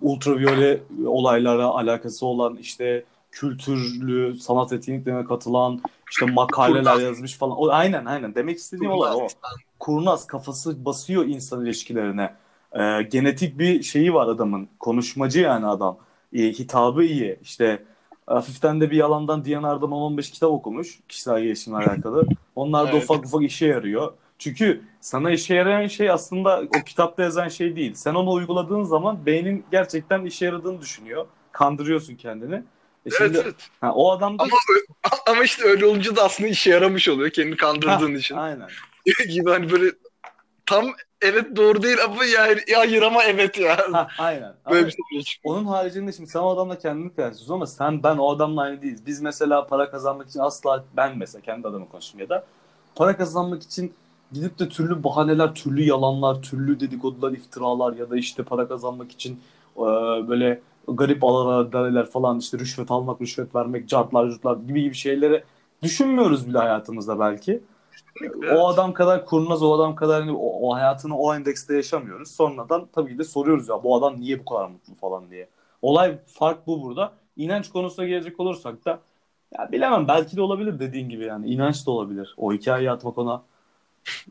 ultraviyole 0.00 0.80
olaylara 1.06 1.64
alakası 1.64 2.26
olan 2.26 2.56
işte 2.56 3.04
kültürlü 3.30 4.38
sanat 4.38 4.72
etkinliklerine 4.72 5.24
katılan 5.24 5.82
işte 6.10 6.26
makaleler 6.26 6.84
Kurnaz. 6.84 7.02
yazmış 7.02 7.34
falan. 7.34 7.56
O, 7.56 7.68
aynen 7.70 8.04
aynen. 8.04 8.34
Demek 8.34 8.58
istediğim 8.58 8.92
olay 8.92 9.12
o. 9.14 9.28
Kurnaz. 9.78 10.26
Kafası 10.26 10.84
basıyor 10.84 11.24
insan 11.24 11.64
ilişkilerine. 11.64 12.34
Ee, 12.72 13.02
genetik 13.02 13.58
bir 13.58 13.82
şeyi 13.82 14.14
var 14.14 14.28
adamın. 14.28 14.68
Konuşmacı 14.80 15.40
yani 15.40 15.66
adam. 15.66 15.98
Ee, 16.32 16.38
hitabı 16.42 17.04
iyi. 17.04 17.38
İşte 17.42 17.82
hafiften 18.26 18.80
de 18.80 18.90
bir 18.90 18.96
yalandan 18.96 19.44
Diyanar'dan 19.44 19.90
10-15 19.90 20.32
kitap 20.32 20.50
okumuş 20.50 20.98
kişisel 21.08 21.42
gelişimle 21.42 21.76
alakalı. 21.76 22.26
Onlar 22.56 22.86
da 22.86 22.90
Evet. 22.90 23.02
ufak 23.04 23.24
ufak 23.26 23.42
işe 23.42 23.66
yarıyor. 23.66 24.12
Çünkü 24.38 24.82
sana 25.00 25.30
işe 25.30 25.54
yarayan 25.54 25.86
şey 25.86 26.10
aslında 26.10 26.62
o 26.80 26.84
kitapta 26.84 27.22
yazan 27.22 27.48
şey 27.48 27.76
değil. 27.76 27.94
Sen 27.94 28.14
onu 28.14 28.32
uyguladığın 28.32 28.82
zaman 28.82 29.26
beynin 29.26 29.64
gerçekten 29.70 30.24
işe 30.24 30.44
yaradığını 30.44 30.80
düşünüyor. 30.80 31.26
Kandırıyorsun 31.52 32.14
kendini. 32.14 32.54
E 32.54 32.62
Evet 33.06 33.14
şimdi 33.18 33.38
evet. 33.44 33.54
ha, 33.80 33.92
o 33.94 34.10
adam 34.12 34.38
da 34.38 34.42
Ama, 34.42 34.52
ama 35.30 35.44
işte 35.44 35.64
öyle 35.64 35.86
olunca 35.86 36.16
da 36.16 36.22
aslında 36.24 36.48
işe 36.48 36.70
yaramış 36.70 37.08
oluyor 37.08 37.30
kendini 37.30 37.56
kandırdığın 37.56 38.12
Ha, 38.12 38.18
için. 38.18 38.36
aynen. 38.36 38.68
gibi 39.28 39.50
hani 39.50 39.70
böyle 39.70 39.92
tam 40.66 40.86
evet 41.20 41.56
doğru 41.56 41.82
değil 41.82 41.98
ama 42.04 42.24
ya, 42.24 42.46
ya 42.46 42.78
hayır 42.78 43.02
ama 43.02 43.24
evet 43.24 43.58
ya. 43.58 43.78
Ha, 43.92 44.08
aynen. 44.18 44.54
Böyle 44.70 44.86
Ama 44.86 44.86
bir 44.86 44.92
şey 45.12 45.22
çıkıyor. 45.22 45.54
onun 45.56 45.64
haricinde 45.64 46.12
şimdi 46.12 46.30
sen 46.30 46.40
o 46.40 46.48
adamla 46.50 46.78
kendini 46.78 47.14
kıyaslıyorsun 47.14 47.54
ama 47.54 47.66
sen 47.66 48.02
ben 48.02 48.16
o 48.16 48.30
adamla 48.30 48.62
aynı 48.62 48.82
değiliz. 48.82 49.06
Biz 49.06 49.20
mesela 49.22 49.66
para 49.66 49.90
kazanmak 49.90 50.28
için 50.28 50.40
asla 50.40 50.84
ben 50.96 51.18
mesela 51.18 51.42
kendi 51.42 51.68
adamı 51.68 51.88
konuşayım 51.88 52.20
ya 52.20 52.28
da 52.28 52.44
para 52.94 53.16
kazanmak 53.16 53.62
için 53.62 53.94
gidip 54.32 54.58
de 54.58 54.68
türlü 54.68 55.04
bahaneler, 55.04 55.54
türlü 55.54 55.82
yalanlar, 55.82 56.42
türlü 56.42 56.80
dedikodular, 56.80 57.32
iftiralar 57.32 57.92
ya 57.96 58.10
da 58.10 58.16
işte 58.16 58.42
para 58.42 58.68
kazanmak 58.68 59.12
için 59.12 59.40
e, 59.76 59.82
böyle 60.28 60.60
garip 60.88 61.24
alalar 61.24 62.10
falan 62.10 62.38
işte 62.38 62.58
rüşvet 62.58 62.90
almak, 62.90 63.20
rüşvet 63.20 63.54
vermek, 63.54 63.88
cartlar, 63.88 64.30
curtlar 64.30 64.56
gibi 64.56 64.82
gibi 64.82 64.94
şeyleri 64.94 65.44
düşünmüyoruz 65.82 66.48
bile 66.48 66.58
hayatımızda 66.58 67.20
belki. 67.20 67.62
O 68.52 68.68
adam 68.68 68.92
kadar 68.92 69.26
kurnaz, 69.26 69.62
o 69.62 69.72
adam 69.74 69.94
kadar 69.94 70.20
hani 70.20 70.32
o, 70.32 70.68
o 70.68 70.74
hayatını 70.74 71.18
o 71.18 71.34
endekste 71.34 71.76
yaşamıyoruz. 71.76 72.30
Sonradan 72.30 72.88
tabii 72.94 73.12
ki 73.12 73.18
de 73.18 73.24
soruyoruz 73.24 73.68
ya 73.68 73.82
bu 73.82 73.96
adam 73.96 74.20
niye 74.20 74.38
bu 74.38 74.44
kadar 74.44 74.68
mutlu 74.68 74.94
falan 74.94 75.30
diye. 75.30 75.48
Olay 75.82 76.18
fark 76.26 76.66
bu 76.66 76.82
burada. 76.82 77.12
İnanç 77.36 77.68
konusuna 77.68 78.06
gelecek 78.06 78.40
olursak 78.40 78.84
da 78.84 79.00
ya 79.58 79.72
bilemem 79.72 80.08
belki 80.08 80.36
de 80.36 80.42
olabilir 80.42 80.78
dediğin 80.78 81.08
gibi 81.08 81.24
yani. 81.24 81.50
İnanç 81.50 81.86
da 81.86 81.90
olabilir. 81.90 82.34
O 82.36 82.52
hikayeyi 82.52 82.90
atmak 82.90 83.18
ona 83.18 83.42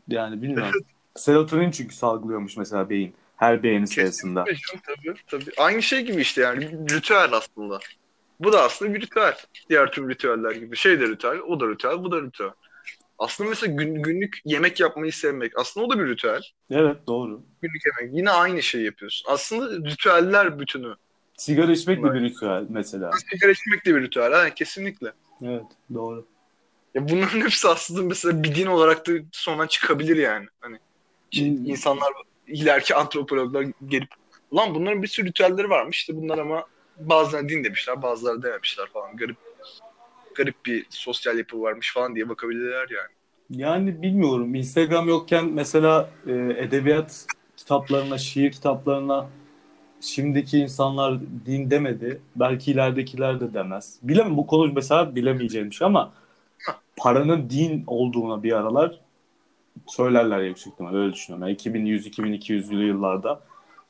yani 0.08 0.42
bilmiyorum. 0.42 0.82
Serotonin 1.16 1.72
çünkü 1.72 1.96
salgılıyormuş 1.96 2.58
mesela 2.58 2.90
beyin. 2.90 3.16
Her 3.36 3.64
beğeni 3.64 3.88
sayısında. 3.88 4.44
Tabii, 4.88 5.14
tabii. 5.28 5.52
Aynı 5.58 5.82
şey 5.82 6.02
gibi 6.02 6.22
işte 6.22 6.42
yani 6.42 6.72
ritüel 6.90 7.34
aslında. 7.34 7.80
Bu 8.40 8.54
da 8.54 8.62
aslında 8.62 8.94
bir 8.94 9.02
ritüel. 9.02 9.36
Diğer 9.70 9.92
tüm 9.92 10.10
ritüeller 10.10 10.52
gibi. 10.52 10.78
Şey 10.78 11.00
de 11.00 11.08
ritüel, 11.08 11.40
o 11.40 11.60
da 11.60 11.68
ritüel, 11.68 12.04
bu 12.04 12.12
da 12.12 12.22
ritüel. 12.22 12.50
Aslında 13.20 13.50
mesela 13.50 13.74
gün- 13.74 14.02
günlük 14.04 14.42
yemek 14.46 14.80
yapmayı 14.80 15.14
sevmek. 15.14 15.60
Aslında 15.60 15.86
o 15.86 15.90
da 15.90 16.00
bir 16.00 16.08
ritüel. 16.08 16.42
Evet 16.72 16.98
doğru. 17.08 17.42
Günlük 17.62 17.82
yemek. 17.86 18.16
Yine 18.18 18.30
aynı 18.32 18.62
şeyi 18.64 18.86
yapıyorsun. 18.86 19.32
Aslında 19.32 19.90
ritüeller 19.90 20.60
bütünü. 20.60 20.96
Sigara 21.38 21.72
içmek 21.72 22.04
de 22.04 22.14
bir 22.14 22.22
ritüel 22.22 22.66
mesela. 22.70 23.12
Sigara 23.32 23.52
içmek 23.52 23.86
de 23.86 23.96
bir 23.96 24.02
ritüel. 24.02 24.32
Ha, 24.34 24.50
kesinlikle. 24.54 25.12
Evet 25.44 25.64
doğru. 25.94 26.26
Ya 26.96 27.10
bunların 27.10 27.42
hepsi 27.42 27.68
aslında 27.68 28.02
mesela 28.02 28.44
bir 28.44 28.56
din 28.56 28.66
olarak 28.66 29.08
da 29.08 29.12
sonra 29.32 29.68
çıkabilir 29.68 30.18
yani. 30.18 30.48
Hani 30.60 30.78
şey, 31.32 31.48
Hmm. 31.58 31.66
insanlar 31.66 32.14
ileriki 32.48 32.96
antropologlar 32.96 33.66
gelip 33.88 34.10
ulan 34.52 34.76
bunların 34.76 35.04
bir 35.04 35.08
sürü 35.08 35.28
ritüelleri 35.28 35.70
varmış 35.70 35.98
işte 35.98 36.16
bunlar 36.16 36.38
ama 36.38 36.66
bazıları 36.98 37.50
din 37.50 37.64
demişler 37.64 38.02
bazıları 38.02 38.44
dememişler 38.44 38.88
falan 38.94 39.18
garip 39.18 39.38
garip 40.36 40.66
bir 40.66 40.86
sosyal 40.90 41.38
yapı 41.38 41.62
varmış 41.62 41.94
falan 41.94 42.16
diye 42.16 42.30
bakabilirler 42.30 42.88
yani. 42.90 43.16
Yani 43.50 44.02
bilmiyorum. 44.02 44.56
Instagram 44.56 45.08
yokken 45.08 45.46
mesela 45.46 46.10
e, 46.28 46.32
edebiyat 46.34 47.26
kitaplarına, 47.58 48.18
şiir 48.18 48.52
kitaplarına 48.52 49.30
şimdiki 50.02 50.58
insanlar 50.60 51.20
din 51.46 51.72
demedi. 51.72 52.22
Belki 52.36 52.72
ileridekiler 52.72 53.40
de 53.40 53.54
demez. 53.54 54.00
Bilemem 54.04 54.38
bu 54.38 54.48
konu 54.48 54.74
mesela 54.74 55.16
bilemeyeceğim 55.16 55.74
şey 55.74 55.86
ama 55.86 56.14
paranın 56.98 57.50
din 57.50 57.84
olduğuna 57.88 58.44
bir 58.44 58.52
aralar 58.52 59.00
söylerler 59.88 60.42
yüksek 60.42 60.74
ihtimalle 60.74 60.98
öyle 60.98 61.14
düşünüyorum. 61.14 61.48
Yani 61.48 61.58
2100-2200'lü 61.58 62.86
yıllarda 62.88 63.42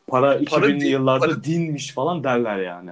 para 0.07 0.35
2000'li 0.35 0.79
din- 0.79 0.85
yıllarda 0.85 1.25
para- 1.25 1.43
dinmiş 1.43 1.93
falan 1.93 2.23
derler 2.23 2.57
yani. 2.57 2.91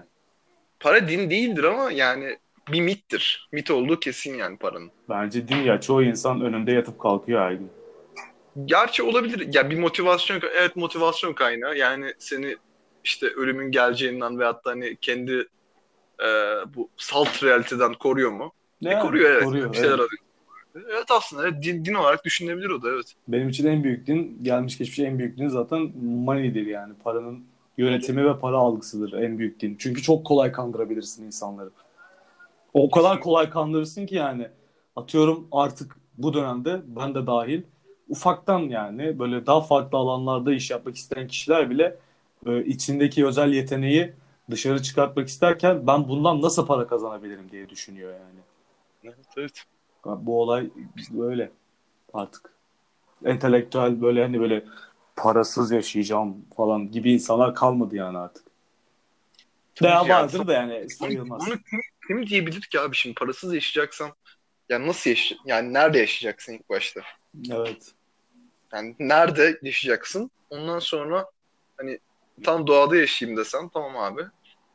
Para 0.80 1.08
din 1.08 1.30
değildir 1.30 1.64
ama 1.64 1.92
yani 1.92 2.38
bir 2.72 2.82
mittir. 2.82 3.50
Mit 3.52 3.72
olduğu 3.72 4.00
kesin 4.00 4.38
yani 4.38 4.58
paranın. 4.58 4.92
Bence 5.10 5.48
din 5.48 5.58
ya 5.58 5.82
çoğu 5.82 6.04
insan 6.04 6.42
önünde 6.42 6.72
yatıp 6.72 7.00
kalkıyor 7.00 7.52
gün. 7.52 7.70
Gerçi 8.66 9.04
olabilir. 9.04 9.54
Ya 9.54 9.70
bir 9.70 9.80
motivasyon 9.80 10.42
evet 10.58 10.76
motivasyon 10.76 11.34
kaynağı. 11.34 11.78
Yani 11.78 12.14
seni 12.20 12.58
işte 13.04 13.28
ölümün 13.28 13.72
geleceğinden 13.72 14.40
veyahut 14.40 14.66
da 14.66 14.72
hani 14.72 14.98
kendi 15.02 15.48
e, 16.20 16.28
bu 16.76 16.90
salt 16.98 17.44
realiteden 17.44 17.94
koruyor 17.94 18.32
mu? 18.32 18.52
Ne? 18.82 19.00
koruyor 19.00 19.32
evet. 19.32 19.44
Koruyor, 19.44 19.72
bir 19.72 19.78
şeyler 19.78 19.90
evet. 19.90 20.00
arıyor. 20.00 20.24
Evet 20.76 21.12
aslında 21.12 21.48
evet, 21.48 21.64
din, 21.64 21.86
din 21.86 21.94
olarak 21.94 22.26
düşünülebilir 22.26 22.70
o 22.70 22.84
da 22.84 22.90
evet. 22.90 23.14
Benim 23.28 23.50
için 23.50 23.68
en 23.68 23.84
büyük 23.84 24.08
din, 24.08 24.40
gelmiş 24.44 24.78
geçmiş 24.78 25.00
en 25.00 25.20
büyük 25.20 25.38
din 25.38 25.48
zaten 25.48 25.92
money'dir 26.04 26.66
yani. 26.66 26.94
Paranın 27.04 27.44
yönetimi 27.78 28.26
ve 28.26 28.40
para 28.40 28.58
algısıdır 28.58 29.14
en 29.14 29.40
büyük 29.40 29.60
din. 29.60 29.76
Çünkü 29.80 30.02
çok 30.02 30.26
kolay 30.26 30.52
kandırabilirsin 30.52 31.26
insanları. 31.26 31.70
O 32.74 32.92
kadar 32.92 33.20
kolay 33.20 33.50
kandırırsın 33.50 34.06
ki 34.06 34.16
yani. 34.16 34.48
Atıyorum 34.96 35.48
artık 35.52 35.96
bu 36.18 36.34
dönemde 36.34 36.82
ben 36.86 37.16
de 37.16 37.28
dahil 37.28 37.62
ufaktan 38.10 38.60
yani 38.60 39.20
böyle 39.20 39.46
daha 39.46 39.62
farklı 39.62 39.98
alanlarda 39.98 40.54
iş 40.54 40.72
yapmak 40.72 40.96
isteyen 40.96 41.28
kişiler 41.28 41.70
bile 41.70 41.98
e, 42.46 42.66
içindeki 42.66 43.26
özel 43.26 43.54
yeteneği 43.54 44.14
dışarı 44.50 44.82
çıkartmak 44.82 45.28
isterken 45.28 45.88
ben 45.88 46.08
bundan 46.08 46.42
nasıl 46.42 46.68
para 46.68 46.88
kazanabilirim 46.88 47.52
diye 47.52 47.70
düşünüyor 47.70 48.14
yani. 48.14 48.40
Evet 49.04 49.26
evet. 49.38 49.64
Bu 50.06 50.42
olay 50.42 50.70
böyle 51.10 51.52
artık. 52.14 52.54
Entelektüel 53.26 54.02
böyle 54.02 54.24
hani 54.24 54.40
böyle 54.40 54.66
parasız 55.16 55.72
yaşayacağım 55.72 56.46
falan 56.56 56.92
gibi 56.92 57.14
insanlar 57.14 57.56
kalmadı 57.56 57.96
yani 57.96 58.18
artık. 58.18 58.44
Veya 59.82 60.10
vardır 60.10 60.48
da 60.48 60.54
yani 60.54 60.90
sayılmaz. 60.90 61.48
Bunu 61.48 61.58
kim, 61.70 61.80
kim 62.08 62.28
diyebilir 62.28 62.62
ki 62.62 62.80
abi 62.80 62.96
şimdi 62.96 63.16
parasız 63.16 63.54
yaşayacaksan 63.54 64.12
yani 64.70 64.88
nasıl 64.88 65.10
yaşay 65.10 65.38
yani 65.46 65.74
nerede 65.74 66.00
yaşayacaksın 66.00 66.54
ilk 66.54 66.70
başta? 66.70 67.02
Evet. 67.52 67.92
Yani 68.74 68.96
nerede 69.00 69.60
yaşayacaksın? 69.62 70.32
Ondan 70.50 70.80
sonra 70.80 71.26
hani 71.78 72.00
tam 72.44 72.68
doğada 72.68 72.96
yaşayayım 72.96 73.38
desen 73.40 73.70
tamam 73.70 73.98
abi. 73.98 74.22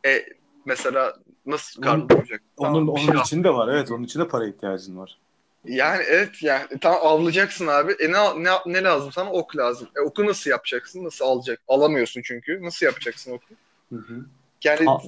E 0.07 0.27
mesela 0.65 1.17
nasıl 1.47 1.83
karnı 1.83 2.01
Onun- 2.01 2.09
doyacak? 2.09 2.43
Onun, 2.57 2.69
Tamam, 2.73 2.87
bir 2.87 2.93
onun 2.93 3.13
şey 3.13 3.21
için 3.21 3.45
de 3.45 3.51
var. 3.55 3.69
Evet 3.69 3.91
onun 3.91 4.03
için 4.05 4.21
de 4.21 4.29
para 4.29 4.47
ihtiyacın 4.47 4.99
var. 4.99 5.19
Yani 5.65 6.03
evet 6.07 6.43
yani 6.43 6.67
tam 6.81 6.95
avlayacaksın 6.95 7.67
abi. 7.67 7.93
E 7.93 8.13
ne, 8.13 8.45
ne, 8.45 8.51
ne 8.67 8.83
lazım 8.83 9.13
sana? 9.13 9.33
Ok 9.33 9.57
lazım. 9.57 9.89
E 9.97 10.01
oku 10.01 10.27
nasıl 10.27 10.51
yapacaksın? 10.51 11.05
Nasıl 11.05 11.25
alacak? 11.25 11.61
Alamıyorsun 11.69 12.23
çünkü. 12.25 12.63
Nasıl 12.63 12.87
yapacaksın 12.87 13.33
oku? 13.33 13.55
Hı 13.93 13.97
hı. 13.97 14.27
Yani 14.65 14.87
Ha. 14.87 14.99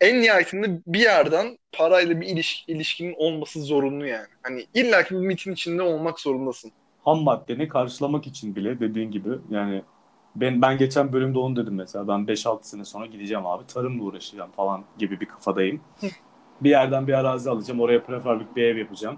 En 0.00 0.20
nihayetinde 0.20 0.80
bir 0.86 1.00
yerden 1.00 1.58
parayla 1.72 2.20
bir 2.20 2.26
ilişki, 2.26 2.72
ilişkinin 2.72 3.14
olması 3.18 3.62
zorunlu 3.62 4.06
yani. 4.06 4.26
Hani 4.42 4.66
illaki 4.74 5.14
bir 5.14 5.20
mitin 5.20 5.52
içinde 5.52 5.82
olmak 5.82 6.20
zorundasın. 6.20 6.72
Ham 7.04 7.22
maddeni 7.22 7.68
karşılamak 7.68 8.26
için 8.26 8.56
bile 8.56 8.80
dediğin 8.80 9.10
gibi 9.10 9.28
yani 9.50 9.82
ben 10.36 10.62
ben 10.62 10.78
geçen 10.78 11.12
bölümde 11.12 11.38
onu 11.38 11.56
dedim 11.56 11.74
mesela. 11.74 12.08
Ben 12.08 12.26
5-6 12.26 12.58
sene 12.62 12.84
sonra 12.84 13.06
gideceğim 13.06 13.46
abi. 13.46 13.66
Tarımla 13.66 14.02
uğraşacağım 14.02 14.50
falan 14.50 14.84
gibi 14.98 15.20
bir 15.20 15.26
kafadayım. 15.26 15.80
bir 16.60 16.70
yerden 16.70 17.06
bir 17.06 17.12
arazi 17.12 17.50
alacağım. 17.50 17.80
Oraya 17.80 18.04
prefabrik 18.04 18.56
bir 18.56 18.62
ev 18.62 18.76
yapacağım. 18.76 19.16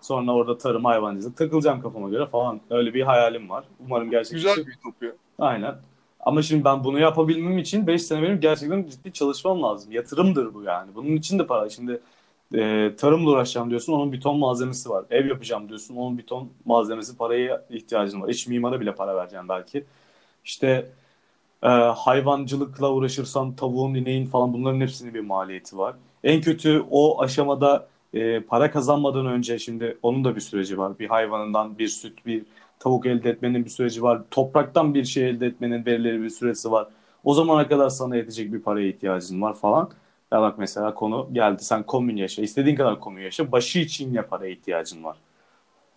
Sonra 0.00 0.32
orada 0.32 0.58
tarım 0.58 0.84
hayvancılık 0.84 1.36
takılacağım 1.36 1.80
kafama 1.80 2.08
göre 2.08 2.26
falan. 2.26 2.60
Öyle 2.70 2.94
bir 2.94 3.02
hayalim 3.02 3.50
var. 3.50 3.64
Umarım 3.80 4.10
gerçekleşir. 4.10 4.48
Güzel 4.48 4.66
bir 4.66 4.72
ütopya. 4.72 5.12
Aynen. 5.38 5.74
Ama 6.22 6.42
şimdi 6.42 6.64
ben 6.64 6.84
bunu 6.84 6.98
yapabilmem 7.00 7.58
için 7.58 7.86
5 7.86 8.02
sene 8.02 8.22
benim 8.22 8.40
gerçekten 8.40 8.86
ciddi 8.90 9.12
çalışmam 9.12 9.62
lazım. 9.62 9.92
Yatırımdır 9.92 10.54
bu 10.54 10.62
yani. 10.62 10.94
Bunun 10.94 11.16
için 11.16 11.38
de 11.38 11.46
para. 11.46 11.68
Şimdi 11.70 12.00
e, 12.54 12.92
tarımla 12.96 13.30
uğraşacağım 13.30 13.70
diyorsun 13.70 13.92
onun 13.92 14.12
bir 14.12 14.20
ton 14.20 14.38
malzemesi 14.38 14.90
var. 14.90 15.04
Ev 15.10 15.26
yapacağım 15.26 15.68
diyorsun 15.68 15.96
onun 15.96 16.18
bir 16.18 16.26
ton 16.26 16.50
malzemesi 16.64 17.16
paraya 17.16 17.66
ihtiyacın 17.70 18.22
var. 18.22 18.28
İç 18.28 18.46
mimara 18.46 18.80
bile 18.80 18.94
para 18.94 19.16
vereceğim 19.16 19.48
belki. 19.48 19.84
İşte 20.44 20.92
e, 21.62 21.68
hayvancılıkla 21.68 22.92
uğraşırsan 22.92 23.56
tavuğun, 23.56 23.94
ineğin 23.94 24.26
falan 24.26 24.52
bunların 24.52 24.80
hepsinin 24.80 25.14
bir 25.14 25.20
maliyeti 25.20 25.78
var. 25.78 25.94
En 26.24 26.40
kötü 26.40 26.84
o 26.90 27.22
aşamada 27.22 27.88
e, 28.14 28.40
para 28.40 28.70
kazanmadan 28.70 29.26
önce 29.26 29.58
şimdi 29.58 29.98
onun 30.02 30.24
da 30.24 30.36
bir 30.36 30.40
süreci 30.40 30.78
var. 30.78 30.98
Bir 30.98 31.08
hayvanından 31.08 31.78
bir 31.78 31.88
süt, 31.88 32.26
bir 32.26 32.42
tavuk 32.80 33.06
elde 33.06 33.30
etmenin 33.30 33.64
bir 33.64 33.70
süreci 33.70 34.02
var. 34.02 34.22
Topraktan 34.30 34.94
bir 34.94 35.04
şey 35.04 35.28
elde 35.30 35.46
etmenin 35.46 35.86
verileri 35.86 36.22
bir 36.22 36.30
süresi 36.30 36.70
var. 36.70 36.88
O 37.24 37.34
zamana 37.34 37.68
kadar 37.68 37.88
sana 37.88 38.16
yetecek 38.16 38.52
bir 38.52 38.60
paraya 38.62 38.88
ihtiyacın 38.88 39.42
var 39.42 39.54
falan. 39.54 39.90
Ya 40.32 40.40
bak 40.40 40.58
mesela 40.58 40.94
konu 40.94 41.28
geldi. 41.32 41.64
Sen 41.64 41.82
komün 41.82 42.16
yaşa. 42.16 42.42
istediğin 42.42 42.76
kadar 42.76 43.00
komün 43.00 43.22
yaşa. 43.22 43.52
Başı 43.52 43.78
için 43.78 44.08
yine 44.08 44.22
paraya 44.22 44.52
ihtiyacın 44.52 45.04
var. 45.04 45.16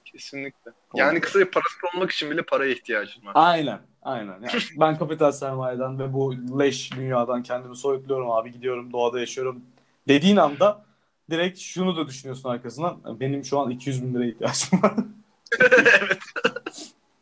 Kesinlikle. 0.05 0.71
Yani 0.95 1.19
kısaca 1.19 1.51
parası 1.51 1.77
olmak 1.95 2.11
için 2.11 2.31
bile 2.31 2.41
paraya 2.41 2.71
ihtiyacın 2.71 3.25
var. 3.25 3.31
Aynen. 3.35 3.79
Aynen. 4.01 4.33
Yani 4.33 4.61
ben 4.79 4.97
kapital 4.97 5.31
sermayeden 5.31 5.99
ve 5.99 6.13
bu 6.13 6.35
leş 6.59 6.93
dünyadan 6.95 7.43
kendimi 7.43 7.75
soyutluyorum 7.75 8.31
abi. 8.31 8.51
Gidiyorum 8.51 8.93
doğada 8.93 9.19
yaşıyorum. 9.19 9.61
Dediğin 10.07 10.37
anda 10.37 10.85
direkt 11.29 11.59
şunu 11.59 11.97
da 11.97 12.07
düşünüyorsun 12.07 12.49
arkasından. 12.49 13.19
Benim 13.19 13.43
şu 13.43 13.59
an 13.59 13.69
200 13.69 14.03
bin 14.03 14.13
liraya 14.13 14.29
ihtiyacım 14.29 14.81
var. 14.81 14.93
evet. 16.01 16.19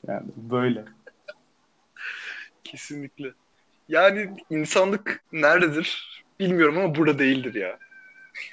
Yani 0.07 0.27
böyle. 0.35 0.85
Kesinlikle. 2.63 3.33
Yani 3.89 4.29
insanlık 4.49 5.23
nerededir 5.31 6.23
bilmiyorum 6.39 6.77
ama 6.77 6.95
burada 6.95 7.19
değildir 7.19 7.53
ya. 7.53 7.79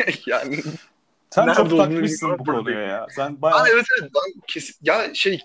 yani 0.27 0.63
Sen 1.31 1.47
Nerede 1.47 1.57
çok 1.57 1.79
takmışsın 1.79 2.39
bu 2.39 2.45
konuya 2.45 2.81
ya. 2.81 3.07
Sen 3.11 3.43
bayağı... 3.43 3.61
Aa, 3.61 3.69
evet 3.69 3.87
evet 4.01 4.11
ben 4.15 4.41
kesin 4.47 4.77
ya 4.83 5.15
şey 5.15 5.41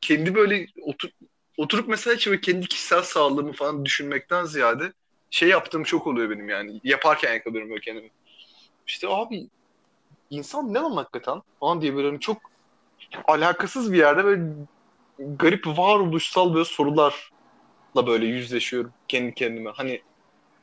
kendi 0.00 0.34
böyle 0.34 0.66
otur, 0.82 1.08
oturup 1.56 1.88
mesela 1.88 2.16
böyle 2.26 2.40
kendi 2.40 2.66
kişisel 2.66 3.02
sağlığımı 3.02 3.52
falan 3.52 3.84
düşünmekten 3.84 4.44
ziyade 4.44 4.92
şey 5.30 5.48
yaptığım 5.48 5.84
çok 5.84 6.06
oluyor 6.06 6.30
benim 6.30 6.48
yani 6.48 6.80
yaparken 6.84 7.32
yakalıyorum 7.32 7.70
böyle 7.70 7.80
kendimi. 7.80 8.10
İşte 8.86 9.08
abi 9.08 9.48
insan 10.30 10.74
ne 10.74 10.78
lan 10.78 10.96
hakikaten 10.96 11.42
falan 11.60 11.82
diye 11.82 11.96
böyle 11.96 12.08
hani 12.08 12.20
çok 12.20 12.38
alakasız 13.28 13.92
bir 13.92 13.98
yerde 13.98 14.24
böyle 14.24 14.42
garip 15.18 15.66
varoluşsal 15.66 16.54
böyle 16.54 16.64
sorularla 16.64 18.06
böyle 18.06 18.26
yüzleşiyorum 18.26 18.92
kendi 19.08 19.34
kendime. 19.34 19.70
Hani 19.70 20.02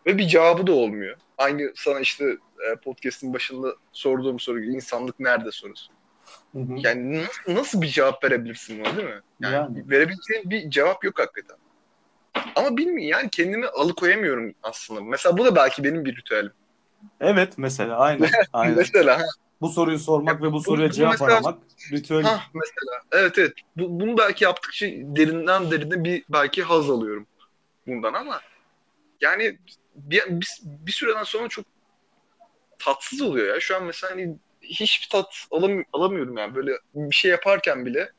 ve 0.05 0.17
bir 0.17 0.27
cevabı 0.27 0.67
da 0.67 0.71
olmuyor. 0.71 1.17
Aynı 1.37 1.71
sana 1.75 1.99
işte 1.99 2.25
e, 2.71 2.75
podcast'in 2.75 3.33
başında 3.33 3.75
sorduğum 3.91 4.39
soru 4.39 4.61
gibi 4.61 4.73
insanlık 4.73 5.19
nerede 5.19 5.51
sorusu. 5.51 5.91
Hı 6.53 6.59
hı. 6.59 6.75
Yani 6.77 7.17
nasıl, 7.17 7.55
nasıl 7.55 7.81
bir 7.81 7.87
cevap 7.87 8.23
verebilirsin 8.23 8.79
buna 8.79 8.97
değil 8.97 9.07
mi? 9.07 9.21
Yani, 9.39 9.53
Yani. 9.53 9.89
verebileceğin 9.89 10.49
bir 10.49 10.69
cevap 10.69 11.03
yok 11.03 11.19
hakikaten. 11.19 11.57
Ama 12.55 12.77
bilmiyorum 12.77 13.07
yani 13.07 13.29
kendimi 13.29 13.67
alıkoyamıyorum 13.67 14.53
aslında. 14.63 15.01
Mesela 15.01 15.37
bu 15.37 15.45
da 15.45 15.55
belki 15.55 15.83
benim 15.83 16.05
bir 16.05 16.15
ritüelim. 16.15 16.51
Evet 17.21 17.53
mesela 17.57 17.97
aynen. 17.97 18.29
aynen. 18.53 18.77
Mesela 18.77 19.21
Bu 19.63 19.69
soruyu 19.69 19.99
sormak 19.99 20.41
ve 20.41 20.51
bu 20.51 20.59
soruya 20.59 20.89
bu 20.89 20.93
cevap 20.93 21.11
mesela- 21.11 21.33
aramak 21.33 21.59
ritüel. 21.91 22.23
ha 22.23 22.43
mesela 22.53 23.01
evet 23.11 23.37
evet. 23.37 23.53
Bu, 23.77 23.99
bunu 23.99 24.17
belki 24.17 24.43
yaptıkça 24.43 24.85
derinden 24.87 25.71
derine 25.71 26.03
bir 26.03 26.23
belki 26.29 26.63
haz 26.63 26.89
alıyorum 26.89 27.27
bundan 27.87 28.13
ama 28.13 28.41
yani 29.21 29.57
bir, 29.95 30.23
bir, 30.27 30.47
bir 30.63 30.91
süreden 30.91 31.23
sonra 31.23 31.47
çok 31.47 31.65
tatsız 32.79 33.21
oluyor 33.21 33.53
ya. 33.53 33.59
Şu 33.59 33.75
an 33.75 33.83
mesela 33.83 34.11
hani 34.11 34.35
hiçbir 34.61 35.09
tat 35.09 35.33
alam, 35.51 35.83
alamıyorum 35.93 36.37
yani. 36.37 36.55
Böyle 36.55 36.71
bir 36.95 37.15
şey 37.15 37.31
yaparken 37.31 37.85
bile 37.85 38.11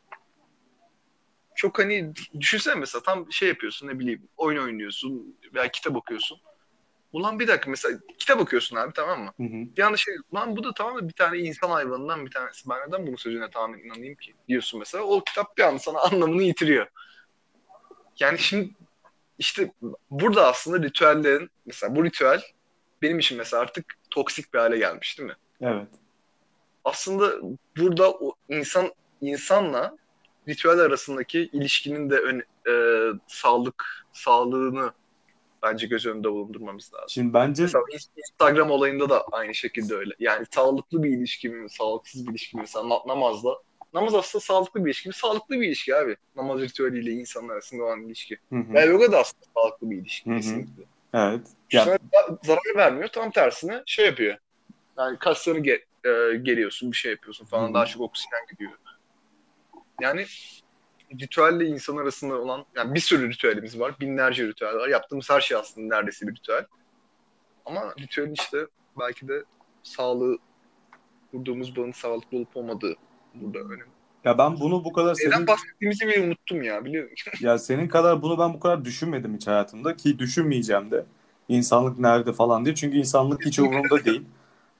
çok 1.54 1.78
hani 1.78 2.12
düşünsene 2.40 2.74
mesela 2.74 3.02
tam 3.02 3.32
şey 3.32 3.48
yapıyorsun 3.48 3.88
ne 3.88 3.98
bileyim 3.98 4.28
oyun 4.36 4.62
oynuyorsun 4.62 5.36
veya 5.54 5.68
kitap 5.68 5.96
okuyorsun. 5.96 6.38
Ulan 7.14 7.38
bir 7.38 7.48
dakika 7.48 7.70
mesela 7.70 7.98
kitap 8.18 8.40
okuyorsun 8.40 8.76
abi 8.76 8.92
tamam 8.92 9.22
mı? 9.22 9.32
Hı 9.36 9.42
hı. 9.42 9.76
Bir 9.76 9.82
anda 9.82 9.96
şey 9.96 10.14
lan 10.34 10.56
bu 10.56 10.64
da 10.64 10.74
tamamen 10.74 11.08
bir 11.08 11.14
tane 11.14 11.38
insan 11.38 11.70
hayvanından 11.70 12.26
bir 12.26 12.30
tanesi. 12.30 12.70
Ben 12.70 12.88
neden 12.88 13.06
bunun 13.06 13.16
sözüne 13.16 13.50
tamamen 13.50 13.78
inanayım 13.78 14.14
ki? 14.14 14.34
Diyorsun 14.48 14.78
mesela. 14.78 15.04
O 15.04 15.24
kitap 15.24 15.58
bir 15.58 15.62
anda 15.62 15.78
sana 15.78 16.00
anlamını 16.12 16.42
yitiriyor. 16.42 16.86
Yani 18.20 18.38
şimdi 18.38 18.70
işte 19.38 19.72
burada 20.10 20.46
aslında 20.46 20.86
ritüellerin 20.86 21.50
mesela 21.66 21.96
bu 21.96 22.04
ritüel 22.04 22.42
benim 23.02 23.18
için 23.18 23.38
mesela 23.38 23.62
artık 23.62 23.94
toksik 24.10 24.54
bir 24.54 24.58
hale 24.58 24.78
gelmiş 24.78 25.18
değil 25.18 25.28
mi? 25.28 25.36
Evet. 25.60 25.88
Aslında 26.84 27.32
burada 27.76 28.10
o 28.10 28.34
insan 28.48 28.92
insanla 29.20 29.96
ritüel 30.48 30.78
arasındaki 30.78 31.50
ilişkinin 31.52 32.10
de 32.10 32.18
ön, 32.18 32.42
e, 32.68 32.72
sağlık 33.26 34.06
sağlığını 34.12 34.92
bence 35.64 35.86
göz 35.86 36.06
önünde 36.06 36.30
bulundurmamız 36.30 36.94
lazım. 36.94 37.08
Şimdi 37.08 37.34
bence 37.34 37.62
Mesela 37.62 37.84
Instagram 38.16 38.70
olayında 38.70 39.08
da 39.08 39.24
aynı 39.32 39.54
şekilde 39.54 39.94
öyle. 39.94 40.14
Yani 40.18 40.46
sağlıklı 40.50 41.02
bir 41.02 41.10
ilişki 41.10 41.48
mi, 41.48 41.70
sağlıksız 41.70 42.26
bir 42.26 42.30
ilişki 42.30 42.56
mi? 42.56 42.60
Mesela 42.60 42.88
na- 42.88 43.06
namazla. 43.06 43.50
Namaz 43.94 44.14
aslında 44.14 44.42
sağlıklı 44.44 44.80
bir 44.80 44.90
ilişki 44.90 45.08
mi? 45.08 45.14
Sağlıklı 45.14 45.60
bir 45.60 45.66
ilişki 45.66 45.96
abi. 45.96 46.16
Namaz 46.36 46.60
ritüeliyle 46.60 47.10
insanlar 47.10 47.54
arasında 47.54 47.84
olan 47.84 48.02
ilişki. 48.02 48.38
Hı 48.50 48.56
hı. 48.56 48.74
Ve 48.74 48.80
yoga 48.84 49.12
da 49.12 49.18
aslında 49.18 49.44
sağlıklı 49.54 49.90
bir 49.90 49.96
ilişki 49.96 50.30
Hı 50.30 50.34
hı. 50.34 50.36
kesinlikle. 50.36 50.82
Evet. 51.14 51.46
Ya, 51.72 51.84
Sana 51.84 51.98
zarar 52.42 52.76
vermiyor. 52.76 53.08
Tam 53.08 53.30
tersine 53.30 53.82
şey 53.86 54.06
yapıyor. 54.06 54.36
Yani 54.98 55.18
kaslarını 55.18 55.60
ge- 55.66 55.82
e, 56.04 56.36
geriyorsun, 56.36 56.92
bir 56.92 56.96
şey 56.96 57.10
yapıyorsun 57.12 57.46
falan. 57.46 57.64
Hı 57.64 57.70
hı. 57.70 57.74
Daha 57.74 57.86
çok 57.86 58.02
oksijen 58.02 58.46
gidiyor. 58.50 58.72
Yani 60.00 60.26
ritüelle 61.20 61.66
insan 61.66 61.96
arasında 61.96 62.34
olan 62.34 62.64
yani 62.76 62.94
bir 62.94 63.00
sürü 63.00 63.30
ritüelimiz 63.30 63.80
var. 63.80 63.94
Binlerce 64.00 64.46
ritüel 64.46 64.74
var. 64.74 64.88
Yaptığımız 64.88 65.30
her 65.30 65.40
şey 65.40 65.56
aslında 65.56 65.96
neredeyse 65.96 66.26
bir 66.26 66.34
ritüel. 66.34 66.64
Ama 67.64 67.94
ritüelin 68.00 68.34
işte 68.34 68.58
belki 68.98 69.28
de 69.28 69.42
sağlığı 69.82 70.38
kurduğumuz 71.30 71.76
bağın 71.76 71.92
sağlıklı 71.92 72.38
olup 72.38 72.56
olmadığı 72.56 72.96
burada 73.34 73.58
önemli. 73.58 73.84
ya 74.24 74.38
ben 74.38 74.60
bunu 74.60 74.84
bu 74.84 74.92
kadar 74.92 75.14
Neden 75.14 75.30
senin 75.30 75.46
bahsettiğimizi 75.46 76.08
bile 76.08 76.26
unuttum 76.26 76.62
ya 76.62 76.84
biliyor 76.84 77.10
musun? 77.10 77.32
ya 77.40 77.58
senin 77.58 77.88
kadar 77.88 78.22
bunu 78.22 78.38
ben 78.38 78.54
bu 78.54 78.60
kadar 78.60 78.84
düşünmedim 78.84 79.34
hiç 79.34 79.46
hayatımda 79.46 79.96
ki 79.96 80.18
düşünmeyeceğim 80.18 80.90
de. 80.90 81.06
İnsanlık 81.48 81.98
nerede 81.98 82.32
falan 82.32 82.64
diye. 82.64 82.74
Çünkü 82.74 82.96
insanlık 82.96 83.46
hiç 83.46 83.58
umurumda 83.58 84.04
değil. 84.04 84.22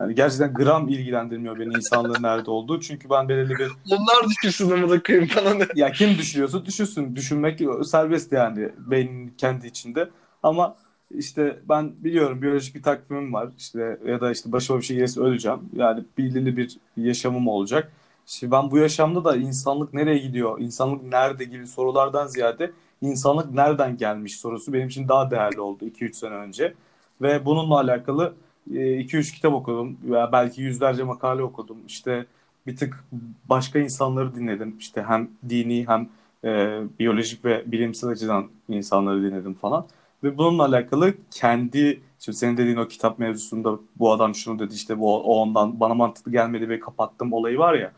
Yani 0.01 0.15
gerçekten 0.15 0.55
gram 0.55 0.89
ilgilendirmiyor 0.89 1.59
beni 1.59 1.75
insanlığın 1.75 2.23
nerede 2.23 2.51
olduğu. 2.51 2.81
Çünkü 2.81 3.11
ben 3.11 3.29
belirli 3.29 3.55
bir 3.59 3.71
Onlar 3.91 4.29
düşünsün 4.31 4.71
ama 4.71 4.91
da 4.91 5.03
koyayım 5.03 5.29
bana 5.37 5.55
ne. 5.55 5.67
ya 5.75 5.93
kim 5.93 6.19
düşünüyorsa 6.19 6.67
düşünsün. 6.67 7.17
Düşünmek 7.17 7.61
serbest 7.85 8.33
yani 8.33 8.69
beynin 8.79 9.35
kendi 9.39 9.67
içinde. 9.67 10.11
Ama 10.43 10.77
işte 11.11 11.59
ben 11.69 11.93
biliyorum 12.05 12.43
biyolojik 12.43 12.75
bir 12.75 12.83
takvimim 12.83 13.33
var. 13.33 13.49
İşte 13.59 13.99
ya 14.07 14.21
da 14.21 14.33
işte 14.33 14.53
başıma 14.53 14.79
bir 14.79 14.85
şey 14.85 14.97
gelirse 14.97 15.21
öleceğim. 15.21 15.59
Yani 15.73 16.05
belirli 16.19 16.57
bir 16.57 16.77
yaşamım 16.97 17.49
olacak. 17.49 17.93
Şimdi 18.27 18.53
ben 18.53 18.71
bu 18.71 18.79
yaşamda 18.79 19.25
da 19.25 19.37
insanlık 19.37 19.95
nereye 19.95 20.19
gidiyor, 20.19 20.61
insanlık 20.61 21.03
nerede 21.03 21.45
gibi 21.45 21.67
sorulardan 21.67 22.27
ziyade 22.27 22.73
insanlık 23.03 23.55
nereden 23.55 23.97
gelmiş 23.97 24.37
sorusu 24.37 24.73
benim 24.73 24.89
için 24.89 25.09
daha 25.09 25.31
değerli 25.31 25.61
oldu 25.61 25.85
2-3 25.85 26.13
sene 26.13 26.35
önce. 26.35 26.75
Ve 27.23 27.47
bununla 27.47 27.81
alakalı 27.81 28.35
2-3 28.71 29.19
e, 29.19 29.23
kitap 29.23 29.53
okudum 29.53 29.97
veya 30.05 30.33
belki 30.33 30.63
yüzlerce 30.63 31.03
makale 31.03 31.43
okudum. 31.43 31.79
İşte 31.87 32.27
bir 32.67 32.77
tık 32.77 33.05
başka 33.49 33.79
insanları 33.79 34.35
dinledim. 34.35 34.77
İşte 34.79 35.03
hem 35.03 35.31
dini 35.49 35.89
hem 35.89 36.09
e, 36.45 36.81
biyolojik 36.99 37.45
ve 37.45 37.63
bilimsel 37.67 38.11
açıdan 38.11 38.49
insanları 38.69 39.23
dinledim 39.23 39.55
falan. 39.55 39.87
Ve 40.25 40.39
bununla 40.39 40.65
alakalı 40.65 41.15
kendi, 41.31 42.01
şimdi 42.19 42.39
senin 42.39 42.57
dediğin 42.57 42.77
o 42.77 42.89
kitap 42.89 43.19
mevzusunda 43.19 43.79
bu 43.99 44.13
adam 44.13 44.35
şunu 44.35 44.59
dedi 44.59 44.75
işte 44.75 44.99
bu 44.99 45.17
o 45.17 45.35
ondan 45.35 45.81
bana 45.81 45.95
mantıklı 45.95 46.33
gelmedi 46.33 46.69
ve 46.69 46.81
kapattım 46.81 47.33
olayı 47.33 47.59
var 47.59 47.75
ya. 47.75 47.93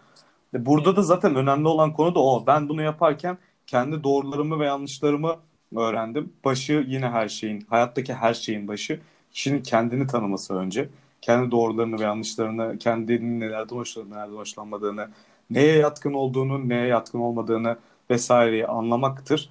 Burada 0.55 0.97
da 0.97 1.03
zaten 1.03 1.35
önemli 1.35 1.69
olan 1.69 1.93
konu 1.93 2.14
da 2.14 2.21
o. 2.21 2.45
Ben 2.47 2.69
bunu 2.69 2.83
yaparken 2.83 3.39
kendi 3.67 4.05
doğrularımı 4.05 4.61
ve 4.61 4.67
yanlışlarımı 4.67 5.37
öğrendim. 5.77 6.33
Başı 6.45 6.85
yine 6.89 7.09
her 7.09 7.29
şeyin, 7.29 7.67
hayattaki 7.71 8.14
her 8.14 8.35
şeyin 8.35 8.69
başı. 8.69 9.01
Kişinin 9.37 9.62
kendini 9.62 10.07
tanıması 10.07 10.55
önce. 10.55 10.89
Kendi 11.22 11.51
doğrularını 11.51 11.99
ve 11.99 12.03
yanlışlarını, 12.03 12.78
kendinin 12.78 13.41
nelerden 13.41 13.76
hoşlandığını, 13.76 14.14
nelerden 14.14 14.37
hoşlanmadığını, 14.37 15.09
neye 15.51 15.76
yatkın 15.78 16.12
olduğunu, 16.12 16.68
neye 16.68 16.87
yatkın 16.87 17.18
olmadığını 17.18 17.76
vesaireyi 18.11 18.66
anlamaktır. 18.66 19.51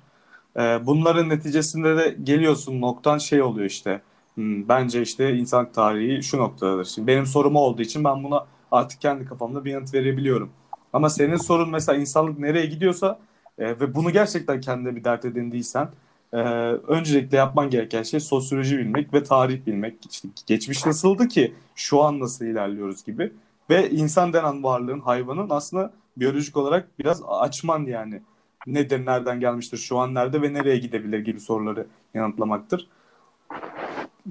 Ee, 0.57 0.79
bunların 0.85 1.29
neticesinde 1.29 1.97
de 1.97 2.17
geliyorsun 2.23 2.81
noktan 2.81 3.17
şey 3.17 3.41
oluyor 3.41 3.65
işte. 3.65 4.01
Hmm, 4.35 4.69
bence 4.69 5.01
işte 5.01 5.35
insan 5.35 5.71
tarihi 5.71 6.23
şu 6.23 6.37
noktadadır. 6.37 6.85
Şimdi 6.85 7.07
benim 7.07 7.25
sorum 7.25 7.55
olduğu 7.55 7.81
için 7.81 8.03
ben 8.03 8.23
buna 8.23 8.45
artık 8.71 9.01
kendi 9.01 9.25
kafamda 9.25 9.65
bir 9.65 9.71
yanıt 9.71 9.93
verebiliyorum. 9.93 10.49
Ama 10.93 11.09
senin 11.09 11.37
sorun 11.37 11.69
mesela 11.69 11.97
insanlık 11.97 12.39
nereye 12.39 12.65
gidiyorsa 12.65 13.19
e, 13.57 13.79
ve 13.79 13.95
bunu 13.95 14.11
gerçekten 14.11 14.61
kendine 14.61 14.95
bir 14.95 15.03
dert 15.03 15.25
edindiysen 15.25 15.89
e, 16.35 16.39
öncelikle 16.87 17.37
yapman 17.37 17.69
gereken 17.69 18.03
şey 18.03 18.19
sosyoloji 18.19 18.77
bilmek 18.77 19.13
ve 19.13 19.23
tarih 19.23 19.65
bilmek. 19.65 19.95
İşte 20.11 20.27
geçmiş 20.45 20.85
nasıldı 20.85 21.27
ki 21.27 21.53
şu 21.75 22.01
an 22.03 22.19
nasıl 22.19 22.45
ilerliyoruz 22.45 23.05
gibi. 23.05 23.31
Ve 23.69 23.89
insan 23.89 24.33
denen 24.33 24.63
varlığın, 24.63 24.99
hayvanın 24.99 25.49
aslında 25.49 25.93
biyolojik 26.17 26.57
olarak 26.57 26.99
biraz 26.99 27.21
açman 27.27 27.85
yani. 27.85 28.21
Nedir, 28.67 29.05
nereden 29.05 29.39
gelmiştir, 29.39 29.77
şu 29.77 29.97
an 29.97 30.13
nerede 30.13 30.41
ve 30.41 30.53
nereye 30.53 30.77
gidebilir 30.77 31.19
gibi 31.19 31.39
soruları 31.39 31.87
yanıtlamaktır. 32.13 32.87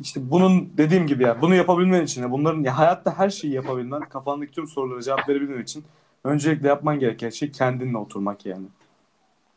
İşte 0.00 0.30
bunun 0.30 0.72
dediğim 0.76 1.06
gibi 1.06 1.22
ya 1.22 1.42
bunu 1.42 1.54
yapabilmen 1.54 2.04
için 2.04 2.30
bunların 2.30 2.62
ya 2.62 2.78
hayatta 2.78 3.18
her 3.18 3.30
şeyi 3.30 3.52
yapabilmen, 3.52 4.00
kafandaki 4.00 4.52
tüm 4.52 4.66
sorulara 4.66 5.02
cevap 5.02 5.28
verebilmen 5.28 5.62
için 5.62 5.84
öncelikle 6.24 6.68
yapman 6.68 6.98
gereken 6.98 7.30
şey 7.30 7.50
kendinle 7.50 7.96
oturmak 7.96 8.46
yani. 8.46 8.66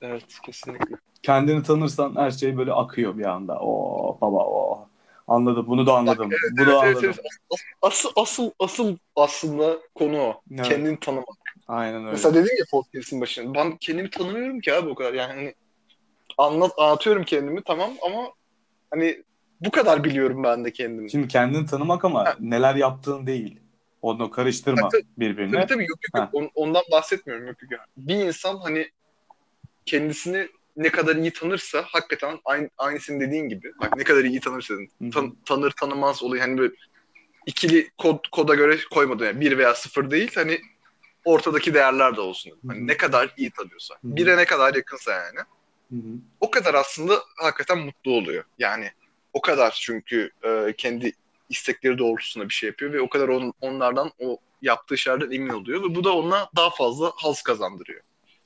Evet 0.01 0.39
kesinlikle. 0.45 0.95
Kendini 1.23 1.63
tanırsan 1.63 2.15
her 2.15 2.31
şey 2.31 2.57
böyle 2.57 2.73
akıyor 2.73 3.17
bir 3.17 3.25
anda. 3.25 3.59
O 3.59 4.17
baba 4.21 4.45
o. 4.45 4.87
Anladım. 5.27 5.65
Bunu 5.67 5.87
da 5.87 5.93
anladım. 5.93 6.31
Bak, 6.31 6.37
evet, 6.43 6.51
Bu 6.67 6.71
da 6.71 6.85
evet, 6.85 6.97
anladım. 6.97 7.03
Evet, 7.05 7.19
asıl 7.81 8.09
asıl 8.15 8.51
asıl 8.59 8.97
aslında 9.15 9.77
konu 9.95 10.21
o. 10.21 10.41
Evet. 10.51 10.67
Kendini 10.67 10.99
tanımak. 10.99 11.27
Aynen 11.67 12.01
öyle. 12.01 12.11
Mesela 12.11 12.33
dedim 12.33 12.57
ya 12.59 12.65
podcast'in 12.71 13.21
başında. 13.21 13.53
Ben 13.53 13.77
kendimi 13.77 14.09
tanımıyorum 14.09 14.59
ki 14.59 14.73
abi 14.73 14.89
o 14.89 14.95
kadar. 14.95 15.13
Yani 15.13 15.33
hani 15.33 15.53
anlat 16.37 16.71
anlatıyorum 16.77 17.23
kendimi 17.23 17.63
tamam 17.63 17.91
ama 18.05 18.31
hani 18.91 19.23
bu 19.61 19.71
kadar 19.71 20.03
biliyorum 20.03 20.43
ben 20.43 20.65
de 20.65 20.73
kendimi. 20.73 21.11
Şimdi 21.11 21.27
kendini 21.27 21.65
tanımak 21.65 22.05
ama 22.05 22.25
ha. 22.25 22.35
neler 22.39 22.75
yaptığın 22.75 23.27
değil. 23.27 23.59
Onu 24.01 24.31
karıştırma 24.31 24.81
ha, 24.81 24.89
tabii, 24.89 25.03
birbirine. 25.17 25.51
Tabii 25.51 25.67
tabii 25.67 25.85
yok 25.85 25.99
yok, 26.15 26.33
yok. 26.33 26.51
ondan 26.55 26.83
bahsetmiyorum 26.91 27.47
yok 27.47 27.71
yok. 27.71 27.81
Bir 27.97 28.15
insan 28.15 28.57
hani 28.57 28.87
kendisini 29.88 30.47
ne 30.77 30.89
kadar 30.89 31.15
iyi 31.15 31.33
tanırsa 31.33 31.85
hakikaten 31.88 32.39
aynı, 32.45 32.69
aynısını 32.77 33.19
dediğin 33.19 33.49
gibi 33.49 33.71
bak 33.81 33.97
ne 33.97 34.03
kadar 34.03 34.23
iyi 34.23 34.39
tanırsa 34.39 34.73
tan, 35.13 35.35
tanır 35.45 35.71
tanımaz 35.71 36.23
oluyor 36.23 36.45
hani 36.45 36.57
böyle 36.57 36.73
ikili 37.45 37.89
kod 37.97 38.19
koda 38.31 38.55
göre 38.55 38.77
koymadı 38.93 39.25
yani 39.25 39.41
bir 39.41 39.57
veya 39.57 39.75
sıfır 39.75 40.11
değil 40.11 40.31
hani 40.35 40.61
ortadaki 41.25 41.73
değerler 41.73 42.15
de 42.15 42.21
olsun. 42.21 42.53
Hani 42.67 42.88
ne 42.88 42.97
kadar 42.97 43.33
iyi 43.38 43.51
tanıyorsa. 43.51 43.95
Bire 44.03 44.38
ne 44.38 44.45
kadar 44.45 44.75
yakınsa 44.75 45.11
yani. 45.11 45.39
O 46.39 46.51
kadar 46.51 46.73
aslında 46.73 47.23
hakikaten 47.38 47.77
mutlu 47.77 48.11
oluyor. 48.11 48.43
Yani 48.59 48.91
o 49.33 49.41
kadar 49.41 49.79
çünkü 49.81 50.31
e, 50.43 50.73
kendi 50.77 51.11
istekleri 51.49 51.97
doğrultusunda 51.97 52.49
bir 52.49 52.53
şey 52.53 52.67
yapıyor 52.67 52.93
ve 52.93 53.01
o 53.01 53.09
kadar 53.09 53.27
on, 53.27 53.53
onlardan 53.61 54.11
o 54.19 54.38
yaptığı 54.61 54.97
şeylerden 54.97 55.31
emin 55.31 55.49
oluyor 55.49 55.83
ve 55.83 55.95
bu 55.95 56.03
da 56.03 56.15
ona 56.15 56.49
daha 56.55 56.69
fazla 56.69 57.11
haz 57.15 57.41
kazandırıyor. 57.41 58.01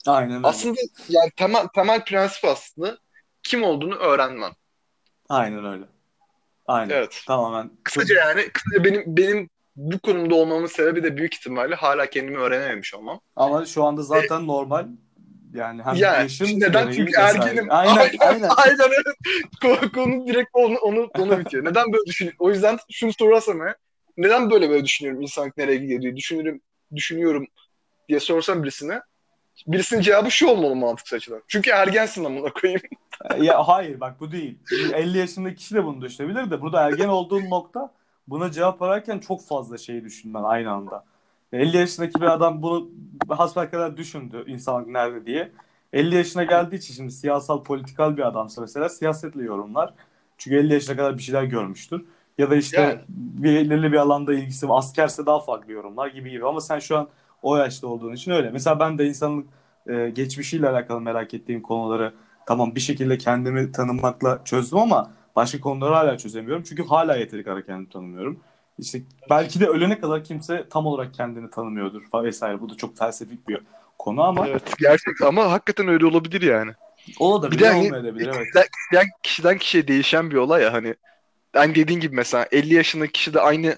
Aynen 0.07 0.35
öyle. 0.35 0.47
Aslında 0.47 0.79
yani 1.09 1.31
temel, 1.35 1.67
temel 1.67 2.05
prensip 2.05 2.45
aslında 2.45 2.97
kim 3.43 3.63
olduğunu 3.63 3.95
öğrenmen. 3.95 4.51
Aynen 5.29 5.65
öyle. 5.65 5.85
Aynen. 6.67 6.95
Evet. 6.95 7.23
Tamamen. 7.27 7.71
Kısaca 7.83 8.15
yani 8.15 8.49
kısaca 8.53 8.83
benim 8.83 9.03
benim 9.07 9.49
bu 9.75 9.99
konumda 9.99 10.35
olmamın 10.35 10.67
sebebi 10.67 11.03
de 11.03 11.17
büyük 11.17 11.35
ihtimalle 11.35 11.75
hala 11.75 12.09
kendimi 12.09 12.37
öğrenememiş 12.37 12.93
olmam. 12.93 13.19
Ama 13.35 13.65
şu 13.65 13.83
anda 13.83 14.01
zaten 14.01 14.41
e, 14.41 14.47
normal. 14.47 14.87
Yani 15.53 15.83
hem 15.83 15.95
yani, 15.95 16.23
yaşın 16.23 16.59
neden 16.59 16.91
çünkü 16.91 17.13
ergenim. 17.17 17.67
Aynen, 17.69 17.97
aynen. 17.97 18.17
aynen. 18.19 18.49
aynen 18.57 18.89
evet. 18.91 19.91
Konu 19.93 20.27
direkt 20.27 20.49
onu, 20.53 20.77
onu, 20.77 21.09
onu 21.19 21.39
bitiyor. 21.39 21.65
Neden 21.65 21.93
böyle 21.93 22.05
düşünüyorum? 22.05 22.37
O 22.39 22.49
yüzden 22.49 22.77
şunu 22.91 23.13
sorarsam 23.13 23.67
ya. 23.67 23.75
Neden 24.17 24.51
böyle 24.51 24.69
böyle 24.69 24.85
düşünüyorum 24.85 25.21
insanlık 25.21 25.57
nereye 25.57 25.77
gidiyor 25.77 26.01
diye 26.01 26.15
düşünürüm, 26.15 26.61
düşünüyorum 26.95 27.47
diye 28.09 28.19
sorsam 28.19 28.63
birisine 28.63 29.01
birisinin 29.67 30.01
cevabı 30.01 30.31
şu 30.31 30.47
olmalı 30.47 30.75
mantıksal 30.75 31.17
açıdan. 31.17 31.41
Çünkü 31.47 31.69
ergensin 31.69 32.25
amına 32.25 32.49
koyayım. 32.53 32.81
ya 33.41 33.67
hayır 33.67 33.99
bak 33.99 34.19
bu 34.19 34.31
değil. 34.31 34.57
50 34.93 35.17
yaşındaki 35.17 35.55
kişi 35.55 35.75
de 35.75 35.85
bunu 35.85 36.01
düşünebilir 36.01 36.51
de 36.51 36.61
burada 36.61 36.81
ergen 36.81 37.07
olduğun 37.07 37.49
nokta 37.49 37.93
buna 38.27 38.51
cevap 38.51 38.81
ararken 38.81 39.19
çok 39.19 39.45
fazla 39.47 39.77
şey 39.77 40.03
düşünmen 40.03 40.43
aynı 40.43 40.71
anda. 40.71 41.03
50 41.53 41.77
yaşındaki 41.77 42.21
bir 42.21 42.25
adam 42.25 42.61
bunu 42.61 42.89
kadar 43.55 43.97
düşündü 43.97 44.43
insanlık 44.47 44.87
nerede 44.87 45.25
diye. 45.25 45.51
50 45.93 46.15
yaşına 46.15 46.43
geldiği 46.43 46.75
için 46.75 46.93
şimdi 46.93 47.11
siyasal 47.11 47.63
politikal 47.63 48.17
bir 48.17 48.27
adamsa 48.27 48.61
mesela 48.61 48.89
siyasetle 48.89 49.43
yorumlar. 49.43 49.93
Çünkü 50.37 50.57
50 50.57 50.73
yaşına 50.73 50.95
kadar 50.95 51.17
bir 51.17 51.23
şeyler 51.23 51.43
görmüştür. 51.43 52.05
Ya 52.37 52.49
da 52.49 52.55
işte 52.55 52.81
yani. 52.81 52.99
belirli 53.43 53.91
bir 53.91 53.97
alanda 53.97 54.33
ilgisi 54.33 54.69
var. 54.69 54.77
Askerse 54.77 55.25
daha 55.25 55.39
farklı 55.39 55.71
yorumlar 55.71 56.07
gibi 56.07 56.31
gibi. 56.31 56.45
Ama 56.45 56.61
sen 56.61 56.79
şu 56.79 56.97
an 56.97 57.07
o 57.41 57.57
yaşta 57.57 57.87
olduğun 57.87 58.13
için 58.13 58.31
öyle. 58.31 58.49
Mesela 58.49 58.79
ben 58.79 58.97
de 58.97 59.05
insanlık 59.07 59.47
e, 59.87 60.09
geçmişiyle 60.09 60.69
alakalı 60.69 61.01
merak 61.01 61.33
ettiğim 61.33 61.61
konuları 61.61 62.13
tamam 62.45 62.75
bir 62.75 62.79
şekilde 62.79 63.17
kendimi 63.17 63.71
tanımakla 63.71 64.41
çözdüm 64.45 64.79
ama 64.79 65.11
başka 65.35 65.59
konuları 65.59 65.93
hala 65.93 66.17
çözemiyorum. 66.17 66.63
Çünkü 66.63 66.83
hala 66.83 67.15
yeteri 67.15 67.43
kadar 67.43 67.65
kendimi 67.65 67.89
tanımıyorum. 67.89 68.39
İşte 68.79 69.01
belki 69.29 69.59
de 69.59 69.67
ölene 69.67 69.99
kadar 69.99 70.23
kimse 70.23 70.69
tam 70.69 70.85
olarak 70.85 71.13
kendini 71.13 71.49
tanımıyordur 71.49 72.01
vesaire. 72.13 72.61
Bu 72.61 72.69
da 72.69 72.77
çok 72.77 72.97
felsefik 72.97 73.47
bir 73.47 73.61
konu 73.99 74.23
ama. 74.23 74.47
Evet 74.47 74.73
gerçek 74.79 75.21
ama 75.21 75.51
hakikaten 75.51 75.87
öyle 75.87 76.05
olabilir 76.05 76.41
yani. 76.41 76.71
Olabilir, 77.19 77.59
bir 77.59 77.63
de 77.65 77.69
hani, 77.69 77.85
olmayabilir 77.85 78.27
evet. 78.27 78.47
Kişiden, 78.71 79.05
kişiden 79.23 79.57
kişiye 79.57 79.87
değişen 79.87 80.31
bir 80.31 80.35
olay 80.35 80.63
ya 80.63 80.73
hani. 80.73 80.95
Hani 81.53 81.75
dediğin 81.75 81.99
gibi 81.99 82.15
mesela 82.15 82.47
50 82.51 82.73
yaşındaki 82.73 83.11
kişi 83.11 83.33
de 83.33 83.41
aynı 83.41 83.75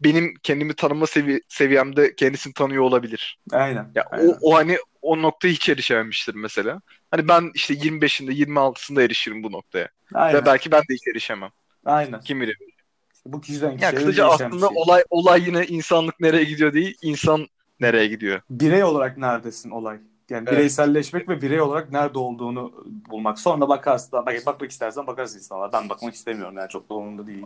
benim 0.00 0.34
kendimi 0.42 0.74
tanıma 0.74 1.06
sevi 1.06 1.40
seviyemde 1.48 2.14
kendisini 2.14 2.52
tanıyor 2.52 2.82
olabilir. 2.82 3.38
Aynen. 3.52 3.92
Ya 3.94 4.04
aynen. 4.10 4.28
O, 4.28 4.38
o 4.42 4.54
hani 4.54 4.78
o 5.02 5.22
noktaya 5.22 5.48
hiç 5.48 5.68
erişememiştir 5.68 6.34
mesela. 6.34 6.80
Hani 7.10 7.28
ben 7.28 7.50
işte 7.54 7.74
25'inde 7.74 8.32
26'sında 8.32 9.02
erişirim 9.02 9.42
bu 9.42 9.52
noktaya. 9.52 9.88
Aynen. 10.14 10.42
Ve 10.42 10.46
belki 10.46 10.70
ben 10.70 10.80
de 10.80 10.94
hiç 10.94 11.08
erişemem. 11.08 11.50
Aynen. 11.84 12.20
Kim 12.20 12.40
bilir. 12.40 12.56
Bu 13.26 13.40
kişiden 13.40 13.70
kişiye 13.76 13.86
yani 13.86 13.94
kısaca 13.94 14.26
aslında 14.26 14.68
şey. 14.68 14.76
olay 14.76 15.04
olay 15.10 15.42
yine 15.46 15.66
insanlık 15.66 16.20
nereye 16.20 16.44
gidiyor 16.44 16.72
değil, 16.72 16.98
insan 17.02 17.48
nereye 17.80 18.06
gidiyor. 18.06 18.40
Birey 18.50 18.84
olarak 18.84 19.16
neredesin 19.18 19.70
olay? 19.70 19.98
Yani 20.30 20.44
evet. 20.48 20.58
bireyselleşmek 20.58 21.28
ve 21.28 21.42
birey 21.42 21.60
olarak 21.60 21.92
nerede 21.92 22.18
olduğunu 22.18 22.72
bulmak. 23.10 23.38
Sonra 23.38 23.68
bakarsın. 23.68 24.12
Bak, 24.12 24.46
bakmak 24.46 24.70
istersen 24.70 25.06
bakarsın 25.06 25.38
insanlara. 25.38 25.72
Ben 25.72 25.88
bakmak 25.88 26.14
istemiyorum 26.14 26.56
yani 26.56 26.68
çok 26.68 26.90
da 26.90 26.94
umurumda 26.94 27.26
değil. 27.26 27.44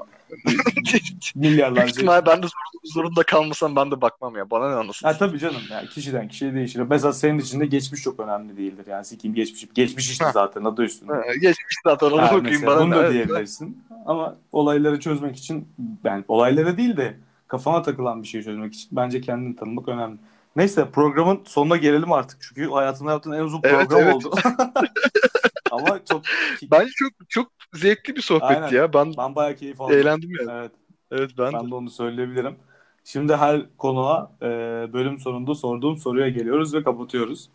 Milyarlarca. 1.34 1.86
İhtimal 1.86 2.26
ben 2.26 2.42
de 2.42 2.46
zorunda 2.84 3.22
kalmasam 3.22 3.76
ben 3.76 3.90
de 3.90 4.00
bakmam 4.00 4.36
ya. 4.36 4.50
Bana 4.50 4.68
ne 4.68 4.74
anlasın? 4.74 5.06
Ha, 5.06 5.18
tabii 5.18 5.38
canım. 5.38 5.62
Yani 5.70 5.88
kişiden 5.88 6.28
kişiye 6.28 6.54
değişir. 6.54 6.80
Mesela 6.80 7.12
senin 7.12 7.38
için 7.38 7.60
de 7.60 7.66
geçmiş 7.66 8.02
çok 8.02 8.20
önemli 8.20 8.56
değildir. 8.56 8.86
Yani 8.88 9.04
sikim 9.04 9.34
geçmiş. 9.34 9.66
Geçmiş 9.74 10.10
işte 10.10 10.26
zaten 10.32 10.64
adı 10.64 10.82
üstünde. 10.82 11.12
Ha, 11.12 11.22
geçmiş 11.34 11.76
zaten 11.84 12.06
onu 12.06 12.22
ha, 12.22 12.36
okuyayım 12.36 12.66
bana. 12.66 12.80
Bunu 12.80 12.94
da 12.94 13.12
diyebilirsin. 13.12 13.84
Ama 14.06 14.36
olayları 14.52 15.00
çözmek 15.00 15.36
için 15.36 15.68
yani 16.04 16.24
olaylara 16.28 16.76
değil 16.76 16.96
de 16.96 17.16
kafama 17.48 17.82
takılan 17.82 18.22
bir 18.22 18.28
şey 18.28 18.42
çözmek 18.42 18.74
için 18.74 18.88
bence 18.92 19.20
kendini 19.20 19.56
tanımak 19.56 19.88
önemli. 19.88 20.18
Neyse 20.56 20.90
programın 20.90 21.40
sonuna 21.44 21.76
gelelim 21.76 22.12
artık. 22.12 22.42
Çünkü 22.42 22.70
hayatımda 22.70 23.10
yaptığın 23.10 23.32
en 23.32 23.40
uzun 23.40 23.60
evet, 23.64 23.88
program 23.88 24.02
evet. 24.02 24.14
oldu. 24.14 24.34
Ama 25.70 26.00
çok 26.10 26.22
bence 26.70 26.90
çok 26.96 27.12
çok 27.28 27.48
zevkli 27.74 28.16
bir 28.16 28.20
sohbet 28.20 28.50
Aynen. 28.50 28.68
ya. 28.68 28.92
Ben 28.92 29.14
ben 29.18 29.34
bayağı 29.34 29.56
keyif 29.56 29.80
aldım. 29.80 29.96
Eğlendim 29.96 30.30
ya. 30.30 30.58
Evet. 30.58 30.72
Evet 31.10 31.30
ben, 31.38 31.52
ben 31.52 31.66
de. 31.66 31.70
de 31.70 31.74
onu 31.74 31.90
söyleyebilirim. 31.90 32.56
Şimdi 33.04 33.36
her 33.36 33.76
konuğa 33.78 34.32
e, 34.42 34.46
bölüm 34.92 35.18
sonunda 35.18 35.54
sorduğum 35.54 35.96
soruya 35.96 36.28
geliyoruz 36.28 36.74
ve 36.74 36.82
kapatıyoruz. 36.82 37.48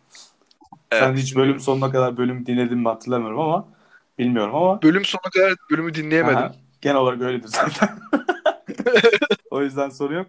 Evet. 0.90 1.02
Sen 1.02 1.14
hiç 1.14 1.36
bölüm 1.36 1.60
sonuna 1.60 1.90
kadar 1.90 2.16
bölüm 2.16 2.46
dinledin 2.46 2.78
mi 2.78 2.88
hatırlamıyorum 2.88 3.40
ama 3.40 3.66
Bilmiyorum 4.20 4.54
ama 4.54 4.82
Bölüm 4.82 5.04
sonuna 5.04 5.30
kadar 5.30 5.54
bölümü 5.70 5.94
dinleyemedim. 5.94 6.38
Aha, 6.38 6.52
genel 6.80 6.96
olarak 6.96 7.20
öyledir 7.20 7.48
zaten. 7.48 7.88
o 9.50 9.62
yüzden 9.62 9.88
soru 9.88 10.14
yok. 10.14 10.26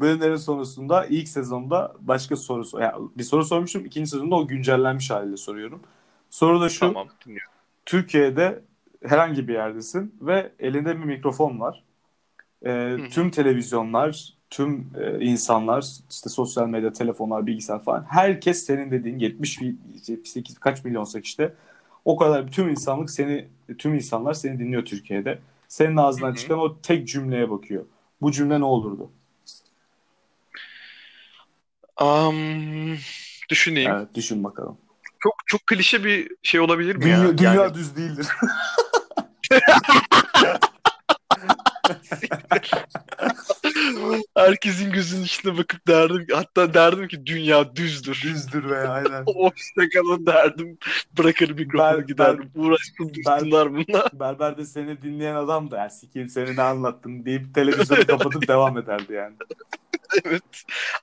Bölümlerin 0.00 0.36
sonrasında 0.36 1.06
ilk 1.06 1.28
sezonda 1.28 1.94
başka 2.00 2.36
soru 2.36 2.64
sor- 2.64 2.80
yani 2.80 3.08
bir 3.18 3.22
soru 3.22 3.44
sormuştum. 3.44 3.84
İkinci 3.84 4.10
sezonda 4.10 4.34
o 4.34 4.46
güncellenmiş 4.46 5.10
haliyle 5.10 5.36
soruyorum. 5.36 5.80
Soru 6.30 6.60
da 6.60 6.68
şu. 6.68 6.80
Tamam 6.80 7.08
dinliyorum. 7.26 7.52
Türkiye'de 7.86 8.62
herhangi 9.04 9.48
bir 9.48 9.54
yerdesin 9.54 10.14
ve 10.20 10.52
elinde 10.58 10.98
bir 10.98 11.04
mikrofon 11.04 11.60
var. 11.60 11.84
Hı. 12.64 13.08
tüm 13.10 13.30
televizyonlar, 13.30 14.34
tüm 14.50 14.90
e, 15.00 15.24
insanlar, 15.24 15.86
işte 16.10 16.28
sosyal 16.30 16.66
medya, 16.68 16.92
telefonlar, 16.92 17.46
bilgisayar 17.46 17.84
falan 17.84 18.04
herkes 18.08 18.64
senin 18.64 18.90
dediğin 18.90 19.18
70 19.18 19.60
78 19.60 20.58
kaç 20.58 20.84
milyonsak 20.84 21.24
işte 21.24 21.54
o 22.04 22.16
kadar 22.16 22.46
tüm 22.50 22.68
insanlık 22.68 23.10
seni 23.10 23.48
tüm 23.78 23.94
insanlar 23.94 24.34
seni 24.34 24.58
dinliyor 24.58 24.84
Türkiye'de. 24.84 25.38
Senin 25.68 25.96
ağzından 25.96 26.34
çıkan 26.34 26.58
o 26.58 26.80
tek 26.80 27.08
cümleye 27.08 27.50
bakıyor. 27.50 27.84
Bu 28.20 28.32
cümle 28.32 28.60
ne 28.60 28.64
olurdu? 28.64 29.10
Am, 31.98 32.34
düşüneyim. 33.50 33.90
Evet, 33.90 34.08
düşün 34.14 34.44
bakalım. 34.44 34.78
Çok 35.20 35.34
çok 35.46 35.66
klişe 35.66 36.04
bir 36.04 36.30
şey 36.42 36.60
olabilir 36.60 36.96
mi 36.96 37.02
Dünya, 37.02 37.18
ya? 37.18 37.38
dünya 37.38 37.54
Yani 37.54 37.74
düz 37.74 37.96
değildir. 37.96 38.26
herkesin 44.36 44.92
gözünün 44.92 45.24
içine 45.24 45.58
bakıp 45.58 45.88
derdim 45.88 46.26
hatta 46.32 46.74
derdim 46.74 47.08
ki 47.08 47.26
dünya 47.26 47.76
düzdür. 47.76 48.20
Düzdür 48.22 48.70
veya 48.70 48.88
aynen. 48.88 49.22
Hoşça 49.26 49.88
kalın 49.94 50.26
derdim. 50.26 50.78
Bırakır 51.18 51.50
mikrofonu 51.50 51.98
Ben- 51.98 52.06
giderdim. 52.06 52.50
Uğraşsın 52.54 53.14
dursunlar 53.14 53.72
bunlar. 53.72 54.08
Berberde 54.20 54.64
seni 54.64 55.02
dinleyen 55.02 55.34
adam 55.34 55.70
da 55.70 55.78
ya 55.78 55.90
sikeyim 55.90 56.28
seni 56.28 56.56
ne 56.56 56.62
anlattın 56.62 57.24
deyip 57.24 57.54
televizyonu 57.54 58.06
kapatıp 58.06 58.48
devam 58.48 58.78
ederdi 58.78 59.12
yani. 59.12 59.34
evet. 60.24 60.42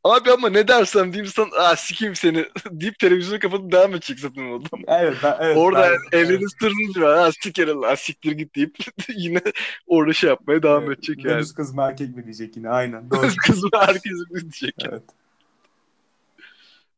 Abi 0.04 0.32
ama 0.32 0.50
ne 0.50 0.68
dersem 0.68 1.14
diyeyim 1.14 1.32
sana 1.36 1.56
Aa, 1.56 1.76
sikeyim 1.76 2.16
seni 2.16 2.46
deyip 2.72 3.00
televizyonu 3.00 3.40
kapatıp 3.40 3.72
devam 3.72 3.92
edecek 3.92 4.20
zaten 4.20 4.52
o 4.52 4.56
adam. 4.56 4.82
Evet, 4.88 5.18
ben, 5.24 5.38
evet. 5.40 5.58
Orada 5.58 5.82
ben- 5.82 5.88
yani 5.88 6.26
evrenin 6.26 6.48
sırrını 6.60 6.94
diyor. 6.96 7.18
Ha 7.18 7.32
sikerim 7.32 7.82
lan 7.82 7.96
siktir 7.96 8.32
git 8.32 8.56
deyip 8.56 8.78
yine 9.16 9.42
orada 9.88 10.14
şey 10.14 10.30
yapmaya 10.30 10.64
devam 10.64 10.84
evet. 10.84 10.98
edecek 10.98 11.26
yani. 11.26 11.36
Venüs 11.36 11.54
kız 11.54 11.74
mı 11.74 11.82
erkek 11.82 12.16
mi 12.16 12.24
diyecek 12.24 12.58
yine 12.58 12.70
aynen. 12.70 13.12
Doğru. 13.12 13.28
Kızım 13.48 13.70
herkes 13.74 14.18
diyecek. 14.32 14.76
evet. 14.90 15.04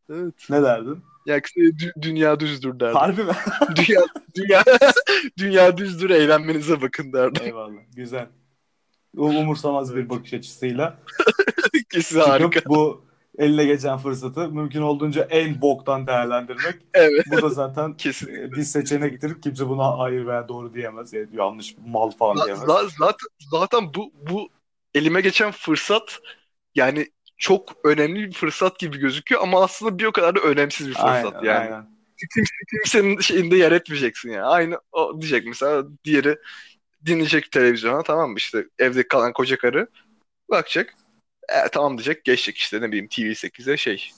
Evet. 0.10 0.34
Ne 0.50 0.64
derdin? 0.64 1.04
Ya 1.26 1.42
kısaca 1.42 1.66
dü- 1.66 2.02
dünya 2.02 2.40
düzdür 2.40 2.80
derdim. 2.80 2.96
Harbi 2.96 3.24
mi? 3.24 3.32
dünya 3.76 4.02
dünya 4.36 4.64
dünya 5.38 5.78
düzdür 5.78 6.10
eğlenmenize 6.10 6.82
bakın 6.82 7.14
derdim. 7.14 7.46
Eyvallah. 7.46 7.82
Güzel. 7.96 8.28
Umursamaz 9.18 9.96
bir 9.96 10.10
bakış 10.10 10.34
açısıyla 10.34 11.00
Çıkıp 12.02 12.28
harika. 12.28 12.70
bu 12.70 13.08
eline 13.38 13.66
geçen 13.66 13.98
fırsatı 13.98 14.50
mümkün 14.50 14.82
olduğunca 14.82 15.28
en 15.30 15.62
boktan 15.62 16.08
değerlendirmek. 16.08 16.76
Evet. 16.94 17.26
Bu 17.32 17.42
da 17.42 17.50
zaten 17.50 17.94
Kesin. 17.94 18.36
e, 18.36 18.52
bir 18.52 18.64
seçenektir. 18.64 19.42
Kimse 19.42 19.70
buna 19.70 20.00
hayır 20.00 20.28
veya 20.28 20.48
doğru 20.48 20.74
diyemez. 20.74 21.14
Yani 21.14 21.28
yanlış 21.34 21.76
mal 21.88 22.12
falan 22.12 22.46
diyemez. 22.46 22.64
za- 22.64 22.90
zaten 23.00 23.28
zaten 23.52 23.94
bu 23.94 24.12
bu 24.30 24.50
elime 24.96 25.22
geçen 25.22 25.52
fırsat 25.52 26.20
yani 26.76 27.08
çok 27.38 27.74
önemli 27.84 28.28
bir 28.28 28.34
fırsat 28.34 28.80
gibi 28.80 28.98
gözüküyor 28.98 29.42
ama 29.42 29.64
aslında 29.64 30.00
bir 30.00 30.06
o 30.06 30.12
kadar 30.12 30.36
da 30.36 30.40
önemsiz 30.40 30.88
bir 30.88 30.94
fırsat 30.94 31.36
Aynen, 31.36 31.44
yani. 31.44 31.60
aynen. 31.60 31.98
Kimse, 32.34 32.54
kimsenin 32.70 33.20
şeyinde 33.20 33.58
yer 33.58 33.72
etmeyeceksin 33.72 34.30
yani. 34.32 34.46
Aynı 34.46 34.80
o 34.92 35.22
diyecek 35.22 35.46
mesela 35.48 35.84
diğeri 36.04 36.38
dinleyecek 37.06 37.52
televizyona 37.52 38.04
tamam 38.04 38.30
mı 38.30 38.38
işte 38.38 38.66
evde 38.80 39.08
kalan 39.08 39.34
koca 39.34 39.58
karı 39.58 39.88
bakacak. 40.50 40.94
E, 41.50 41.70
tamam 41.72 41.98
diyecek 41.98 42.26
geçecek 42.26 42.58
işte 42.58 42.82
ne 42.82 42.88
bileyim 42.88 43.08
TV8'e 43.08 43.78
şey 43.78 44.12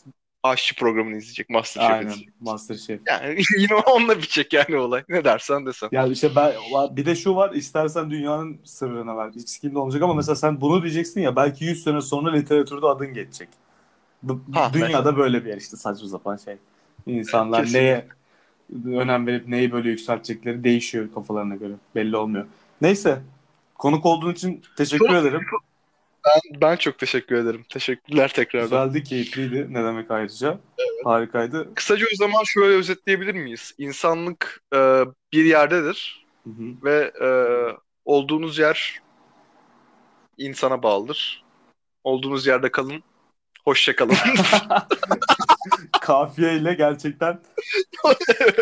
aşçı 0.44 0.76
programını 0.76 1.18
izleyecek 1.18 1.50
Masterchef 1.50 1.92
Aynen. 1.92 2.08
izleyecek. 2.08 2.42
Masterchef. 2.42 3.02
Yani 3.08 3.42
yine 3.58 3.76
onunla 3.76 4.18
bitecek 4.18 4.54
yani 4.54 4.78
olay. 4.78 5.04
Ne 5.10 5.24
dersen 5.24 5.66
desen. 5.66 5.90
Ya 5.92 6.08
işte 6.08 6.36
ben 6.36 6.54
bir 6.96 7.06
de 7.06 7.16
şu 7.16 7.36
var 7.36 7.54
istersen 7.54 8.12
dünyanın 8.12 8.60
sırrına 8.64 9.18
ver. 9.18 9.32
Hiç 9.36 9.50
sikimde 9.50 9.80
olmayacak 9.80 10.04
ama 10.04 10.14
mesela 10.14 10.36
sen 10.36 10.62
bunu 10.62 10.82
diyeceksin 10.84 11.22
ya 11.22 11.36
belki 11.36 11.66
100 11.66 11.84
sene 11.84 12.02
sonra 12.02 12.32
literatürde 12.32 12.86
adın 12.86 13.14
geçecek. 13.14 13.50
Bu, 14.24 14.42
Ha, 14.54 14.72
dünyada 14.74 15.18
böyle 15.18 15.46
bir 15.46 15.50
yer 15.50 15.58
işte 15.58 15.78
saçma 15.78 16.08
sapan 16.08 16.38
şey. 16.38 16.56
İnsanlar 17.08 17.64
Kesinlikle. 17.64 18.08
neye 18.86 19.00
önem 19.02 19.28
verip 19.28 19.48
neyi 19.48 19.72
böyle 19.72 19.90
yükseltecekleri 19.90 20.64
değişiyor 20.64 21.14
kafalarına 21.14 21.56
göre. 21.56 21.74
Belli 21.96 22.18
olmuyor. 22.18 22.46
Neyse. 22.82 23.22
Konuk 23.78 24.06
olduğun 24.06 24.34
için 24.34 24.62
teşekkür 24.78 25.08
Çok- 25.08 25.16
ederim. 25.16 25.42
Ben 26.62 26.76
çok 26.76 27.00
teşekkür 27.00 27.36
ederim. 27.36 27.66
Teşekkürler 27.70 28.34
tekrardan. 28.34 28.88
Güzeldi, 28.88 29.04
keyifliydi. 29.04 29.68
Ne 29.70 29.84
demek 29.84 30.12
ayrıca. 30.12 30.60
Harikaydı. 31.04 31.76
Kısaca 31.76 32.06
o 32.14 32.16
zaman 32.16 32.44
şöyle 32.44 32.76
özetleyebilir 32.76 33.34
miyiz? 33.34 33.74
İnsanlık 33.78 34.62
e, 34.76 35.04
bir 35.34 35.46
yerdedir 35.46 36.26
Hı 36.44 36.50
hı. 36.50 36.84
ve 36.84 37.12
e, 37.22 37.30
olduğunuz 38.06 38.58
yer 38.58 39.00
insana 40.38 40.84
bağlıdır. 40.84 41.44
Olduğunuz 42.04 42.48
yerde 42.48 42.72
kalın. 42.72 43.04
Hoşça 43.66 43.96
kalın. 43.96 44.16
Kafiyeyle 46.02 46.74
gerçekten 46.74 47.40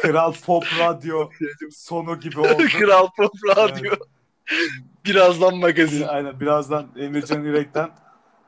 Kral 0.02 0.34
Pop 0.46 0.66
Radyo 0.80 1.30
sonu 1.72 2.20
gibi 2.20 2.40
oldu. 2.40 2.64
Kral 2.78 3.08
Pop 3.18 3.34
Radyo. 3.48 3.94
Birazdan 5.08 5.58
magazin. 5.58 6.08
Aynen 6.08 6.40
birazdan 6.40 6.88
Emircan 6.98 7.46
İrek'ten 7.46 7.90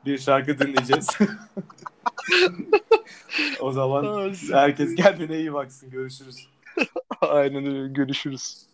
bir 0.06 0.18
şarkı 0.18 0.60
dinleyeceğiz. 0.60 1.08
o 3.60 3.72
zaman 3.72 4.34
herkes 4.52 4.96
kendine 4.96 5.38
iyi 5.38 5.54
baksın. 5.54 5.90
Görüşürüz. 5.90 6.48
Aynen 7.22 7.66
öyle. 7.66 7.94
Görüşürüz. 7.94 8.70